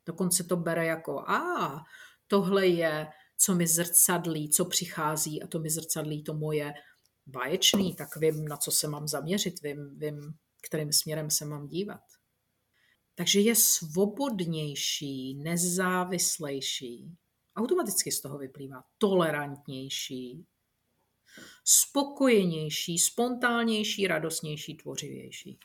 Dokonce 0.07 0.45
to 0.45 0.57
bere 0.57 0.87
jako, 0.87 1.21
a 1.21 1.85
tohle 2.27 2.67
je 2.67 3.07
co 3.39 3.55
mi 3.55 3.67
zrcadlí, 3.67 4.51
co 4.51 4.65
přichází 4.65 5.43
a 5.43 5.47
to 5.47 5.59
mi 5.59 5.71
zrcadlí 5.71 6.23
to 6.23 6.35
moje 6.35 6.75
báječný, 7.27 7.95
tak 7.95 8.17
vím, 8.17 8.49
na 8.49 8.57
co 8.57 8.71
se 8.71 8.89
mám 8.89 9.09
zaměřit, 9.09 9.63
vím, 9.63 9.99
vím, 9.99 10.35
kterým 10.69 10.93
směrem 10.93 11.31
se 11.31 11.45
mám 11.45 11.69
dívat. 11.69 12.01
Takže 13.15 13.41
je 13.41 13.55
svobodnější, 13.55 15.35
nezávislejší, 15.35 17.17
automaticky 17.57 18.13
z 18.13 18.21
toho 18.21 18.39
vyplývá 18.39 18.83
tolerantnější, 18.99 20.47
spokojenější, 21.65 22.99
spontánnější, 22.99 24.07
radostnější, 24.07 24.77
tvořivější. 24.77 25.59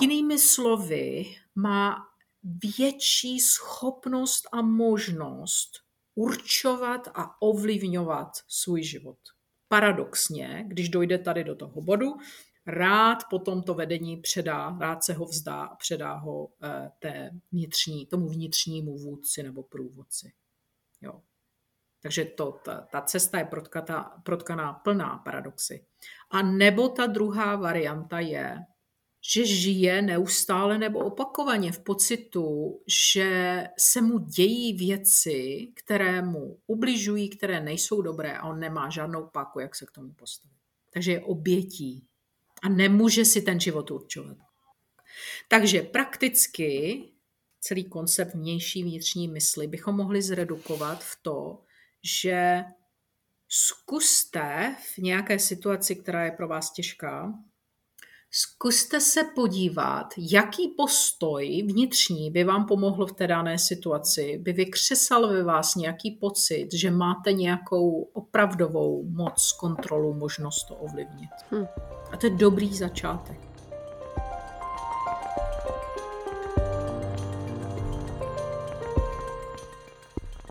Jinými 0.00 0.38
slovy, 0.38 1.24
má 1.54 1.96
větší 2.42 3.40
schopnost 3.40 4.48
a 4.52 4.62
možnost 4.62 5.70
určovat 6.14 7.08
a 7.14 7.42
ovlivňovat 7.42 8.28
svůj 8.48 8.82
život. 8.82 9.18
Paradoxně, 9.68 10.64
když 10.68 10.88
dojde 10.88 11.18
tady 11.18 11.44
do 11.44 11.54
toho 11.54 11.80
bodu, 11.80 12.16
rád 12.66 13.18
potom 13.30 13.62
to 13.62 13.74
vedení 13.74 14.16
předá, 14.16 14.76
rád 14.80 15.04
se 15.04 15.12
ho 15.12 15.24
vzdá 15.24 15.64
a 15.64 15.76
předá 15.76 16.14
ho 16.14 16.48
eh, 16.62 16.90
té 16.98 17.30
vnitřní, 17.52 18.06
tomu 18.06 18.28
vnitřnímu 18.28 18.98
vůdci 18.98 19.42
nebo 19.42 19.62
průvodci. 19.62 20.32
Jo. 21.00 21.22
Takže 22.02 22.24
to, 22.24 22.60
ta, 22.64 22.80
ta 22.80 23.00
cesta 23.00 23.38
je 23.38 23.44
protkata, 23.44 24.20
protkaná 24.22 24.72
plná 24.72 25.18
paradoxy. 25.24 25.84
A 26.30 26.42
nebo 26.42 26.88
ta 26.88 27.06
druhá 27.06 27.56
varianta 27.56 28.20
je, 28.20 28.58
že 29.20 29.46
žije 29.46 30.02
neustále 30.02 30.78
nebo 30.78 30.98
opakovaně 30.98 31.72
v 31.72 31.78
pocitu, 31.78 32.80
že 32.86 33.64
se 33.78 34.00
mu 34.00 34.18
dějí 34.18 34.72
věci, 34.72 35.68
které 35.74 36.22
mu 36.22 36.58
ubližují, 36.66 37.28
které 37.28 37.60
nejsou 37.60 38.02
dobré 38.02 38.38
a 38.38 38.48
on 38.48 38.60
nemá 38.60 38.90
žádnou 38.90 39.26
páku, 39.26 39.60
jak 39.60 39.76
se 39.76 39.86
k 39.86 39.90
tomu 39.90 40.12
postavit. 40.12 40.56
Takže 40.92 41.12
je 41.12 41.20
obětí 41.20 42.06
a 42.62 42.68
nemůže 42.68 43.24
si 43.24 43.42
ten 43.42 43.60
život 43.60 43.90
určovat. 43.90 44.36
Takže 45.48 45.82
prakticky 45.82 47.02
celý 47.60 47.84
koncept 47.84 48.34
vnější 48.34 48.82
vnitřní 48.82 49.28
mysli 49.28 49.66
bychom 49.66 49.96
mohli 49.96 50.22
zredukovat 50.22 51.04
v 51.04 51.18
to, 51.22 51.62
že 52.04 52.64
zkuste 53.48 54.76
v 54.94 54.98
nějaké 54.98 55.38
situaci, 55.38 55.96
která 55.96 56.24
je 56.24 56.30
pro 56.30 56.48
vás 56.48 56.72
těžká, 56.72 57.32
zkuste 58.30 59.00
se 59.00 59.24
podívat, 59.34 60.06
jaký 60.18 60.68
postoj 60.76 61.62
vnitřní 61.62 62.30
by 62.30 62.44
vám 62.44 62.66
pomohl 62.66 63.06
v 63.06 63.12
té 63.12 63.26
dané 63.26 63.58
situaci, 63.58 64.38
by 64.38 64.52
vykřesal 64.52 65.28
ve 65.28 65.42
vás 65.42 65.74
nějaký 65.74 66.10
pocit, 66.10 66.68
že 66.72 66.90
máte 66.90 67.32
nějakou 67.32 68.02
opravdovou 68.02 69.04
moc, 69.08 69.52
kontrolu, 69.52 70.14
možnost 70.14 70.64
to 70.64 70.76
ovlivnit. 70.76 71.30
Hmm. 71.50 71.66
A 72.12 72.16
to 72.16 72.26
je 72.26 72.30
dobrý 72.30 72.74
začátek. 72.74 73.49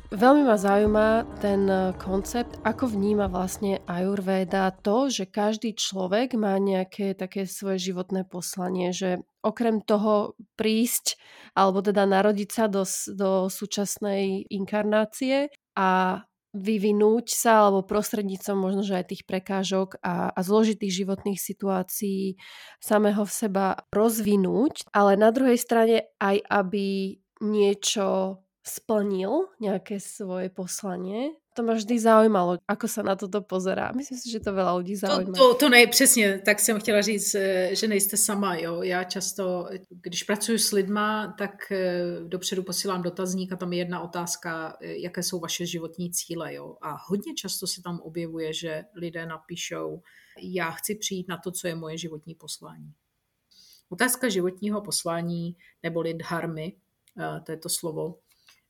Veľmi 0.10 0.42
ma 0.42 0.58
zaujíma 0.58 1.38
ten 1.38 1.70
eh, 1.70 1.94
koncept, 2.02 2.58
ako 2.66 2.98
vníma 2.98 3.30
vlastne 3.30 3.78
Ayurveda 3.86 4.74
to, 4.82 5.06
že 5.06 5.30
každý 5.30 5.78
človek 5.78 6.34
má 6.34 6.58
nejaké 6.58 7.14
také 7.14 7.46
svoje 7.46 7.94
životné 7.94 8.26
poslanie, 8.26 8.90
že 8.90 9.22
okrem 9.46 9.86
toho 9.86 10.34
prísť 10.58 11.14
alebo 11.54 11.86
teda 11.86 12.10
narodiť 12.10 12.50
sa 12.50 12.66
do, 12.66 12.82
do 13.14 13.54
súčasnej 13.54 14.50
inkarnácie 14.50 15.54
a 15.78 16.26
vyvinúť 16.58 17.30
sa 17.30 17.70
alebo 17.70 17.86
prostredníctvom 17.86 18.58
možno, 18.58 18.82
že 18.82 18.98
aj 18.98 19.14
tých 19.14 19.24
prekážok 19.30 20.02
a, 20.02 20.34
a 20.34 20.40
zložitých 20.42 21.06
životných 21.06 21.38
situácií 21.38 22.34
samého 22.82 23.30
v 23.30 23.36
seba 23.46 23.86
rozvinúť, 23.94 24.90
ale 24.90 25.14
na 25.22 25.30
druhej 25.30 25.62
strane 25.62 26.10
aj 26.18 26.42
aby 26.50 27.14
niečo 27.46 28.42
splnil 28.70 29.50
nejaké 29.58 29.98
svoje 29.98 30.54
poslanie. 30.54 31.34
To 31.58 31.66
ma 31.66 31.74
vždy 31.74 32.00
zaujímalo, 32.00 32.62
ako 32.70 32.88
sa 32.88 33.02
na 33.04 33.18
toto 33.18 33.42
pozerá. 33.42 33.92
Myslím 33.92 34.16
si, 34.22 34.32
že 34.32 34.40
to 34.40 34.54
veľa 34.54 34.80
lidí 34.80 34.96
zaujíma. 34.96 35.34
To, 35.34 35.58
to, 35.58 35.66
to 35.66 35.70
nej, 35.70 35.88
přesně, 35.88 36.40
tak 36.46 36.60
jsem 36.60 36.80
chtěla 36.80 37.02
říct, 37.02 37.36
eh, 37.36 37.76
že 37.76 37.88
nejste 37.88 38.18
sama. 38.18 38.56
Jo. 38.56 38.82
Já 38.82 39.04
často, 39.04 39.68
když 39.90 40.24
pracuji 40.24 40.60
s 40.60 40.72
lidma, 40.72 41.36
tak 41.38 41.72
eh, 41.72 42.04
dopředu 42.28 42.64
posílám 42.64 43.02
dotazník 43.02 43.52
a 43.52 43.56
tam 43.56 43.74
je 43.74 43.80
jedna 43.80 44.00
otázka, 44.00 44.78
eh, 44.82 44.94
jaké 44.94 45.24
jsou 45.24 45.40
vaše 45.40 45.66
životní 45.66 46.12
cíle. 46.12 46.54
Jo. 46.54 46.78
A 46.82 46.96
hodně 47.08 47.34
často 47.34 47.68
se 47.68 47.82
tam 47.82 48.00
objevuje, 48.00 48.54
že 48.54 48.84
lidé 48.96 49.26
napíšou, 49.26 50.02
já 50.42 50.72
chci 50.72 50.96
přijít 50.96 51.28
na 51.28 51.38
to, 51.38 51.52
co 51.52 51.68
je 51.68 51.76
moje 51.76 51.98
životní 51.98 52.36
poslání. 52.36 52.94
Otázka 53.90 54.30
životního 54.30 54.82
poslání, 54.82 55.56
neboli 55.84 56.14
dharmy, 56.14 56.74
to 57.44 57.52
je 57.52 57.58
to 57.58 57.70
slovo, 57.70 58.16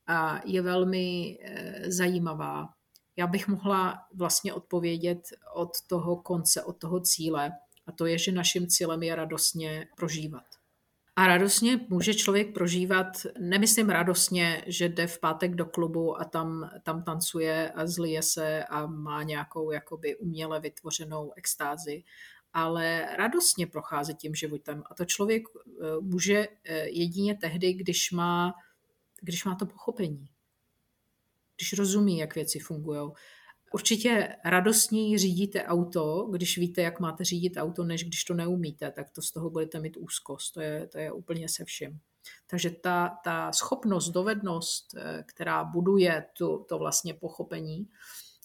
a 0.10 0.41
je 0.45 0.62
velmi 0.62 1.39
eh, 1.41 1.91
zajímavá. 1.91 2.70
Já 3.18 3.28
bych 3.28 3.47
mohla 3.47 3.99
vlastně 4.14 4.53
odpovědět 4.53 5.20
od 5.53 5.70
toho 5.88 6.16
konce, 6.16 6.64
od 6.64 6.78
toho 6.78 6.99
cíle, 6.99 7.51
a 7.88 7.91
to 7.91 8.05
je, 8.05 8.18
že 8.18 8.32
naším 8.32 8.68
cílem 8.68 9.03
je 9.03 9.16
radostně 9.16 9.88
prožívat. 9.97 10.43
A 11.16 11.28
radostně 11.28 11.80
může 11.89 12.14
člověk 12.14 12.53
prožívat, 12.53 13.07
nemyslím 13.39 13.89
radostně, 13.89 14.64
že 14.68 14.89
jde 14.89 15.07
v 15.07 15.20
pátek 15.20 15.55
do 15.55 15.66
klubu 15.66 16.22
a 16.22 16.26
tam, 16.26 16.70
tam 16.84 17.03
tancuje 17.03 17.72
a 17.72 17.88
zlije 17.88 18.24
se 18.24 18.64
a 18.64 18.86
má 18.86 19.24
nějakou 19.24 19.72
jakoby 19.72 20.16
uměle 20.16 20.60
vytvořenou 20.60 21.32
extázi, 21.36 22.03
ale 22.53 23.07
radostně 23.18 23.68
procházet 23.68 24.18
tím 24.18 24.36
životem. 24.36 24.84
A 24.91 24.95
to 24.95 25.05
člověk 25.05 25.43
eh, 25.57 25.72
může 26.01 26.47
eh, 26.64 26.89
jedině 26.89 27.36
tehdy, 27.36 27.74
když 27.74 28.12
má 28.12 28.53
když 29.22 29.45
má 29.45 29.55
to 29.55 29.65
pochopení, 29.65 30.30
když 31.55 31.74
rozumí, 31.74 32.17
jak 32.17 32.36
věci 32.36 32.59
fungují. 32.59 33.11
Určitě 33.74 34.36
radostněji 34.45 35.17
řídíte 35.17 35.63
auto, 35.63 36.28
když 36.32 36.57
víte, 36.57 36.82
jak 36.82 36.99
máte 36.99 37.24
řídit 37.24 37.57
auto, 37.57 37.84
než 37.84 38.03
když 38.03 38.24
to 38.24 38.34
neumíte, 38.34 38.91
tak 38.91 39.09
to 39.09 39.22
z 39.22 39.32
toho 39.32 39.49
budete 39.49 39.80
mít 39.80 39.97
úzkost. 39.97 40.53
To 40.53 40.61
je, 40.61 40.88
to 40.88 40.97
je 40.97 41.11
úplně 41.11 41.49
se 41.49 41.65
vším. 41.65 41.99
Takže 42.47 42.70
ta, 42.70 43.17
ta 43.24 43.51
schopnost, 43.51 44.09
dovednost, 44.09 44.95
eh, 44.97 45.24
která 45.28 45.63
buduje 45.63 46.26
tu, 46.38 46.65
to 46.70 46.78
vlastně 46.78 47.13
pochopení, 47.13 47.88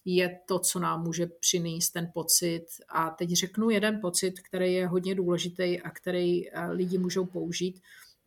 je 0.04 0.40
to, 0.46 0.58
co 0.58 0.78
nám 0.78 1.02
může 1.02 1.26
přinést 1.26 1.90
ten 1.90 2.10
pocit. 2.14 2.66
A 2.88 3.10
teď 3.10 3.30
řeknu 3.30 3.70
jeden 3.70 4.00
pocit, 4.00 4.40
který 4.40 4.74
je 4.74 4.86
hodně 4.86 5.14
důležitý 5.14 5.80
a 5.80 5.90
který 5.90 6.50
eh, 6.50 6.66
lidi 6.66 6.98
můžou 6.98 7.26
použít. 7.26 7.80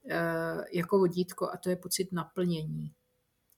Eh, 0.10 0.64
jako 0.72 0.98
vodítko 0.98 1.50
a 1.50 1.58
to 1.58 1.70
je 1.70 1.76
pocit 1.76 2.12
naplnění. 2.12 2.94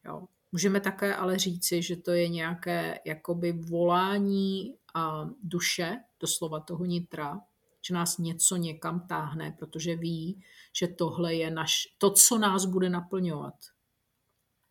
Jo. 0.05 0.27
Můžeme 0.51 0.79
také 0.79 1.15
ale 1.15 1.37
říci, 1.37 1.81
že 1.81 1.95
to 1.95 2.11
je 2.11 2.27
nějaké 2.27 2.99
jakoby 3.05 3.51
volání 3.51 4.75
a 4.93 5.29
duše, 5.43 5.97
doslova 6.19 6.59
toho 6.59 6.85
nitra, 6.85 7.41
že 7.87 7.93
nás 7.93 8.17
něco 8.17 8.55
někam 8.55 9.07
táhne, 9.07 9.55
protože 9.59 9.95
ví, 9.95 10.43
že 10.77 10.87
tohle 10.87 11.35
je 11.35 11.51
naš, 11.51 11.73
to, 11.97 12.11
co 12.11 12.37
nás 12.37 12.65
bude 12.65 12.89
naplňovat. 12.89 13.55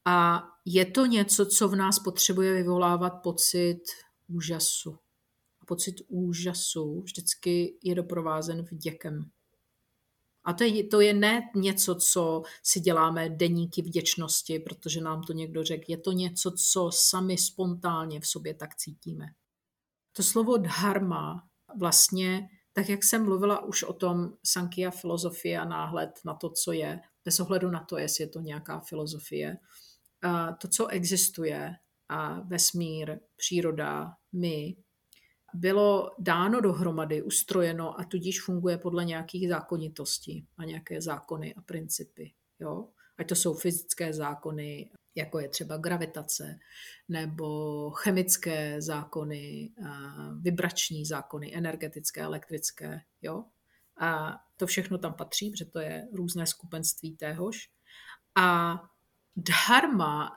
A 0.05 0.43
je 0.64 0.87
to 0.87 1.07
něco, 1.07 1.47
co 1.47 1.68
v 1.68 1.76
nás 1.76 1.99
potřebuje 1.99 2.53
vyvolávat 2.53 3.22
pocit 3.22 3.81
úžasu. 4.29 4.99
A 5.61 5.66
pocit 5.66 5.95
úžasu 6.09 7.03
vždycky 7.03 7.79
je 7.83 7.95
doprovázen 7.95 8.62
vděkem. 8.62 9.31
A 10.45 10.53
to 10.53 10.64
je, 10.64 10.84
to 10.84 11.01
je 11.01 11.14
ne 11.14 11.51
něco, 11.55 11.95
co 11.95 12.43
si 12.62 12.80
děláme 12.80 13.30
deníky 13.30 13.82
vděčnosti, 13.82 14.59
protože 14.59 15.01
nám 15.01 15.22
to 15.22 15.32
někdo 15.32 15.64
řekl. 15.64 15.84
Je 15.89 15.99
to 15.99 16.12
něco, 16.12 16.51
co 16.51 16.91
sami 16.93 17.39
spontánně 17.39 18.20
v 18.20 18.26
sobě 18.26 18.55
tak 18.55 18.76
cítíme. 18.76 19.26
To 20.12 20.22
slovo 20.22 20.57
dharma 20.57 21.49
vlastně, 21.76 22.49
tak 22.72 22.89
jak 22.89 23.05
jsem 23.05 23.24
mluvila 23.24 23.64
už 23.64 23.82
o 23.82 23.93
tom 23.93 24.32
Sankhya 24.45 24.91
filozofie 24.91 25.61
a 25.61 25.64
náhled 25.64 26.20
na 26.24 26.34
to, 26.34 26.51
co 26.51 26.72
je, 26.72 27.01
bez 27.24 27.41
ohledu 27.41 27.70
na 27.70 27.84
to, 27.84 27.99
jestli 27.99 28.24
je 28.24 28.28
to 28.28 28.41
nějaká 28.41 28.80
filozofie, 28.80 29.57
a 30.22 30.53
to, 30.53 30.68
co 30.68 30.86
existuje, 30.86 31.74
a 32.09 32.41
vesmír, 32.41 33.18
příroda, 33.36 34.12
my, 34.32 34.76
bylo 35.55 36.11
dáno 36.18 36.61
dohromady, 36.61 37.22
ustrojeno 37.22 38.01
a 38.01 38.05
tudíž 38.05 38.42
funguje 38.42 38.78
podle 38.78 39.05
nějakých 39.05 39.49
zákonitostí 39.49 40.46
a 40.59 40.64
nějaké 40.64 41.01
zákony 41.01 41.55
a 41.55 41.61
principy. 41.61 42.32
Jo? 42.61 42.88
Ať 43.18 43.28
to 43.28 43.34
jsou 43.34 43.55
fyzické 43.55 44.12
zákony, 44.12 44.90
jako 45.14 45.38
je 45.38 45.49
třeba 45.49 45.76
gravitace, 45.76 46.59
nebo 47.09 47.90
chemické 47.90 48.82
zákony, 48.82 49.72
vibrační 50.40 51.05
zákony, 51.05 51.57
energetické, 51.57 52.20
elektrické. 52.20 53.01
Jo? 53.22 53.44
A 54.01 54.38
to 54.57 54.66
všechno 54.66 54.99
tam 54.99 55.14
patří, 55.14 55.51
protože 55.51 55.64
to 55.64 55.80
je 55.80 56.09
různé 56.12 56.46
skupenství 56.46 57.16
téhož. 57.16 57.70
A 58.36 58.78
dharma 59.36 60.36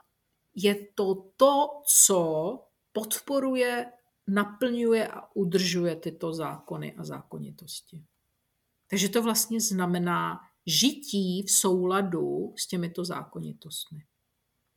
je 0.54 0.74
to 0.94 1.14
to, 1.36 1.68
co 2.04 2.58
podporuje, 2.92 3.92
naplňuje 4.34 5.08
a 5.08 5.22
udržuje 5.34 5.96
tyto 5.96 6.32
zákony 6.32 6.94
a 6.94 7.04
zákonitosti. 7.04 8.04
Takže 8.90 9.08
to 9.08 9.22
vlastně 9.22 9.60
znamená 9.60 10.40
žití 10.66 11.42
v 11.42 11.50
souladu 11.50 12.54
s 12.56 12.66
těmito 12.66 13.04
zákonitostmi. 13.04 13.98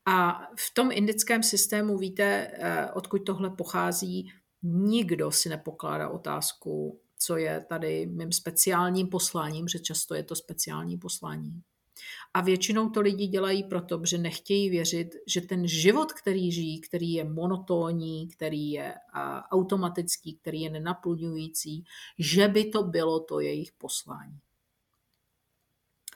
A 0.08 0.39
v 0.56 0.74
tom 0.74 0.91
indickém 0.91 1.43
systému, 1.43 1.97
víte, 1.97 2.51
eh, 2.53 2.91
odkud 2.91 3.20
tohle 3.20 3.49
pochází, 3.49 4.32
nikdo 4.64 5.32
si 5.32 5.49
nepokládá 5.49 6.10
otázku, 6.10 7.01
co 7.20 7.38
je 7.38 7.66
tady 7.70 8.06
mým 8.06 8.32
speciálním 8.32 9.08
posláním, 9.08 9.68
že 9.68 9.80
často 9.80 10.16
je 10.16 10.24
to 10.24 10.36
speciální 10.36 10.97
poslání. 10.97 11.62
A 12.36 12.41
většinou 12.41 12.89
to 12.89 13.01
lidi 13.01 13.27
dělají 13.27 13.63
proto, 13.63 14.01
že 14.05 14.17
nechtějí 14.17 14.69
věřit, 14.69 15.15
že 15.27 15.41
ten 15.41 15.67
život, 15.67 16.13
který 16.13 16.51
žijí, 16.51 16.81
který 16.81 17.13
je 17.13 17.23
monotónní, 17.23 18.27
který 18.27 18.71
je 18.71 18.93
automatický, 19.51 20.36
který 20.36 20.61
je 20.61 20.69
nenaplňující, 20.69 21.83
že 22.19 22.47
by 22.47 22.65
to 22.65 22.83
bylo 22.83 23.19
to 23.19 23.39
jejich 23.39 23.71
poslání 23.71 24.39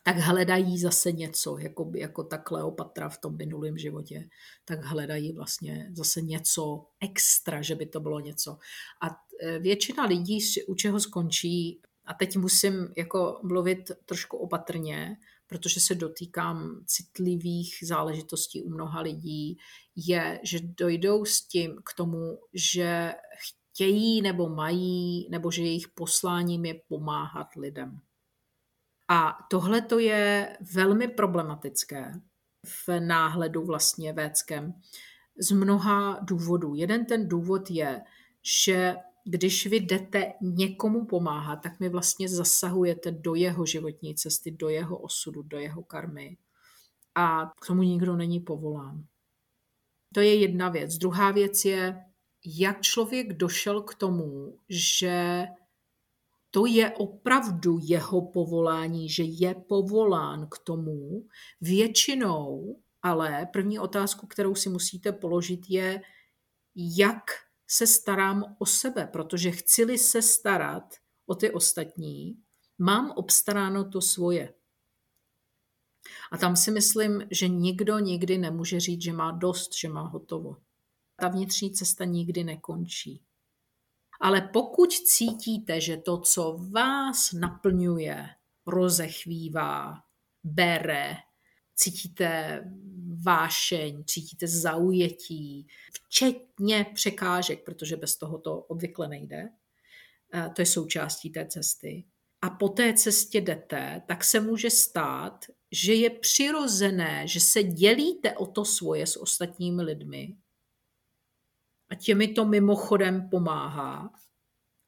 tak 0.03 0.17
hledají 0.17 0.79
zase 0.79 1.11
něco, 1.11 1.57
jako, 1.57 1.91
jako 1.95 2.23
ta 2.23 2.37
Kleopatra 2.37 3.09
v 3.09 3.17
tom 3.17 3.37
minulém 3.37 3.77
životě, 3.77 4.29
tak 4.65 4.83
hledají 4.83 5.33
vlastně 5.33 5.91
zase 5.93 6.21
něco 6.21 6.85
extra, 7.01 7.61
že 7.61 7.75
by 7.75 7.85
to 7.85 7.99
bylo 7.99 8.19
něco. 8.19 8.57
A 9.01 9.07
e, 9.41 9.59
většina 9.59 10.05
lidí, 10.05 10.39
u 10.67 10.75
čeho 10.75 10.99
skončí, 10.99 11.81
a 12.05 12.13
teď 12.13 12.37
musím 12.37 12.93
jako 12.97 13.39
mluvit 13.43 13.91
trošku 14.05 14.37
opatrně, 14.37 15.17
protože 15.49 15.79
se 15.79 15.95
dotýkám 15.95 16.83
citlivých 16.85 17.77
záležitostí 17.83 18.63
u 18.63 18.69
mnoha 18.69 19.01
lidí, 19.01 19.57
je, 19.95 20.39
že 20.43 20.59
dojdou 20.61 21.25
s 21.25 21.47
tím 21.47 21.75
k 21.85 21.93
tomu, 21.93 22.39
že 22.53 23.13
chtějí 23.37 24.21
nebo 24.21 24.49
mají, 24.49 25.27
nebo 25.31 25.51
že 25.51 25.63
jejich 25.63 25.87
posláním 25.87 26.65
je 26.65 26.81
pomáhat 26.87 27.47
lidem. 27.55 27.99
A 29.07 29.37
tohle 29.49 29.81
to 29.81 29.99
je 29.99 30.57
velmi 30.73 31.07
problematické 31.07 32.11
v 32.65 32.99
náhledu 32.99 33.65
vlastně 33.65 34.13
védském 34.13 34.73
z 35.39 35.51
mnoha 35.51 36.19
důvodů. 36.21 36.75
Jeden 36.75 37.05
ten 37.05 37.27
důvod 37.27 37.71
je, 37.71 38.01
že 38.41 38.95
když 39.31 39.67
vy 39.67 39.79
jdete 39.79 40.33
někomu 40.41 41.05
pomáhat, 41.05 41.55
tak 41.55 41.79
mi 41.79 41.89
vlastně 41.89 42.29
zasahujete 42.29 43.11
do 43.11 43.35
jeho 43.35 43.65
životní 43.65 44.15
cesty, 44.15 44.51
do 44.51 44.69
jeho 44.69 44.97
osudu, 44.97 45.41
do 45.41 45.59
jeho 45.59 45.83
karmy. 45.83 46.37
A 47.15 47.45
k 47.61 47.67
tomu 47.67 47.83
nikdo 47.83 48.15
není 48.15 48.39
povolán. 48.39 49.05
To 50.13 50.19
je 50.19 50.35
jedna 50.35 50.69
věc. 50.69 50.97
Druhá 50.97 51.31
věc 51.31 51.65
je, 51.65 52.05
jak 52.45 52.81
člověk 52.81 53.33
došel 53.33 53.81
k 53.81 53.95
tomu, 53.95 54.57
že 54.69 55.45
to 56.51 56.65
je 56.65 56.91
opravdu 56.91 57.79
jeho 57.81 58.21
povolání, 58.21 59.09
že 59.09 59.23
je 59.23 59.55
povolán 59.55 60.47
k 60.49 60.57
tomu. 60.57 61.25
Většinou, 61.61 62.79
ale 63.01 63.47
první 63.53 63.79
otázku, 63.79 64.27
kterou 64.27 64.55
si 64.55 64.69
musíte 64.69 65.11
položit, 65.11 65.59
je, 65.69 66.01
jak 66.75 67.23
se 67.71 67.87
starám 67.87 68.55
o 68.59 68.65
sebe, 68.65 69.07
protože 69.07 69.51
chci-li 69.51 69.97
se 69.97 70.21
starat 70.21 70.95
o 71.25 71.35
ty 71.35 71.51
ostatní, 71.51 72.37
mám 72.77 73.11
obstaráno 73.11 73.89
to 73.89 74.01
svoje. 74.01 74.53
A 76.31 76.37
tam 76.37 76.55
si 76.55 76.71
myslím, 76.71 77.27
že 77.31 77.47
nikdo 77.47 77.99
nikdy 77.99 78.37
nemůže 78.37 78.79
říct, 78.79 79.01
že 79.01 79.13
má 79.13 79.31
dost, 79.31 79.75
že 79.75 79.89
má 79.89 80.01
hotovo. 80.01 80.57
Ta 81.15 81.27
vnitřní 81.27 81.71
cesta 81.71 82.05
nikdy 82.05 82.43
nekončí. 82.43 83.23
Ale 84.21 84.41
pokud 84.41 84.91
cítíte, 84.91 85.81
že 85.81 85.97
to, 85.97 86.17
co 86.17 86.57
vás 86.71 87.33
naplňuje, 87.33 88.29
rozechvívá, 88.65 90.03
bere, 90.43 91.17
cítíte 91.75 92.61
vášeň, 93.25 94.03
cítíte 94.05 94.47
zaujetí, 94.47 95.67
včetně 95.93 96.85
překážek, 96.93 97.65
protože 97.65 97.97
bez 97.97 98.17
toho 98.17 98.37
to 98.37 98.57
obvykle 98.57 99.07
nejde. 99.07 99.49
Eh, 100.33 100.49
to 100.55 100.61
je 100.61 100.65
součástí 100.65 101.29
té 101.29 101.47
cesty. 101.47 102.05
A 102.41 102.49
po 102.49 102.69
té 102.69 102.93
cestě 102.93 103.41
jdete, 103.41 104.01
tak 104.07 104.23
se 104.23 104.39
může 104.39 104.69
stát, 104.69 105.45
že 105.71 105.93
je 105.93 106.09
přirozené, 106.09 107.27
že 107.27 107.39
se 107.39 107.63
dělíte 107.63 108.37
o 108.37 108.45
to 108.45 108.65
svoje 108.65 109.07
s 109.07 109.21
ostatními 109.21 109.81
lidmi 109.81 110.37
a 111.89 111.95
těmi 111.95 112.27
to 112.27 112.45
mimochodem 112.45 113.29
pomáhá, 113.29 114.13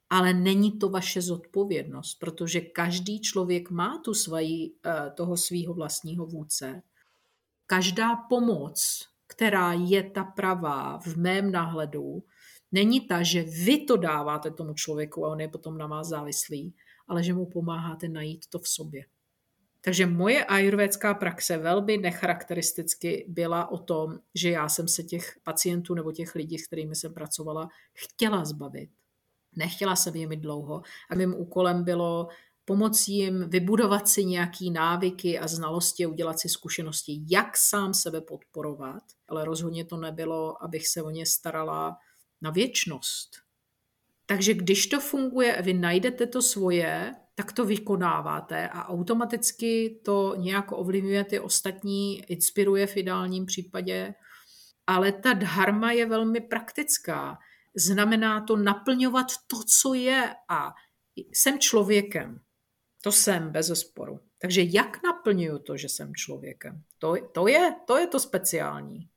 ale 0.09 0.33
není 0.33 0.79
to 0.79 0.89
vaše 0.89 1.21
zodpovědnost, 1.21 2.15
protože 2.15 2.61
každý 2.61 3.21
člověk 3.21 3.69
má 3.69 4.01
tu 4.05 4.13
svoji, 4.13 4.75
eh, 4.85 5.11
toho 5.15 5.37
svého 5.37 5.73
vlastního 5.73 6.25
vůdce. 6.25 6.81
Každá 7.71 8.15
pomoc, 8.15 9.07
která 9.27 9.73
je 9.73 10.03
ta 10.03 10.23
pravá 10.23 10.99
v 10.99 11.15
mém 11.15 11.51
náhledu, 11.51 12.23
není 12.71 13.07
ta, 13.07 13.23
že 13.23 13.43
vy 13.43 13.85
to 13.85 13.97
dáváte 13.97 14.51
tomu 14.51 14.73
člověku 14.73 15.25
a 15.25 15.29
on 15.29 15.39
je 15.39 15.47
potom 15.47 15.77
na 15.77 15.87
vás 15.87 16.07
závislý, 16.07 16.75
ale 17.07 17.23
že 17.23 17.33
mu 17.33 17.45
pomáháte 17.45 18.09
najít 18.09 18.45
to 18.49 18.59
v 18.59 18.67
sobě. 18.67 19.05
Takže 19.81 20.05
moje 20.05 20.45
ajurvédská 20.45 21.13
praxe 21.13 21.57
velmi 21.57 21.97
necharakteristicky 21.97 23.25
byla 23.27 23.71
o 23.71 23.77
tom, 23.77 24.19
že 24.35 24.49
já 24.49 24.69
jsem 24.69 24.87
se 24.87 25.03
těch 25.03 25.39
pacientů 25.43 25.93
nebo 25.93 26.11
těch 26.11 26.35
lidí, 26.35 26.57
s 26.57 26.67
kterými 26.67 26.95
jsem 26.95 27.13
pracovala, 27.13 27.69
chtěla 27.93 28.45
zbavit. 28.45 28.89
Nechtěla 29.55 29.95
jsem 29.95 30.13
mít 30.13 30.39
dlouho 30.39 30.81
a 31.09 31.15
mým 31.15 31.35
úkolem 31.35 31.83
bylo 31.83 32.27
pomoci 32.65 33.11
jim 33.11 33.49
vybudovat 33.49 34.07
si 34.07 34.25
nějaký 34.25 34.71
návyky 34.71 35.39
a 35.39 35.47
znalosti, 35.47 36.05
udělat 36.05 36.39
si 36.39 36.49
zkušenosti, 36.49 37.21
jak 37.29 37.57
sám 37.57 37.93
sebe 37.93 38.21
podporovat, 38.21 39.03
ale 39.27 39.45
rozhodně 39.45 39.85
to 39.85 39.97
nebylo, 39.97 40.63
abych 40.63 40.87
se 40.87 41.01
o 41.01 41.09
ně 41.09 41.25
starala 41.25 41.97
na 42.41 42.51
věčnost. 42.51 43.29
Takže 44.25 44.53
když 44.53 44.87
to 44.87 44.99
funguje, 44.99 45.61
vy 45.61 45.73
najdete 45.73 46.27
to 46.27 46.41
svoje, 46.41 47.15
tak 47.35 47.51
to 47.51 47.65
vykonáváte 47.65 48.69
a 48.69 48.87
automaticky 48.87 49.99
to 50.05 50.35
nějak 50.37 50.71
ovlivňuje 50.71 51.23
ty 51.23 51.39
ostatní, 51.39 52.21
inspiruje 52.31 52.87
v 52.87 52.97
ideálním 52.97 53.45
případě. 53.45 54.13
Ale 54.87 55.11
ta 55.11 55.33
dharma 55.33 55.91
je 55.91 56.05
velmi 56.05 56.41
praktická. 56.41 57.37
Znamená 57.75 58.41
to 58.41 58.55
naplňovat 58.55 59.27
to, 59.47 59.57
co 59.79 59.93
je 59.93 60.35
a 60.49 60.73
jsem 61.15 61.59
člověkem. 61.59 62.39
To 63.01 63.11
jsem 63.11 63.51
bez 63.51 63.79
sporu. 63.79 64.19
Takže 64.37 64.61
jak 64.61 65.03
naplňuju 65.03 65.59
to, 65.59 65.77
že 65.77 65.89
jsem 65.89 66.15
člověkem? 66.15 66.83
To, 66.97 67.15
to, 67.31 67.47
je, 67.47 67.75
to 67.87 67.97
je 67.97 68.07
to 68.07 68.19
speciální. 68.19 69.09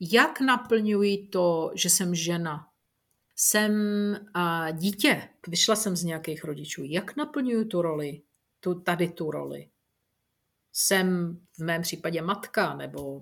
Jak 0.00 0.40
naplňuji 0.40 1.28
to, 1.28 1.70
že 1.74 1.90
jsem 1.90 2.14
žena? 2.14 2.68
jsem 3.36 3.72
a, 4.34 4.70
dítě, 4.70 5.28
vyšla 5.48 5.76
jsem 5.76 5.96
z 5.96 6.04
nějakých 6.04 6.44
rodičů, 6.44 6.84
jak 6.84 7.16
naplňuju 7.16 7.64
tu 7.64 7.82
roli, 7.82 8.22
tu, 8.60 8.80
tady 8.80 9.08
tu 9.08 9.30
roli. 9.30 9.70
Jsem 10.72 11.38
v 11.52 11.58
mém 11.58 11.82
případě 11.82 12.22
matka 12.22 12.74
nebo 12.74 13.20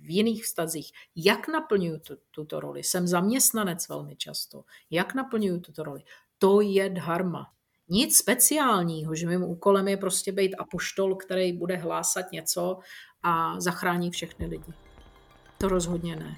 v 0.00 0.10
jiných 0.10 0.44
vztazích. 0.44 0.92
Jak 1.16 1.48
naplňuju 1.48 1.98
tu, 1.98 2.16
tuto 2.30 2.60
roli? 2.60 2.84
Jsem 2.84 3.06
zaměstnanec 3.06 3.88
velmi 3.88 4.16
často. 4.16 4.64
Jak 4.90 5.14
naplňuju 5.14 5.60
tuto 5.60 5.82
roli? 5.82 6.02
To 6.38 6.60
je 6.60 6.90
dharma. 6.90 7.52
Nic 7.88 8.16
speciálního, 8.16 9.14
že 9.14 9.26
mým 9.26 9.42
úkolem 9.42 9.88
je 9.88 9.96
prostě 9.96 10.32
být 10.32 10.54
apoštol, 10.54 11.16
který 11.16 11.52
bude 11.52 11.76
hlásat 11.76 12.32
něco 12.32 12.78
a 13.22 13.60
zachrání 13.60 14.10
všechny 14.10 14.46
lidi. 14.46 14.72
To 15.58 15.68
rozhodně 15.68 16.16
ne. 16.16 16.36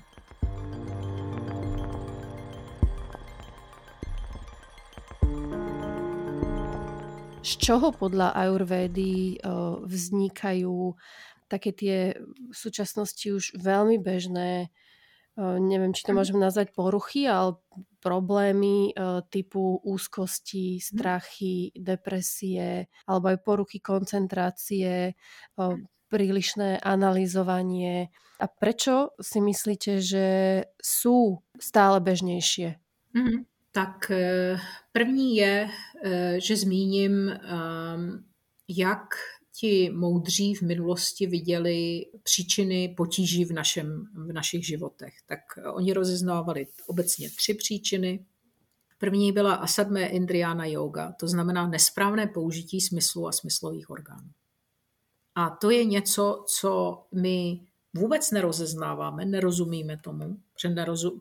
Z 7.42 7.56
čoho 7.56 7.90
podľa 7.90 8.30
Ayurvedy 8.30 9.42
vznikajú 9.82 10.94
také 11.50 11.74
tie 11.74 12.14
v 12.22 12.54
súčasnosti 12.54 13.26
už 13.26 13.58
veľmi 13.58 13.98
bežné, 13.98 14.70
neviem, 15.40 15.96
či 15.96 16.04
to 16.04 16.12
môžem 16.12 16.36
nazvať 16.36 16.76
poruchy, 16.76 17.24
ale 17.24 17.56
problémy 18.04 18.92
typu 19.32 19.80
úzkosti, 19.80 20.76
mhm. 20.76 20.82
strachy, 20.84 21.72
depresie, 21.72 22.92
alebo 23.08 23.32
aj 23.32 23.38
poruchy 23.40 23.80
koncentrácie, 23.80 25.16
prílišné 26.10 26.82
analyzovanie. 26.82 28.10
A 28.42 28.46
prečo 28.50 29.14
si 29.22 29.38
myslíte, 29.38 30.02
že 30.02 30.26
sú 30.82 31.44
stále 31.60 32.02
bežnejšie? 32.02 32.80
Mm-hmm. 33.14 33.38
Tak 33.70 34.10
eh, 34.10 34.58
první 34.92 35.36
je, 35.36 35.54
eh, 35.70 36.36
že 36.42 36.54
zmíním, 36.56 37.30
jak 38.68 39.14
ti 39.52 39.90
moudří 39.90 40.54
v 40.54 40.62
minulosti 40.62 41.26
viděli 41.26 42.06
příčiny 42.22 42.94
potíží 42.96 43.44
v, 43.44 43.52
našem, 43.52 44.04
v 44.14 44.32
našich 44.32 44.66
životech. 44.66 45.14
Tak 45.26 45.38
oni 45.74 45.92
rozeznávali 45.92 46.66
obecně 46.86 47.30
tři 47.30 47.54
příčiny. 47.54 48.26
První 48.98 49.32
byla 49.32 49.54
asadme 49.54 50.06
indriana 50.06 50.66
yoga, 50.66 51.12
to 51.12 51.28
znamená 51.28 51.68
nesprávné 51.68 52.26
použití 52.26 52.80
smyslu 52.80 53.28
a 53.28 53.32
smyslových 53.32 53.90
orgánů. 53.90 54.30
A 55.34 55.50
to 55.50 55.70
je 55.70 55.84
něco, 55.84 56.44
co 56.58 57.02
my 57.14 57.60
vůbec 57.94 58.30
nerozeznáváme, 58.30 59.24
nerozumíme 59.24 59.96
tomu, 59.96 60.36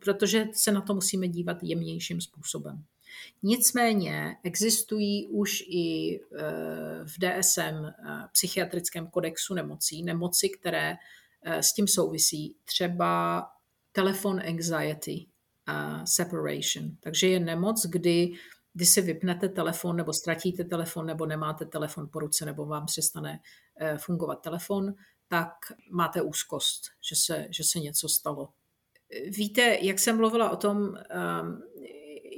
protože 0.04 0.48
se 0.52 0.72
na 0.72 0.80
to 0.80 0.94
musíme 0.94 1.28
dívat 1.28 1.56
jemnějším 1.62 2.20
způsobem. 2.20 2.84
Nicméně 3.42 4.36
existují 4.42 5.26
už 5.26 5.60
i 5.60 6.16
e, 6.16 6.20
v 7.04 7.18
DSM 7.18 7.60
e, 7.84 7.92
psychiatrickém 8.32 9.06
kodexu 9.06 9.54
nemocí, 9.54 10.02
nemoci, 10.02 10.48
které 10.48 10.96
e, 11.42 11.62
s 11.62 11.72
tím 11.72 11.88
souvisí, 11.88 12.56
třeba 12.64 13.46
telefon 13.92 14.40
anxiety 14.48 15.26
separation. 16.04 16.96
Takže 17.00 17.28
je 17.28 17.40
nemoc, 17.40 17.86
kdy, 17.86 18.32
kdy 18.72 18.86
si 18.86 19.00
vypnete 19.00 19.48
telefon 19.48 19.96
nebo 19.96 20.12
ztratíte 20.12 20.64
telefon 20.64 21.06
nebo 21.06 21.26
nemáte 21.26 21.64
telefon 21.64 22.08
po 22.12 22.18
ruce 22.18 22.44
nebo 22.44 22.66
vám 22.66 22.86
přestane 22.86 23.40
fungovat 23.98 24.34
telefon, 24.34 24.94
tak 25.30 25.52
máte 25.90 26.22
úzkost, 26.22 26.82
že 27.08 27.16
se, 27.16 27.46
že 27.50 27.64
se 27.64 27.78
něco 27.80 28.08
stalo. 28.08 28.48
Víte, 29.30 29.78
jak 29.80 29.98
jsem 29.98 30.16
mluvila 30.16 30.50
o 30.50 30.56
tom, 30.56 30.76
um, 30.78 30.96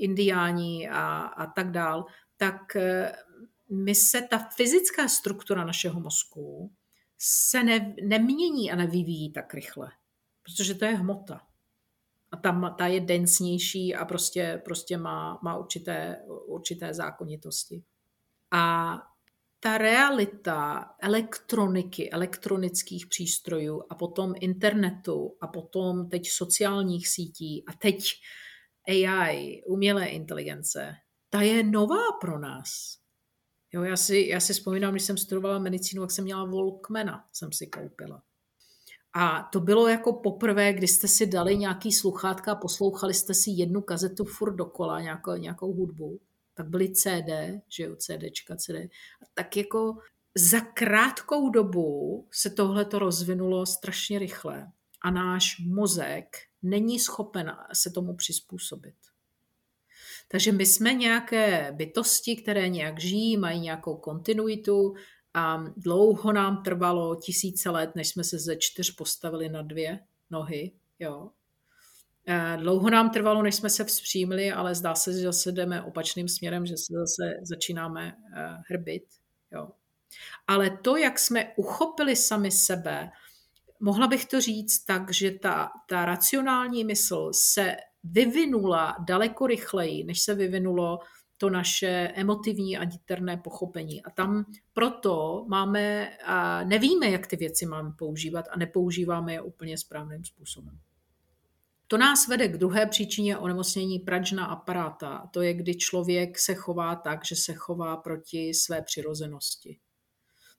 indiáni 0.03 0.89
a, 0.89 1.19
a 1.19 1.47
tak 1.47 1.71
dál, 1.71 2.05
tak 2.37 2.77
eh, 2.77 3.13
my 3.71 3.95
se, 3.95 4.23
ta 4.23 4.39
fyzická 4.39 5.09
struktura 5.09 5.65
našeho 5.65 6.01
mozku 6.01 6.73
se 7.19 7.63
ne, 7.63 7.95
nemění 8.03 8.73
a 8.73 8.77
nevyvíjí 8.77 9.33
tak 9.33 9.55
rychle, 9.55 9.91
protože 10.43 10.75
to 10.75 10.85
je 10.85 10.95
hmota. 10.95 11.41
A 12.31 12.37
ta, 12.37 12.75
ta 12.79 12.87
je 12.87 13.01
densnější 13.01 13.95
a 13.95 14.05
prostě, 14.05 14.63
prostě 14.65 14.97
má, 14.97 15.41
má 15.43 15.57
určité, 15.57 16.23
určité 16.47 16.95
zákonitosti. 16.95 17.83
A 18.51 18.95
ta 19.61 19.79
realita 19.79 20.91
elektroniky, 21.01 22.11
elektronických 22.11 23.07
přístrojů 23.07 23.83
a 23.91 23.95
potom 23.95 24.35
internetu 24.41 25.37
a 25.41 25.47
potom 25.47 26.09
teď 26.09 26.31
sociálních 26.31 27.09
sítí 27.09 27.65
a 27.67 27.73
teď 27.73 28.05
AI, 28.89 29.63
umělé 29.67 30.07
inteligence, 30.07 30.95
ta 31.31 31.41
je 31.41 31.63
nová 31.63 32.13
pro 32.21 32.39
nás. 32.39 32.99
Jo, 33.73 33.83
já, 33.83 33.97
si, 33.97 34.27
já 34.29 34.41
si 34.41 34.53
vzpomínám, 34.53 34.93
když 34.93 35.03
jsem 35.03 35.17
studovala 35.17 35.59
medicínu, 35.59 36.03
jak 36.03 36.11
jsem 36.11 36.25
měla 36.25 36.45
Volkmana, 36.45 37.29
jsem 37.33 37.53
si 37.53 37.67
koupila. 37.67 38.23
A 39.15 39.49
to 39.53 39.61
bylo 39.61 39.89
jako 39.89 40.13
poprvé, 40.13 40.73
kdy 40.73 40.89
jste 40.89 41.09
si 41.09 41.27
dali 41.27 41.57
nějaký 41.57 41.93
sluchátka 41.93 42.53
a 42.53 42.57
poslouchali 42.57 43.15
jste 43.15 43.35
si 43.35 43.51
jednu 43.51 43.81
kazetu 43.81 44.25
furt 44.25 44.55
dokola, 44.55 45.01
nějakou, 45.01 45.37
nějakou 45.37 45.73
hudbu. 45.73 46.21
Tak 46.55 46.69
byly 46.69 46.93
CD, 46.93 47.31
že 47.69 47.83
jo, 47.83 47.97
CDčka, 47.97 48.57
CD. 48.57 48.75
A 48.75 49.25
tak 49.35 49.57
jako 49.57 49.97
za 50.39 50.61
krátkou 50.61 51.51
dobu 51.51 52.29
se 52.33 52.51
tohle 52.51 52.85
to 52.85 52.99
rozvinulo 52.99 53.67
strašně 53.67 54.19
rychle. 54.19 54.73
A 55.05 55.11
náš 55.11 55.59
mozek 55.59 56.37
není 56.63 56.99
schopen 56.99 57.57
se 57.73 57.91
tomu 57.91 58.17
přizpůsobit. 58.17 58.95
Takže 60.29 60.53
my 60.53 60.67
jsme 60.67 60.95
nějaké 60.95 61.73
bytosti, 61.73 62.37
které 62.37 62.69
nějak 62.69 63.01
žijí, 63.01 63.37
mají 63.37 63.61
nějakou 63.61 63.97
kontinuitu 63.97 64.95
a 65.35 65.65
dlouho 65.77 66.33
nám 66.33 66.63
trvalo 66.63 67.17
tisíce 67.17 67.71
let, 67.71 67.91
než 67.95 68.09
jsme 68.09 68.25
se 68.25 68.39
ze 68.39 68.57
čtyř 68.57 68.95
postavili 68.95 69.49
na 69.49 69.63
dvě 69.63 69.99
nohy. 70.31 70.73
Jo. 70.99 71.31
Dlouho 72.57 72.91
nám 72.91 73.11
trvalo, 73.11 73.43
než 73.43 73.55
jsme 73.55 73.71
se 73.71 73.85
vzpřímili, 73.85 74.53
ale 74.53 74.75
zdá 74.75 74.95
se, 74.95 75.13
že 75.13 75.21
zase 75.21 75.53
jdeme 75.53 75.83
opačným 75.83 76.29
směrem, 76.29 76.67
že 76.67 76.77
se 76.77 76.95
zase 76.95 77.35
začínáme 77.43 78.17
eh, 78.37 78.57
hrbit. 78.69 79.05
Jo. 79.53 79.69
Ale 80.47 80.71
to, 80.71 80.97
jak 80.97 81.19
jsme 81.19 81.53
uchopili 81.57 82.17
sami 82.17 82.51
sebe 82.51 83.11
mohla 83.83 84.07
bych 84.07 84.25
to 84.25 84.41
říct 84.41 84.85
tak, 84.85 85.13
že 85.13 85.31
ta, 85.31 85.71
ta 85.89 86.05
racionální 86.05 86.85
mysl 86.85 87.31
se 87.33 87.77
vyvinula 88.05 88.97
daleko 89.09 89.47
rychleji, 89.47 90.05
než 90.05 90.21
se 90.21 90.35
vyvinulo 90.35 90.99
to 91.37 91.51
naše 91.51 92.13
emotivní 92.15 92.79
a 92.79 92.85
diterné 92.85 93.37
pochopení. 93.37 94.03
A 94.03 94.11
tam 94.11 94.45
proto 94.73 95.45
máme, 95.49 96.17
a 96.25 96.65
nevíme, 96.65 97.11
jak 97.11 97.27
ty 97.27 97.37
věci 97.37 97.67
máme 97.67 97.93
používat 97.99 98.45
a 98.51 98.59
nepoužíváme 98.59 99.33
je 99.33 99.41
úplně 99.41 99.79
správným 99.79 100.25
způsobem. 100.25 100.79
To 101.87 101.99
nás 101.99 102.29
vede 102.29 102.49
k 102.49 102.59
druhé 102.59 102.87
příčině 102.87 103.39
onemocnění 103.39 103.99
pražna 103.99 104.47
aparáta. 104.47 105.29
To 105.31 105.43
je, 105.43 105.55
kdy 105.55 105.75
člověk 105.75 106.39
se 106.39 106.55
chová 106.55 106.97
tak, 106.97 107.25
že 107.25 107.37
se 107.37 107.55
chová 107.55 107.97
proti 107.97 108.55
své 108.55 108.83
přirozenosti. 108.83 109.79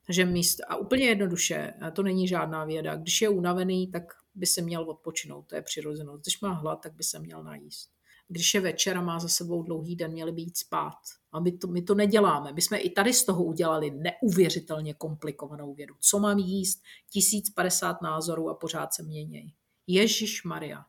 Takže 0.06 0.24
míst, 0.24 0.60
a 0.68 0.76
úplně 0.76 1.04
jednoduše, 1.04 1.74
to 1.92 2.02
není 2.02 2.28
žádná 2.28 2.64
věda. 2.64 2.96
Když 2.96 3.22
je 3.22 3.28
unavený, 3.28 3.90
tak 3.90 4.02
by 4.34 4.46
se 4.46 4.62
měl 4.62 4.90
odpočinout, 4.90 5.42
to 5.42 5.54
je 5.54 5.62
přirozenost. 5.62 6.24
Když 6.24 6.40
má 6.40 6.52
hlad, 6.52 6.76
tak 6.76 6.94
by 6.94 7.04
se 7.04 7.18
měl 7.18 7.42
najíst. 7.42 7.90
Když 8.28 8.54
je 8.54 8.60
večer 8.60 8.96
a 8.96 9.02
má 9.02 9.18
za 9.18 9.28
sebou 9.28 9.62
dlouhý 9.62 9.96
den, 9.96 10.12
měli 10.12 10.32
by 10.32 10.42
jít 10.42 10.56
spát. 10.56 10.98
A 11.32 11.40
my 11.40 11.52
to, 11.52 11.66
my 11.66 11.82
to 11.82 11.94
neděláme. 11.94 12.52
My 12.52 12.62
jsme 12.62 12.78
i 12.78 12.90
tady 12.90 13.12
z 13.12 13.24
toho 13.24 13.44
udělali 13.44 13.90
neuvěřitelně 13.90 14.94
komplikovanou 14.94 15.74
vědu. 15.74 15.94
Co 16.00 16.18
mám 16.18 16.38
jíst? 16.38 16.82
1050 17.10 18.02
názorů 18.02 18.50
a 18.50 18.54
pořád 18.54 18.94
se 18.94 19.02
měnějí. 19.02 19.54
Ježíš 19.86 20.44
Maria. 20.44 20.84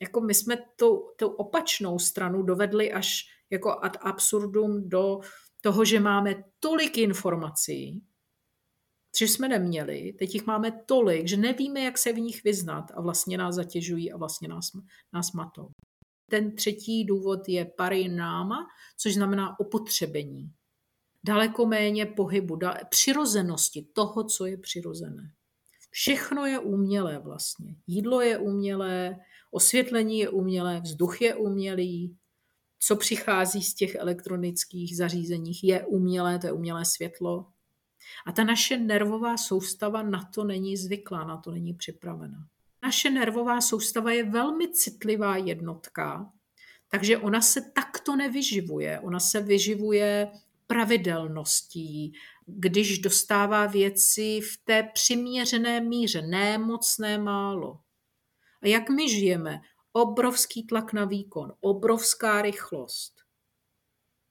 Jako 0.00 0.20
my 0.20 0.34
jsme 0.34 0.56
tu, 0.76 1.12
tu 1.16 1.28
opačnou 1.28 1.98
stranu 1.98 2.42
dovedli 2.42 2.92
až 2.92 3.24
jako 3.50 3.84
ad 3.84 3.96
absurdum 4.00 4.88
do 4.88 5.20
toho, 5.62 5.84
že 5.84 6.00
máme 6.00 6.44
tolik 6.60 6.98
informací, 6.98 8.02
že 9.18 9.28
jsme 9.28 9.48
neměli, 9.48 10.12
teď 10.18 10.34
jich 10.34 10.46
máme 10.46 10.72
tolik, 10.86 11.28
že 11.28 11.36
nevíme, 11.36 11.80
jak 11.80 11.98
se 11.98 12.12
v 12.12 12.18
nich 12.18 12.44
vyznat 12.44 12.84
a 12.94 13.00
vlastně 13.00 13.38
nás 13.38 13.54
zatěžují 13.54 14.12
a 14.12 14.16
vlastně 14.16 14.48
nás, 14.48 14.70
nás 15.12 15.32
matou. 15.32 15.68
Ten 16.30 16.56
třetí 16.56 17.04
důvod 17.04 17.48
je 17.48 17.64
parináma, 17.64 18.66
což 18.96 19.14
znamená 19.14 19.60
opotřebení. 19.60 20.52
Daleko 21.24 21.66
méně 21.66 22.06
pohybu, 22.06 22.58
přirozenosti 22.88 23.88
toho, 23.92 24.24
co 24.24 24.46
je 24.46 24.58
přirozené. 24.58 25.32
Všechno 25.90 26.46
je 26.46 26.58
umělé 26.58 27.18
vlastně. 27.18 27.76
Jídlo 27.86 28.20
je 28.20 28.38
umělé, 28.38 29.16
osvětlení 29.50 30.18
je 30.18 30.28
umělé, 30.28 30.80
vzduch 30.80 31.20
je 31.20 31.34
umělý, 31.34 32.16
co 32.78 32.96
přichází 32.96 33.62
z 33.62 33.74
těch 33.74 33.94
elektronických 33.94 34.96
zařízeních, 34.96 35.64
je 35.64 35.86
umělé, 35.86 36.38
to 36.38 36.46
je 36.46 36.52
umělé 36.52 36.84
světlo. 36.84 37.46
A 38.26 38.32
ta 38.32 38.44
naše 38.44 38.78
nervová 38.78 39.36
soustava 39.36 40.02
na 40.02 40.24
to 40.34 40.44
není 40.44 40.76
zvyklá, 40.76 41.24
na 41.24 41.36
to 41.36 41.50
není 41.50 41.74
připravena. 41.74 42.46
Naše 42.82 43.10
nervová 43.10 43.60
soustava 43.60 44.12
je 44.12 44.24
velmi 44.24 44.68
citlivá 44.68 45.36
jednotka, 45.36 46.32
takže 46.88 47.18
ona 47.18 47.40
se 47.40 47.60
takto 47.74 48.16
nevyživuje. 48.16 49.00
Ona 49.00 49.20
se 49.20 49.40
vyživuje 49.40 50.30
pravidelností, 50.66 52.12
když 52.46 52.98
dostává 52.98 53.66
věci 53.66 54.40
v 54.40 54.64
té 54.64 54.82
přiměřené 54.94 55.80
míře, 55.80 56.22
ne 56.22 56.58
moc, 56.58 56.98
ne 56.98 57.18
málo. 57.18 57.80
A 58.62 58.66
jak 58.66 58.90
my 58.90 59.10
žijeme? 59.10 59.60
Obrovský 59.96 60.66
tlak 60.66 60.92
na 60.92 61.04
výkon, 61.04 61.52
obrovská 61.60 62.42
rychlost. 62.42 63.12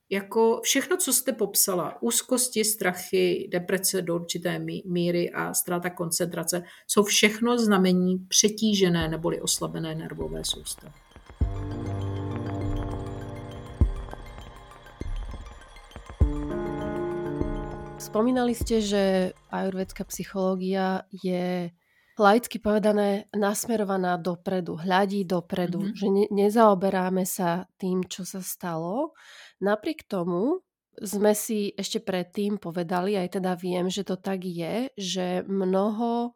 Jako 0.10 0.62
všechno, 0.64 0.98
co 0.98 1.14
jste 1.14 1.34
popsala, 1.34 2.02
úzkosti, 2.02 2.66
strachy, 2.66 3.50
deprese 3.52 4.02
do 4.02 4.16
určité 4.16 4.60
míry 4.86 5.32
a 5.32 5.54
ztráta 5.54 5.90
koncentrace, 5.90 6.64
jsou 6.88 7.04
všechno 7.04 7.58
znamení 7.58 8.18
přetížené 8.18 9.08
neboli 9.08 9.42
oslabené 9.42 9.96
nervové 9.96 10.46
soustavy. 10.46 10.94
Spomínali 17.98 18.56
ste, 18.56 18.82
že 18.82 19.34
ajurvedská 19.52 20.04
psychológia 20.04 21.02
je 21.24 21.70
laicky 22.16 22.58
povedané 22.64 23.28
nasmerovaná 23.36 24.16
dopredu, 24.16 24.80
hľadí 24.80 25.28
dopredu, 25.28 25.92
mm-hmm. 25.92 25.98
že 26.00 26.08
ne, 26.08 26.26
nezaoberáme 26.32 27.28
sa 27.28 27.68
tým, 27.76 28.08
čo 28.08 28.24
sa 28.24 28.40
stalo. 28.40 29.16
Napriek 29.60 30.08
tomu 30.08 30.64
sme 30.96 31.36
si 31.36 31.76
ešte 31.76 32.00
predtým 32.00 32.56
povedali, 32.56 33.20
aj 33.20 33.40
teda 33.40 33.60
viem, 33.60 33.92
že 33.92 34.08
to 34.08 34.16
tak 34.16 34.48
je, 34.48 34.88
že 34.96 35.44
mnoho 35.44 36.32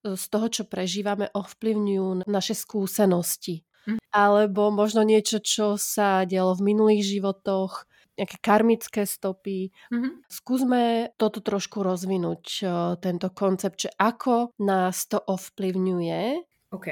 e, 0.00 0.16
z 0.16 0.24
toho, 0.32 0.46
čo 0.48 0.64
prežívame, 0.64 1.28
ovplyvňujú 1.36 2.24
naše 2.24 2.56
skúsenosti. 2.56 3.68
Mm. 3.84 4.00
Alebo 4.12 4.72
možno 4.72 5.04
niečo, 5.04 5.40
čo 5.44 5.76
sa 5.76 6.24
dialo 6.24 6.56
v 6.56 6.72
minulých 6.72 7.04
životoch, 7.04 7.84
nejaké 8.20 8.38
karmické 8.44 9.08
stopy. 9.08 9.72
Mm-hmm. 9.88 10.28
Skúsme 10.28 11.10
toto 11.16 11.40
trošku 11.40 11.80
rozvinúť, 11.80 12.68
tento 13.00 13.28
koncept, 13.32 13.80
že 13.80 13.90
ako 13.96 14.52
nás 14.60 15.08
to 15.08 15.16
ovplyvňuje. 15.16 16.36
OK. 16.76 16.86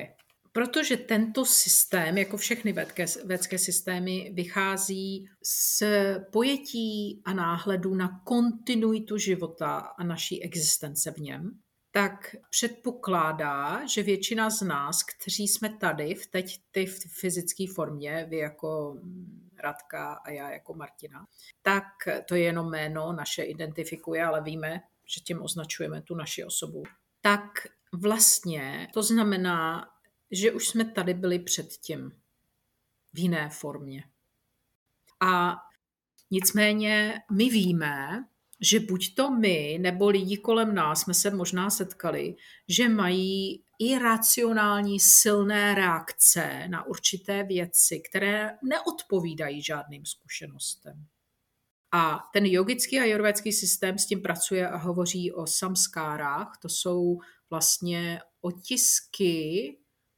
Protože 0.52 0.96
tento 0.96 1.44
systém, 1.44 2.18
jako 2.18 2.36
všechny 2.36 2.72
vědské, 2.72 3.04
vědské 3.24 3.58
systémy, 3.58 4.32
vychází 4.34 5.28
z 5.44 5.82
pojetí 6.32 7.22
a 7.24 7.32
náhledu 7.32 7.94
na 7.94 8.20
kontinuitu 8.24 9.18
života 9.18 9.76
a 9.76 10.04
naší 10.04 10.42
existence 10.42 11.10
v 11.10 11.18
něm, 11.18 11.50
tak 11.90 12.36
předpokládá, 12.50 13.86
že 13.86 14.02
většina 14.02 14.50
z 14.50 14.62
nás, 14.62 15.02
kteří 15.02 15.48
jsme 15.48 15.68
tady 15.68 16.14
v 16.14 16.26
teď 16.26 16.60
ty 16.70 16.86
v 16.86 16.98
fyzické 17.20 17.64
formě, 17.74 18.26
vy 18.30 18.36
jako 18.36 18.96
Radka 19.60 20.12
a 20.12 20.30
já 20.30 20.50
jako 20.50 20.74
Martina, 20.74 21.26
tak 21.62 21.84
to 22.28 22.34
je 22.34 22.42
jenom 22.42 22.70
jméno, 22.70 23.12
naše 23.12 23.42
identifikuje, 23.42 24.24
ale 24.24 24.42
víme, 24.42 24.80
že 25.14 25.20
tím 25.20 25.42
označujeme 25.42 26.02
tu 26.02 26.14
naši 26.14 26.44
osobu. 26.44 26.82
Tak 27.20 27.50
vlastně 27.92 28.88
to 28.94 29.02
znamená, 29.02 29.88
že 30.30 30.52
už 30.52 30.68
jsme 30.68 30.84
tady 30.84 31.14
byli 31.14 31.38
předtím 31.38 32.12
v 33.12 33.18
jiné 33.18 33.48
formě. 33.48 34.04
A 35.20 35.56
nicméně 36.30 37.20
my 37.32 37.48
víme, 37.48 38.24
že 38.60 38.80
buď 38.80 39.14
to 39.14 39.30
my 39.30 39.78
nebo 39.80 40.08
lidi 40.08 40.36
kolem 40.36 40.74
nás 40.74 41.00
jsme 41.00 41.14
se 41.14 41.30
možná 41.30 41.70
setkali, 41.70 42.36
že 42.68 42.88
mají 42.88 43.64
iracionální 43.78 45.00
silné 45.00 45.74
reakce 45.74 46.68
na 46.68 46.86
určité 46.86 47.42
věci, 47.42 48.02
které 48.10 48.50
neodpovídají 48.62 49.62
žádným 49.62 50.06
zkušenostem. 50.06 51.06
A 51.92 52.18
ten 52.32 52.46
jogický 52.46 53.00
a 53.00 53.04
jurvédský 53.04 53.52
systém 53.52 53.98
s 53.98 54.06
tím 54.06 54.22
pracuje 54.22 54.68
a 54.68 54.76
hovoří 54.76 55.32
o 55.32 55.46
samskárách. 55.46 56.58
To 56.62 56.68
jsou 56.68 57.18
vlastně 57.50 58.20
otisky 58.40 59.76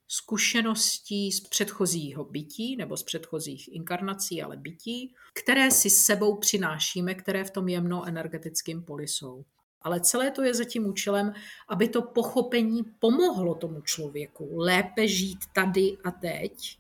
zkušeností 0.09 1.33
z 1.33 1.41
předchozího 1.49 2.25
bytí 2.25 2.77
nebo 2.77 2.97
z 2.97 3.03
předchozích 3.03 3.75
inkarnací, 3.75 4.43
ale 4.43 4.57
bytí, 4.57 5.15
které 5.35 5.71
si 5.71 5.91
sebou 5.91 6.39
přinášíme, 6.39 7.15
které 7.15 7.45
v 7.45 7.51
tom 7.51 7.69
jemno-energetickém 7.69 8.85
poli 8.85 9.09
jsou. 9.09 9.45
Ale 9.83 10.01
celé 10.01 10.31
to 10.31 10.43
je 10.43 10.55
za 10.55 10.64
tím 10.64 10.87
účelem, 10.87 11.33
aby 11.68 11.89
to 11.89 12.03
pochopení 12.03 12.83
pomohlo 12.99 13.55
tomu 13.55 13.81
člověku 13.81 14.59
lépe 14.59 15.09
žít 15.09 15.39
tady 15.55 15.97
a 16.05 16.11
teď, 16.11 16.78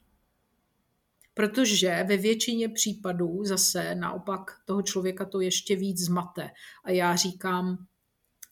protože 1.34 2.04
ve 2.08 2.16
většině 2.16 2.68
případů 2.68 3.44
zase 3.44 3.94
naopak 3.94 4.60
toho 4.64 4.82
člověka 4.82 5.24
to 5.24 5.40
ještě 5.40 5.76
víc 5.76 5.98
zmate. 5.98 6.50
A 6.84 6.90
já 6.90 7.16
říkám, 7.16 7.86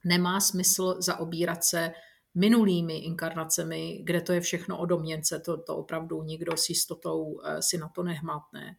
nemá 0.05 0.41
smysl 0.41 0.97
zaobírat 0.99 1.65
se 1.65 1.93
minulými 2.35 2.99
inkarnacemi, 2.99 4.01
kde 4.05 4.21
to 4.21 4.33
je 4.33 4.41
všechno 4.41 4.79
o 4.79 4.87
domněnce, 4.87 5.41
to, 5.41 5.57
to 5.63 5.77
opravdu 5.77 6.23
nikdo 6.23 6.57
s 6.57 6.69
jistotou 6.69 7.41
eh, 7.45 7.63
si 7.63 7.79
na 7.79 7.89
to 7.89 8.03
nehmátne. 8.03 8.77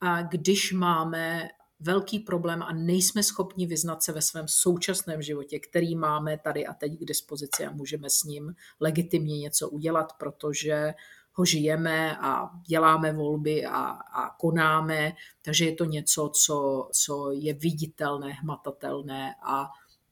A 0.00 0.22
když 0.22 0.72
máme 0.72 1.48
velký 1.80 2.18
problém 2.18 2.62
a 2.62 2.72
nejsme 2.72 3.22
schopni 3.22 3.66
vyznat 3.66 4.02
se 4.02 4.12
ve 4.12 4.22
svém 4.22 4.48
současném 4.48 5.22
životě, 5.22 5.58
který 5.58 5.96
máme 5.96 6.38
tady 6.38 6.66
a 6.66 6.74
teď 6.74 6.98
k 6.98 7.04
dispozici 7.04 7.66
a 7.66 7.70
můžeme 7.70 8.10
s 8.10 8.24
ním 8.24 8.54
legitimně 8.80 9.38
něco 9.38 9.68
udělat, 9.68 10.12
protože 10.18 10.94
ho 11.32 11.44
žijeme 11.44 12.16
a 12.16 12.50
děláme 12.66 13.12
volby 13.12 13.66
a, 13.66 13.78
a 13.90 14.30
konáme, 14.30 15.12
takže 15.42 15.64
je 15.64 15.74
to 15.74 15.84
něco, 15.84 16.30
co, 16.34 16.88
co 16.92 17.30
je 17.32 17.54
viditelné, 17.54 18.32
hmatatelné 18.32 19.34
a 19.42 19.70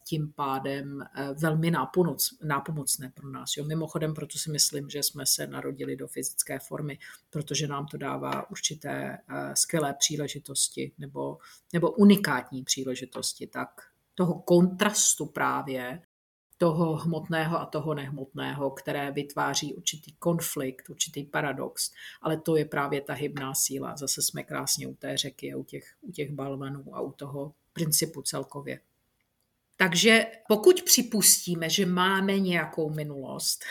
tím 0.09 0.33
pádem 0.33 1.03
eh, 1.03 1.35
velmi 1.35 1.71
nápomoc, 1.71 2.39
nápomocné 2.43 3.13
pro 3.15 3.31
nás. 3.31 3.57
Jo. 3.57 3.65
Mimochodem, 3.65 4.15
proto 4.15 4.39
si 4.39 4.51
myslím, 4.51 4.91
že 4.91 5.03
jsme 5.03 5.27
se 5.27 5.47
narodili 5.47 5.97
do 5.97 6.09
fyzické 6.09 6.59
formy, 6.59 6.99
protože 7.31 7.69
nám 7.69 7.87
to 7.87 7.97
dává 7.97 8.51
určité 8.51 9.19
eh, 9.29 9.57
skvělé 9.57 9.95
příležitosti 9.95 10.93
nebo, 10.99 11.39
nebo 11.73 11.91
unikátní 11.91 12.65
příležitosti. 12.65 13.47
Tak 13.47 13.69
toho 14.15 14.35
kontrastu 14.35 15.27
právě 15.27 16.03
toho 16.59 16.97
hmotného 16.97 17.61
a 17.61 17.67
toho 17.67 17.95
nehmotného, 17.95 18.71
které 18.71 19.13
vytváří 19.13 19.75
určitý 19.75 20.13
konflikt, 20.13 20.91
určitý 20.91 21.25
paradox, 21.25 21.91
ale 22.23 22.37
to 22.37 22.57
je 22.57 22.65
právě 22.65 23.01
ta 23.01 23.13
hybná 23.13 23.55
síla. 23.55 23.97
Zase 23.97 24.23
jsme 24.23 24.43
krásně 24.43 24.87
u 24.87 24.95
té 24.95 25.17
řeky 25.17 25.55
u 25.55 25.65
těch, 25.65 25.85
u 26.01 26.13
těch 26.13 26.33
balvanů 26.33 26.85
a 26.93 27.01
u 27.01 27.13
toho 27.13 27.53
principu 27.73 28.23
celkově. 28.23 28.81
Takže 29.77 30.27
pokud 30.49 30.83
připustíme, 30.83 31.71
že 31.71 31.87
máme 31.87 32.39
nějakou 32.39 32.91
minulost, 32.91 33.65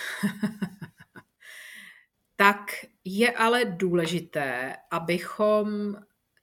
tak 2.35 2.59
je 3.03 3.31
ale 3.31 3.65
důležité, 3.65 4.75
abychom 4.91 5.95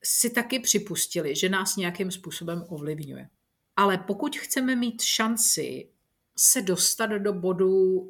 si 0.04 0.30
taky 0.30 0.58
připustili, 0.58 1.36
že 1.36 1.48
nás 1.48 1.76
nějakým 1.76 2.10
způsobem 2.10 2.64
ovlivňuje. 2.68 3.28
Ale 3.76 3.98
pokud 3.98 4.36
chceme 4.36 4.76
mít 4.76 5.02
šanci 5.02 5.88
se 6.36 6.62
dostat 6.62 7.06
do 7.06 7.32
bodu, 7.32 8.02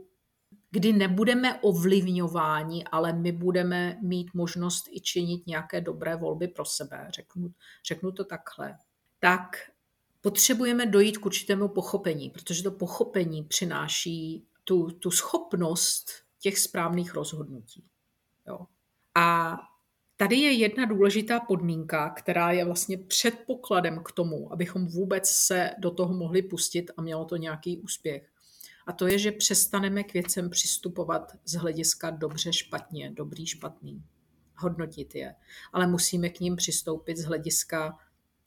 kdy 0.71 0.93
nebudeme 0.93 1.61
ovlivňováni, 1.61 2.85
ale 2.85 3.13
my 3.13 3.33
budeme 3.33 3.99
mít 4.03 4.35
možnost 4.35 4.89
i 4.91 5.01
činit 5.01 5.47
nějaké 5.47 5.81
dobré 5.81 6.17
volby 6.17 6.49
pro 6.49 6.65
sebe, 6.65 7.07
řeknu, 7.11 7.55
řeknu 7.87 8.13
to 8.13 8.25
takhle, 8.25 8.77
tak 9.19 9.57
potřebujeme 10.23 10.87
dojít 10.87 11.19
k 11.19 11.27
určitému 11.27 11.69
pochopení, 11.69 12.31
protože 12.31 12.63
to 12.63 12.71
pochopení 12.71 13.45
přináší 13.45 14.47
tu, 14.65 14.91
tu 14.91 15.11
schopnost 15.11 16.11
těch 16.39 16.59
správných 16.59 17.15
rozhodnutí. 17.15 17.85
Jo. 18.47 18.59
A 19.15 19.57
tady 20.17 20.37
je 20.37 20.53
jedna 20.53 20.85
důležitá 20.85 21.41
podmínka, 21.41 22.11
která 22.11 22.53
je 22.53 22.65
vlastně 22.65 22.99
předpokladem 22.99 24.03
k 24.05 24.13
tomu, 24.13 24.53
abychom 24.53 24.87
vůbec 24.87 25.29
se 25.29 25.71
do 25.79 25.91
toho 25.91 26.15
mohli 26.15 26.43
pustit 26.43 26.91
a 26.97 27.03
mělo 27.03 27.25
to 27.25 27.37
nějaký 27.37 27.79
úspěch. 27.79 28.29
A 28.87 28.93
to 28.93 29.07
je, 29.07 29.19
že 29.19 29.33
přestaneme 29.33 30.05
k 30.05 30.13
věcem 30.13 30.51
přistupovat 30.51 31.33
z 31.45 31.55
hlediska 31.55 32.11
dobře, 32.11 32.53
špatně, 32.53 33.11
dobrý, 33.11 33.47
špatný. 33.47 34.05
Hodnotit 34.57 35.15
je. 35.15 35.35
Ale 35.73 35.87
musíme 35.87 36.29
k 36.29 36.41
ním 36.41 36.57
přistoupit 36.57 37.17
z 37.17 37.25
hlediska 37.25 37.99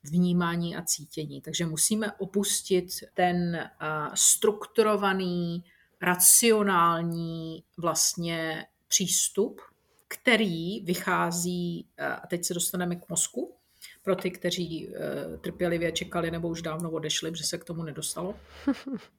vnímání 0.09 0.75
a 0.75 0.81
cítění. 0.81 1.41
Takže 1.41 1.65
musíme 1.65 2.11
opustit 2.11 2.85
ten 3.13 3.69
strukturovaný, 4.13 5.63
racionální 6.01 7.63
vlastně 7.77 8.65
přístup, 8.87 9.61
který 10.07 10.79
vychází, 10.79 11.87
a 12.21 12.27
teď 12.27 12.45
se 12.45 12.53
dostaneme 12.53 12.95
k 12.95 13.09
mozku, 13.09 13.55
pro 14.03 14.15
ty, 14.15 14.31
kteří 14.31 14.87
uh, 14.87 14.93
trpělivě 15.37 15.91
čekali 15.91 16.31
nebo 16.31 16.47
už 16.47 16.61
dávno 16.61 16.91
odešli, 16.91 17.31
že 17.35 17.43
se 17.43 17.57
k 17.57 17.63
tomu 17.63 17.83
nedostalo. 17.83 18.35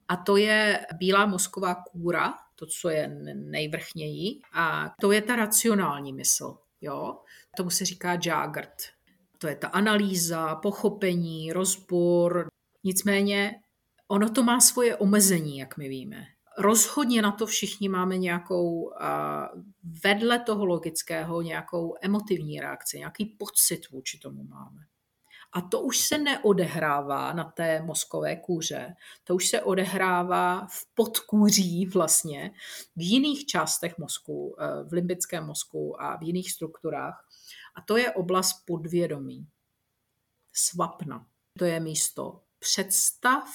A 0.07 0.15
to 0.17 0.37
je 0.37 0.85
bílá 0.93 1.25
mozková 1.25 1.75
kůra, 1.75 2.33
to, 2.55 2.65
co 2.65 2.89
je 2.89 3.07
nejvrchněji, 3.33 4.41
a 4.53 4.93
to 5.01 5.11
je 5.11 5.21
ta 5.21 5.35
racionální 5.35 6.13
mysl. 6.13 6.57
Jo? 6.81 7.19
Tomu 7.57 7.69
se 7.69 7.85
říká 7.85 8.19
jagert. 8.25 8.96
To 9.37 9.47
je 9.47 9.55
ta 9.55 9.67
analýza, 9.67 10.55
pochopení, 10.55 11.53
rozbor. 11.53 12.47
Nicméně 12.83 13.55
ono 14.07 14.29
to 14.29 14.43
má 14.43 14.59
svoje 14.59 14.95
omezení, 14.95 15.57
jak 15.57 15.77
my 15.77 15.89
víme. 15.89 16.25
Rozhodně 16.57 17.21
na 17.21 17.31
to 17.31 17.45
všichni 17.45 17.89
máme 17.89 18.17
nějakou 18.17 18.91
vedle 20.03 20.39
toho 20.39 20.65
logického 20.65 21.41
nějakou 21.41 21.95
emotivní 22.01 22.59
reakci, 22.59 22.97
nějaký 22.97 23.25
pocit 23.25 23.89
vůči 23.91 24.19
tomu 24.19 24.43
máme. 24.43 24.81
A 25.53 25.61
to 25.61 25.81
už 25.81 25.99
se 25.99 26.17
neodehrává 26.17 27.33
na 27.33 27.43
té 27.43 27.81
mozkové 27.81 28.35
kůře, 28.35 28.95
to 29.23 29.35
už 29.35 29.47
se 29.47 29.61
odehrává 29.61 30.67
v 30.69 30.85
podkůří 30.95 31.85
vlastně, 31.85 32.51
v 32.95 33.01
jiných 33.01 33.45
částech 33.45 33.97
mozku, 33.97 34.55
e, 34.59 34.83
v 34.83 34.93
limbickém 34.93 35.45
mozku 35.45 36.01
a 36.01 36.17
v 36.17 36.23
jiných 36.23 36.51
strukturách. 36.51 37.26
A 37.77 37.81
to 37.81 37.97
je 37.97 38.11
oblast 38.11 38.65
podvědomí. 38.65 39.47
Svapna. 40.53 41.25
To 41.59 41.65
je 41.65 41.79
místo 41.79 42.41
představ, 42.59 43.47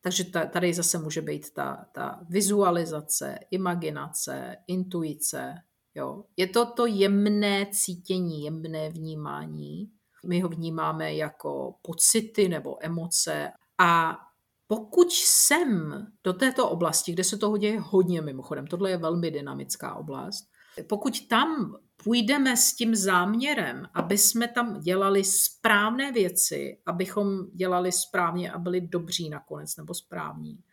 takže 0.00 0.24
tady 0.24 0.74
zase 0.74 0.98
může 0.98 1.22
být 1.22 1.54
ta, 1.54 1.86
ta 1.94 2.20
vizualizace, 2.28 3.38
imaginace, 3.50 4.56
intuice. 4.66 5.54
Jo. 5.94 6.24
Je 6.36 6.46
to 6.46 6.66
to 6.66 6.86
jemné 6.86 7.66
cítění, 7.72 8.44
jemné 8.44 8.90
vnímání. 8.90 9.92
My 10.26 10.40
ho 10.40 10.48
vnímáme 10.48 11.14
jako 11.14 11.74
pocity 11.82 12.48
nebo 12.48 12.76
emoce. 12.80 13.52
A 13.78 14.18
pokud 14.66 15.12
jsem 15.12 15.92
do 16.24 16.32
této 16.32 16.70
oblasti, 16.70 17.12
kde 17.12 17.24
se 17.24 17.36
toho 17.36 17.56
děje 17.56 17.80
hodně 17.80 18.22
mimochodem, 18.22 18.66
tohle 18.66 18.90
je 18.90 18.96
velmi 18.96 19.30
dynamická 19.30 19.94
oblast, 19.94 20.44
pokud 20.88 21.28
tam 21.28 21.76
půjdeme 22.04 22.56
s 22.56 22.74
tím 22.74 22.94
záměrem, 22.94 23.88
aby 23.94 24.18
jsme 24.18 24.48
tam 24.48 24.80
dělali 24.80 25.24
správné 25.24 26.12
věci, 26.12 26.78
abychom 26.86 27.46
dělali 27.54 27.92
správně 27.92 28.52
a 28.52 28.58
byli 28.58 28.80
dobří 28.80 29.30
nakonec 29.30 29.76
nebo 29.76 29.94
správní, 29.94 30.64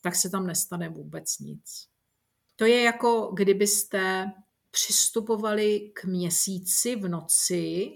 tak 0.00 0.16
se 0.16 0.30
tam 0.30 0.46
nestane 0.46 0.88
vůbec 0.88 1.38
nic. 1.38 1.88
To 2.56 2.64
je 2.64 2.82
jako 2.82 3.30
kdybyste 3.34 4.32
přistupovali 4.70 5.92
k 5.94 6.04
měsíci 6.04 6.96
v 6.96 7.08
noci, 7.08 7.90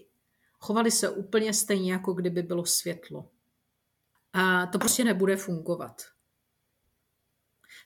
chovali 0.59 0.91
se 0.91 1.11
úplně 1.11 1.55
stejně, 1.55 1.93
jako 1.93 2.13
kdyby 2.13 2.43
bylo 2.43 2.67
světlo. 2.67 3.31
A 4.33 4.67
to 4.67 4.79
prostě 4.79 5.05
nebude 5.05 5.37
fungovat. 5.37 6.03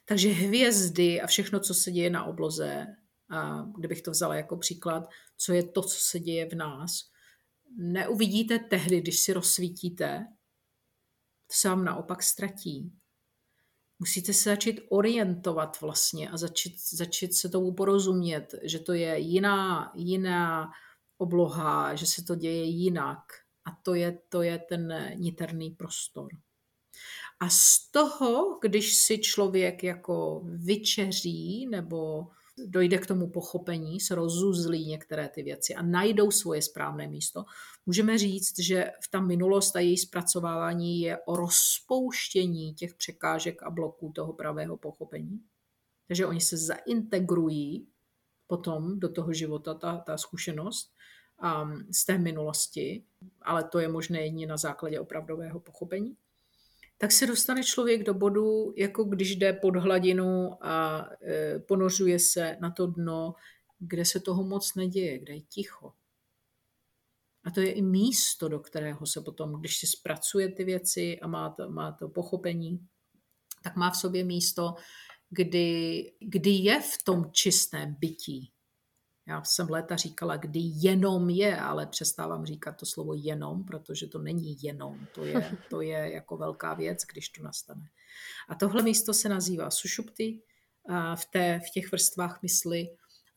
Takže 0.05 0.29
hvězdy 0.29 1.21
a 1.21 1.27
všechno, 1.27 1.59
co 1.59 1.73
se 1.73 1.91
děje 1.91 2.09
na 2.09 2.23
obloze, 2.23 2.87
a 3.31 3.65
kdybych 3.77 4.01
to 4.01 4.11
vzala 4.11 4.35
jako 4.35 4.57
příklad, 4.57 5.09
co 5.37 5.53
je 5.53 5.63
to, 5.63 5.81
co 5.81 5.97
se 5.99 6.19
děje 6.19 6.49
v 6.49 6.55
nás, 6.55 6.91
neuvidíte 7.77 8.59
tehdy, 8.59 9.01
když 9.01 9.19
si 9.19 9.33
rozsvítíte, 9.33 10.27
to 11.47 11.53
se 11.53 11.69
vám 11.69 11.85
naopak 11.85 12.23
ztratí. 12.23 12.93
Musíte 13.99 14.33
se 14.33 14.49
začít 14.49 14.81
orientovat 14.89 15.81
vlastně 15.81 16.29
a 16.29 16.37
začít, 16.37 16.75
začít 16.89 17.35
se 17.35 17.49
tomu 17.49 17.73
porozumět, 17.73 18.55
že 18.63 18.79
to 18.79 18.93
je 18.93 19.19
jiná, 19.19 19.91
jiná 19.95 20.71
obloha, 21.17 21.95
že 21.95 22.05
se 22.05 22.23
to 22.23 22.35
děje 22.35 22.63
jinak. 22.63 23.19
A 23.65 23.71
to 23.83 23.95
je, 23.95 24.19
to 24.29 24.41
je 24.41 24.59
ten 24.59 25.13
niterný 25.15 25.71
prostor. 25.71 26.29
A 27.39 27.49
z 27.49 27.91
toho, 27.91 28.59
když 28.61 28.95
si 28.95 29.17
člověk 29.17 29.83
jako 29.83 30.41
vyčeří 30.45 31.67
nebo 31.67 32.27
dojde 32.65 32.97
k 32.97 33.05
tomu 33.05 33.29
pochopení, 33.29 33.99
se 33.99 34.15
rozuzlí 34.15 34.85
některé 34.85 35.29
ty 35.29 35.43
věci 35.43 35.75
a 35.75 35.81
najdou 35.81 36.31
svoje 36.31 36.61
správné 36.61 37.07
místo, 37.07 37.45
můžeme 37.85 38.17
říct, 38.17 38.59
že 38.59 38.91
v 39.03 39.11
ta 39.11 39.21
minulost 39.21 39.75
a 39.75 39.79
její 39.79 39.97
zpracovávání 39.97 41.01
je 41.01 41.17
o 41.25 41.35
rozpouštění 41.35 42.73
těch 42.73 42.95
překážek 42.95 43.63
a 43.63 43.69
bloků 43.69 44.11
toho 44.15 44.33
pravého 44.33 44.77
pochopení. 44.77 45.41
Takže 46.07 46.25
oni 46.25 46.41
se 46.41 46.57
zaintegrují 46.57 47.87
potom 48.47 48.99
do 48.99 49.09
toho 49.09 49.33
života, 49.33 49.73
ta, 49.73 49.97
ta 49.97 50.17
zkušenost 50.17 50.93
um, 51.63 51.87
z 51.93 52.05
té 52.05 52.17
minulosti, 52.17 53.03
ale 53.41 53.63
to 53.63 53.79
je 53.79 53.87
možné 53.87 54.21
jedině 54.21 54.47
na 54.47 54.57
základě 54.57 54.99
opravdového 54.99 55.59
pochopení 55.59 56.17
tak 57.01 57.11
se 57.11 57.27
dostane 57.27 57.63
člověk 57.63 58.03
do 58.03 58.13
bodu, 58.13 58.73
jako 58.77 59.03
když 59.03 59.35
jde 59.35 59.53
pod 59.53 59.75
hladinu 59.75 60.65
a 60.65 61.05
e, 61.21 61.59
ponořuje 61.59 62.19
se 62.19 62.57
na 62.61 62.71
to 62.71 62.87
dno, 62.87 63.33
kde 63.79 64.05
se 64.05 64.19
toho 64.19 64.43
moc 64.43 64.75
neděje, 64.75 65.19
kde 65.19 65.33
je 65.33 65.41
ticho. 65.41 65.93
A 67.43 67.51
to 67.51 67.59
je 67.59 67.71
i 67.71 67.81
místo, 67.81 68.47
do 68.47 68.59
kterého 68.59 69.05
se 69.05 69.21
potom, 69.21 69.59
když 69.59 69.77
si 69.77 69.87
zpracuje 69.87 70.51
ty 70.51 70.63
věci 70.63 71.19
a 71.19 71.27
má 71.27 71.49
to, 71.49 71.69
má 71.69 71.91
to 71.91 72.09
pochopení, 72.09 72.87
tak 73.63 73.75
má 73.75 73.89
v 73.91 73.97
sobě 73.97 74.23
místo, 74.23 74.75
kdy, 75.29 76.13
kdy 76.19 76.49
je 76.49 76.81
v 76.81 77.03
tom 77.03 77.31
čistém 77.31 77.95
bytí. 77.99 78.51
Já 79.27 79.43
jsem 79.43 79.69
léta 79.69 79.95
říkala, 79.95 80.37
kdy 80.37 80.59
jenom 80.63 81.29
je, 81.29 81.59
ale 81.59 81.87
přestávám 81.87 82.45
říkat 82.45 82.71
to 82.71 82.85
slovo 82.85 83.13
jenom, 83.13 83.63
protože 83.63 84.07
to 84.07 84.19
není 84.19 84.57
jenom. 84.61 85.07
To 85.15 85.25
je, 85.25 85.57
to 85.69 85.81
je 85.81 86.13
jako 86.13 86.37
velká 86.37 86.73
věc, 86.73 87.03
když 87.13 87.29
to 87.29 87.43
nastane. 87.43 87.89
A 88.49 88.55
tohle 88.55 88.83
místo 88.83 89.13
se 89.13 89.29
nazývá 89.29 89.69
sušupty 89.69 90.41
v, 91.15 91.25
té, 91.25 91.59
v 91.59 91.69
těch 91.73 91.91
vrstvách 91.91 92.41
mysli. 92.41 92.87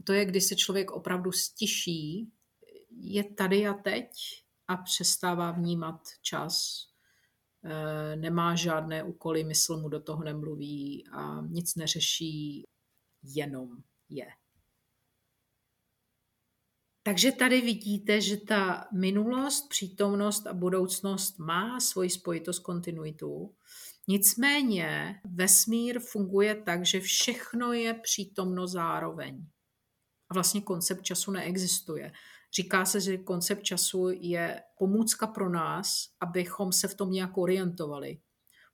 To 0.05 0.13
je, 0.13 0.25
kdy 0.25 0.41
se 0.41 0.57
člověk 0.57 0.91
opravdu 0.91 1.33
stiší, 1.33 2.33
je 2.91 3.25
tady 3.25 3.67
a 3.67 3.75
teď 3.75 4.09
a 4.69 4.77
přestává 4.77 5.51
vnímat 5.51 6.01
čas, 6.23 6.87
e, 7.65 8.17
nemá 8.17 8.55
žádné 8.55 9.03
úkoly, 9.03 9.45
mysl 9.45 9.77
mu 9.77 9.89
do 9.89 10.01
toho 10.01 10.25
nemluví 10.25 11.05
a 11.13 11.41
nic 11.41 11.75
neřeší, 11.75 12.65
jenom 13.23 13.69
je. 14.09 14.27
Takže 17.07 17.33
tady 17.33 17.61
vidíte, 17.61 18.21
že 18.21 18.37
ta 18.37 18.85
minulost, 18.93 19.69
přítomnost 19.69 20.47
a 20.47 20.53
budoucnost 20.53 21.39
má 21.39 21.81
svoji 21.81 22.11
spojitost 22.11 22.59
kontinuitu. 22.59 23.55
Nicméně 24.09 25.21
vesmír 25.25 26.01
funguje 26.01 26.55
tak, 26.55 26.87
že 26.87 27.01
všechno 27.01 27.73
je 27.73 27.95
přítomno 27.95 28.67
zároveň. 28.67 29.47
A 30.31 30.35
vlastně 30.35 30.61
koncept 30.61 31.03
času 31.03 31.31
neexistuje. 31.31 32.13
Říká 32.57 32.85
se, 32.85 33.01
že 33.01 33.19
koncept 33.19 33.63
času 33.63 34.09
je 34.11 34.63
pomůcka 34.79 35.27
pro 35.27 35.49
nás, 35.49 36.09
abychom 36.21 36.73
se 36.73 36.89
v 36.89 36.95
tom 36.95 37.11
nějak 37.11 37.39
orientovali. 37.39 38.19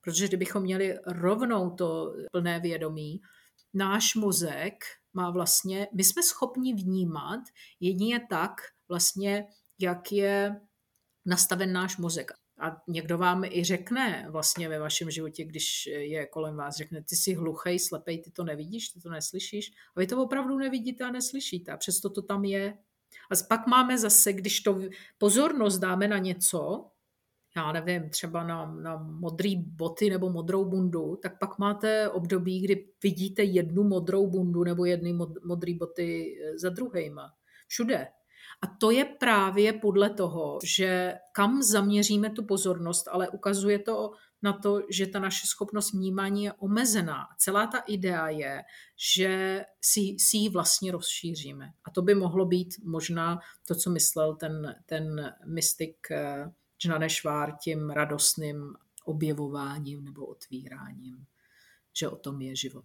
Protože 0.01 0.29
kdybychom 0.29 0.63
měli 0.63 0.99
rovnou 1.07 1.71
to 1.71 2.15
plné 2.33 2.61
vědomí, 2.61 3.21
náš 3.75 4.15
mozek 4.15 4.85
má 5.15 5.31
vlastně, 5.31 5.89
my 5.95 6.05
jsme 6.05 6.23
schopni 6.23 6.75
vnímat 6.75 7.41
jedině 7.81 8.27
tak 8.31 8.53
vlastně, 8.89 9.47
jak 9.79 10.13
je 10.13 10.61
nastaven 11.27 11.73
náš 11.73 11.97
mozek. 11.97 12.31
A 12.61 12.83
někdo 12.89 13.19
vám 13.19 13.45
i 13.45 13.65
řekne 13.65 14.27
vlastně 14.31 14.69
ve 14.69 14.79
vašem 14.79 15.11
životě, 15.11 15.45
když 15.45 15.87
je 15.87 16.27
kolem 16.27 16.57
vás, 16.57 16.77
řekne, 16.77 17.03
ty 17.03 17.17
jsi 17.17 17.35
hluchej, 17.35 17.79
slepej, 17.79 18.23
ty 18.23 18.31
to 18.31 18.45
nevidíš, 18.45 18.89
ty 18.89 19.01
to 19.01 19.11
neslyšíš. 19.11 19.73
A 19.97 20.01
vy 20.01 20.07
to 20.07 20.23
opravdu 20.23 20.59
nevidíte 20.59 21.05
a 21.05 21.11
neslyšíte. 21.11 21.73
A 21.73 21.77
přesto 21.77 22.11
to 22.11 22.23
tam 22.23 22.45
je. 22.45 22.79
A 23.31 23.35
pak 23.49 23.67
máme 23.67 23.99
zase, 23.99 24.33
když 24.33 24.61
to 24.61 24.81
pozornost 25.19 25.79
dáme 25.79 26.09
na 26.09 26.19
něco, 26.19 26.91
já 27.57 27.73
nevím, 27.73 28.11
třeba 28.11 28.45
na, 28.45 28.75
na 28.75 28.97
modrý 28.97 29.57
boty 29.57 30.11
nebo 30.11 30.31
modrou 30.31 30.65
bundu, 30.65 31.17
tak 31.23 31.39
pak 31.39 31.59
máte 31.59 32.09
období, 32.09 32.61
kdy 32.61 32.87
vidíte 33.03 33.43
jednu 33.43 33.85
modrou 33.85 34.27
bundu 34.27 34.65
nebo 34.65 34.85
jedny 34.85 35.13
mod, 35.13 35.45
modré 35.45 35.75
boty 35.75 36.39
eh, 36.45 36.59
za 36.59 36.69
druhýma. 36.69 37.33
Všude. 37.69 38.09
A 38.63 38.67
to 38.81 38.91
je 38.91 39.05
právě 39.05 39.73
podle 39.73 40.11
toho, 40.11 40.59
že 40.65 41.15
kam 41.33 41.63
zaměříme 41.63 42.31
tu 42.31 42.45
pozornost, 42.45 43.09
ale 43.09 43.29
ukazuje 43.29 43.79
to 43.79 44.11
na 44.43 44.53
to, 44.53 44.83
že 44.91 45.07
ta 45.07 45.19
naše 45.19 45.47
schopnost 45.47 45.93
vnímání 45.93 46.45
je 46.45 46.53
omezená. 46.53 47.27
Celá 47.39 47.67
ta 47.67 47.79
idea 47.79 48.29
je, 48.29 48.63
že 49.15 49.65
si, 49.81 50.17
si 50.19 50.37
ji 50.37 50.49
vlastně 50.49 50.93
rozšíříme. 50.93 51.67
A 51.85 51.91
to 51.91 52.03
by 52.03 52.15
mohlo 52.15 52.47
být 52.47 52.75
možná 52.85 53.39
to, 53.69 53.75
co 53.75 53.91
myslel 53.91 54.37
ten, 54.37 54.77
ten 54.87 55.35
mystik 55.47 55.97
eh, 56.11 56.51
Džnanešvár 56.83 57.57
tím 57.63 57.91
radostným 57.91 58.75
objevováním 59.05 60.05
nebo 60.05 60.27
otvíráním, 60.27 61.27
že 61.93 62.09
o 62.09 62.17
tom 62.17 62.41
je 62.41 62.57
život. 62.57 62.85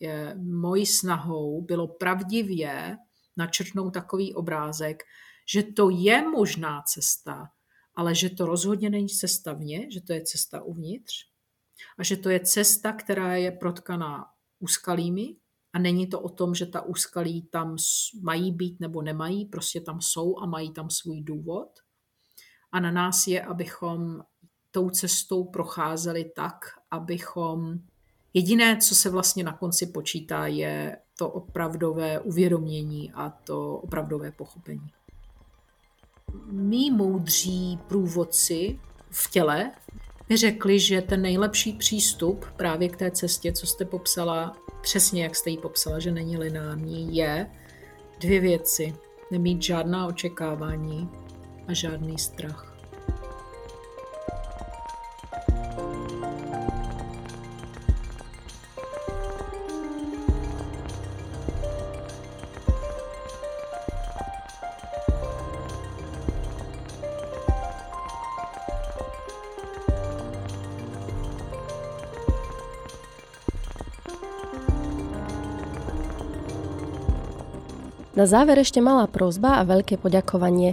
Je, 0.00 0.34
mojí 0.34 0.86
snahou 0.86 1.62
bylo 1.62 1.88
pravdivě 1.88 2.98
načrtnout 3.36 3.94
takový 3.94 4.34
obrázek, 4.34 5.02
že 5.48 5.62
to 5.62 5.90
je 5.90 6.28
možná 6.28 6.82
cesta, 6.82 7.50
ale 7.94 8.14
že 8.14 8.30
to 8.30 8.46
rozhodně 8.46 8.90
není 8.90 9.08
cesta 9.08 9.52
vně, 9.52 9.90
že 9.90 10.00
to 10.00 10.12
je 10.12 10.22
cesta 10.24 10.62
uvnitř 10.62 11.14
a 11.98 12.02
že 12.02 12.16
to 12.16 12.30
je 12.30 12.40
cesta, 12.40 12.92
která 12.92 13.36
je 13.36 13.52
protkaná 13.52 14.24
úskalými 14.58 15.36
a 15.72 15.78
není 15.78 16.06
to 16.06 16.20
o 16.20 16.28
tom, 16.28 16.54
že 16.54 16.66
ta 16.66 16.80
úskalí 16.80 17.42
tam 17.42 17.76
mají 18.22 18.52
být 18.52 18.80
nebo 18.80 19.02
nemají, 19.02 19.44
prostě 19.44 19.80
tam 19.80 20.00
jsou 20.00 20.38
a 20.38 20.46
mají 20.46 20.72
tam 20.72 20.90
svůj 20.90 21.22
důvod– 21.22 21.68
a 22.72 22.80
na 22.80 22.90
nás 22.90 23.26
je, 23.26 23.42
abychom 23.42 24.22
tou 24.70 24.90
cestou 24.90 25.44
procházeli 25.44 26.24
tak, 26.36 26.54
abychom 26.90 27.78
jediné, 28.34 28.76
co 28.76 28.94
se 28.94 29.10
vlastně 29.10 29.44
na 29.44 29.52
konci 29.52 29.86
počítá, 29.86 30.46
je 30.46 30.98
to 31.18 31.28
opravdové 31.28 32.20
uvědomění 32.20 33.12
a 33.12 33.30
to 33.30 33.76
opravdové 33.76 34.32
pochopení. 34.32 34.90
Mí 36.50 36.90
moudří 36.90 37.78
průvodci 37.88 38.80
v 39.10 39.30
těle 39.30 39.72
mi 40.28 40.36
řekli, 40.36 40.80
že 40.80 41.02
ten 41.02 41.22
nejlepší 41.22 41.72
přístup 41.72 42.46
právě 42.56 42.88
k 42.88 42.96
té 42.96 43.10
cestě, 43.10 43.52
co 43.52 43.66
jste 43.66 43.84
popsala, 43.84 44.56
přesně 44.82 45.22
jak 45.22 45.36
jste 45.36 45.50
ji 45.50 45.58
popsala, 45.58 45.98
že 45.98 46.12
není 46.12 46.36
lineární, 46.36 47.16
je 47.16 47.50
dvě 48.20 48.40
věci. 48.40 48.96
Nemít 49.30 49.62
žádná 49.62 50.06
očekávání 50.06 51.10
a 51.68 51.72
žádný 51.74 52.18
strach. 52.18 52.76
Na 78.16 78.24
záver 78.24 78.56
ešte 78.64 78.80
malá 78.80 79.04
prozba 79.12 79.60
a 79.60 79.68
veľké 79.68 80.00
poďakovanie. 80.00 80.72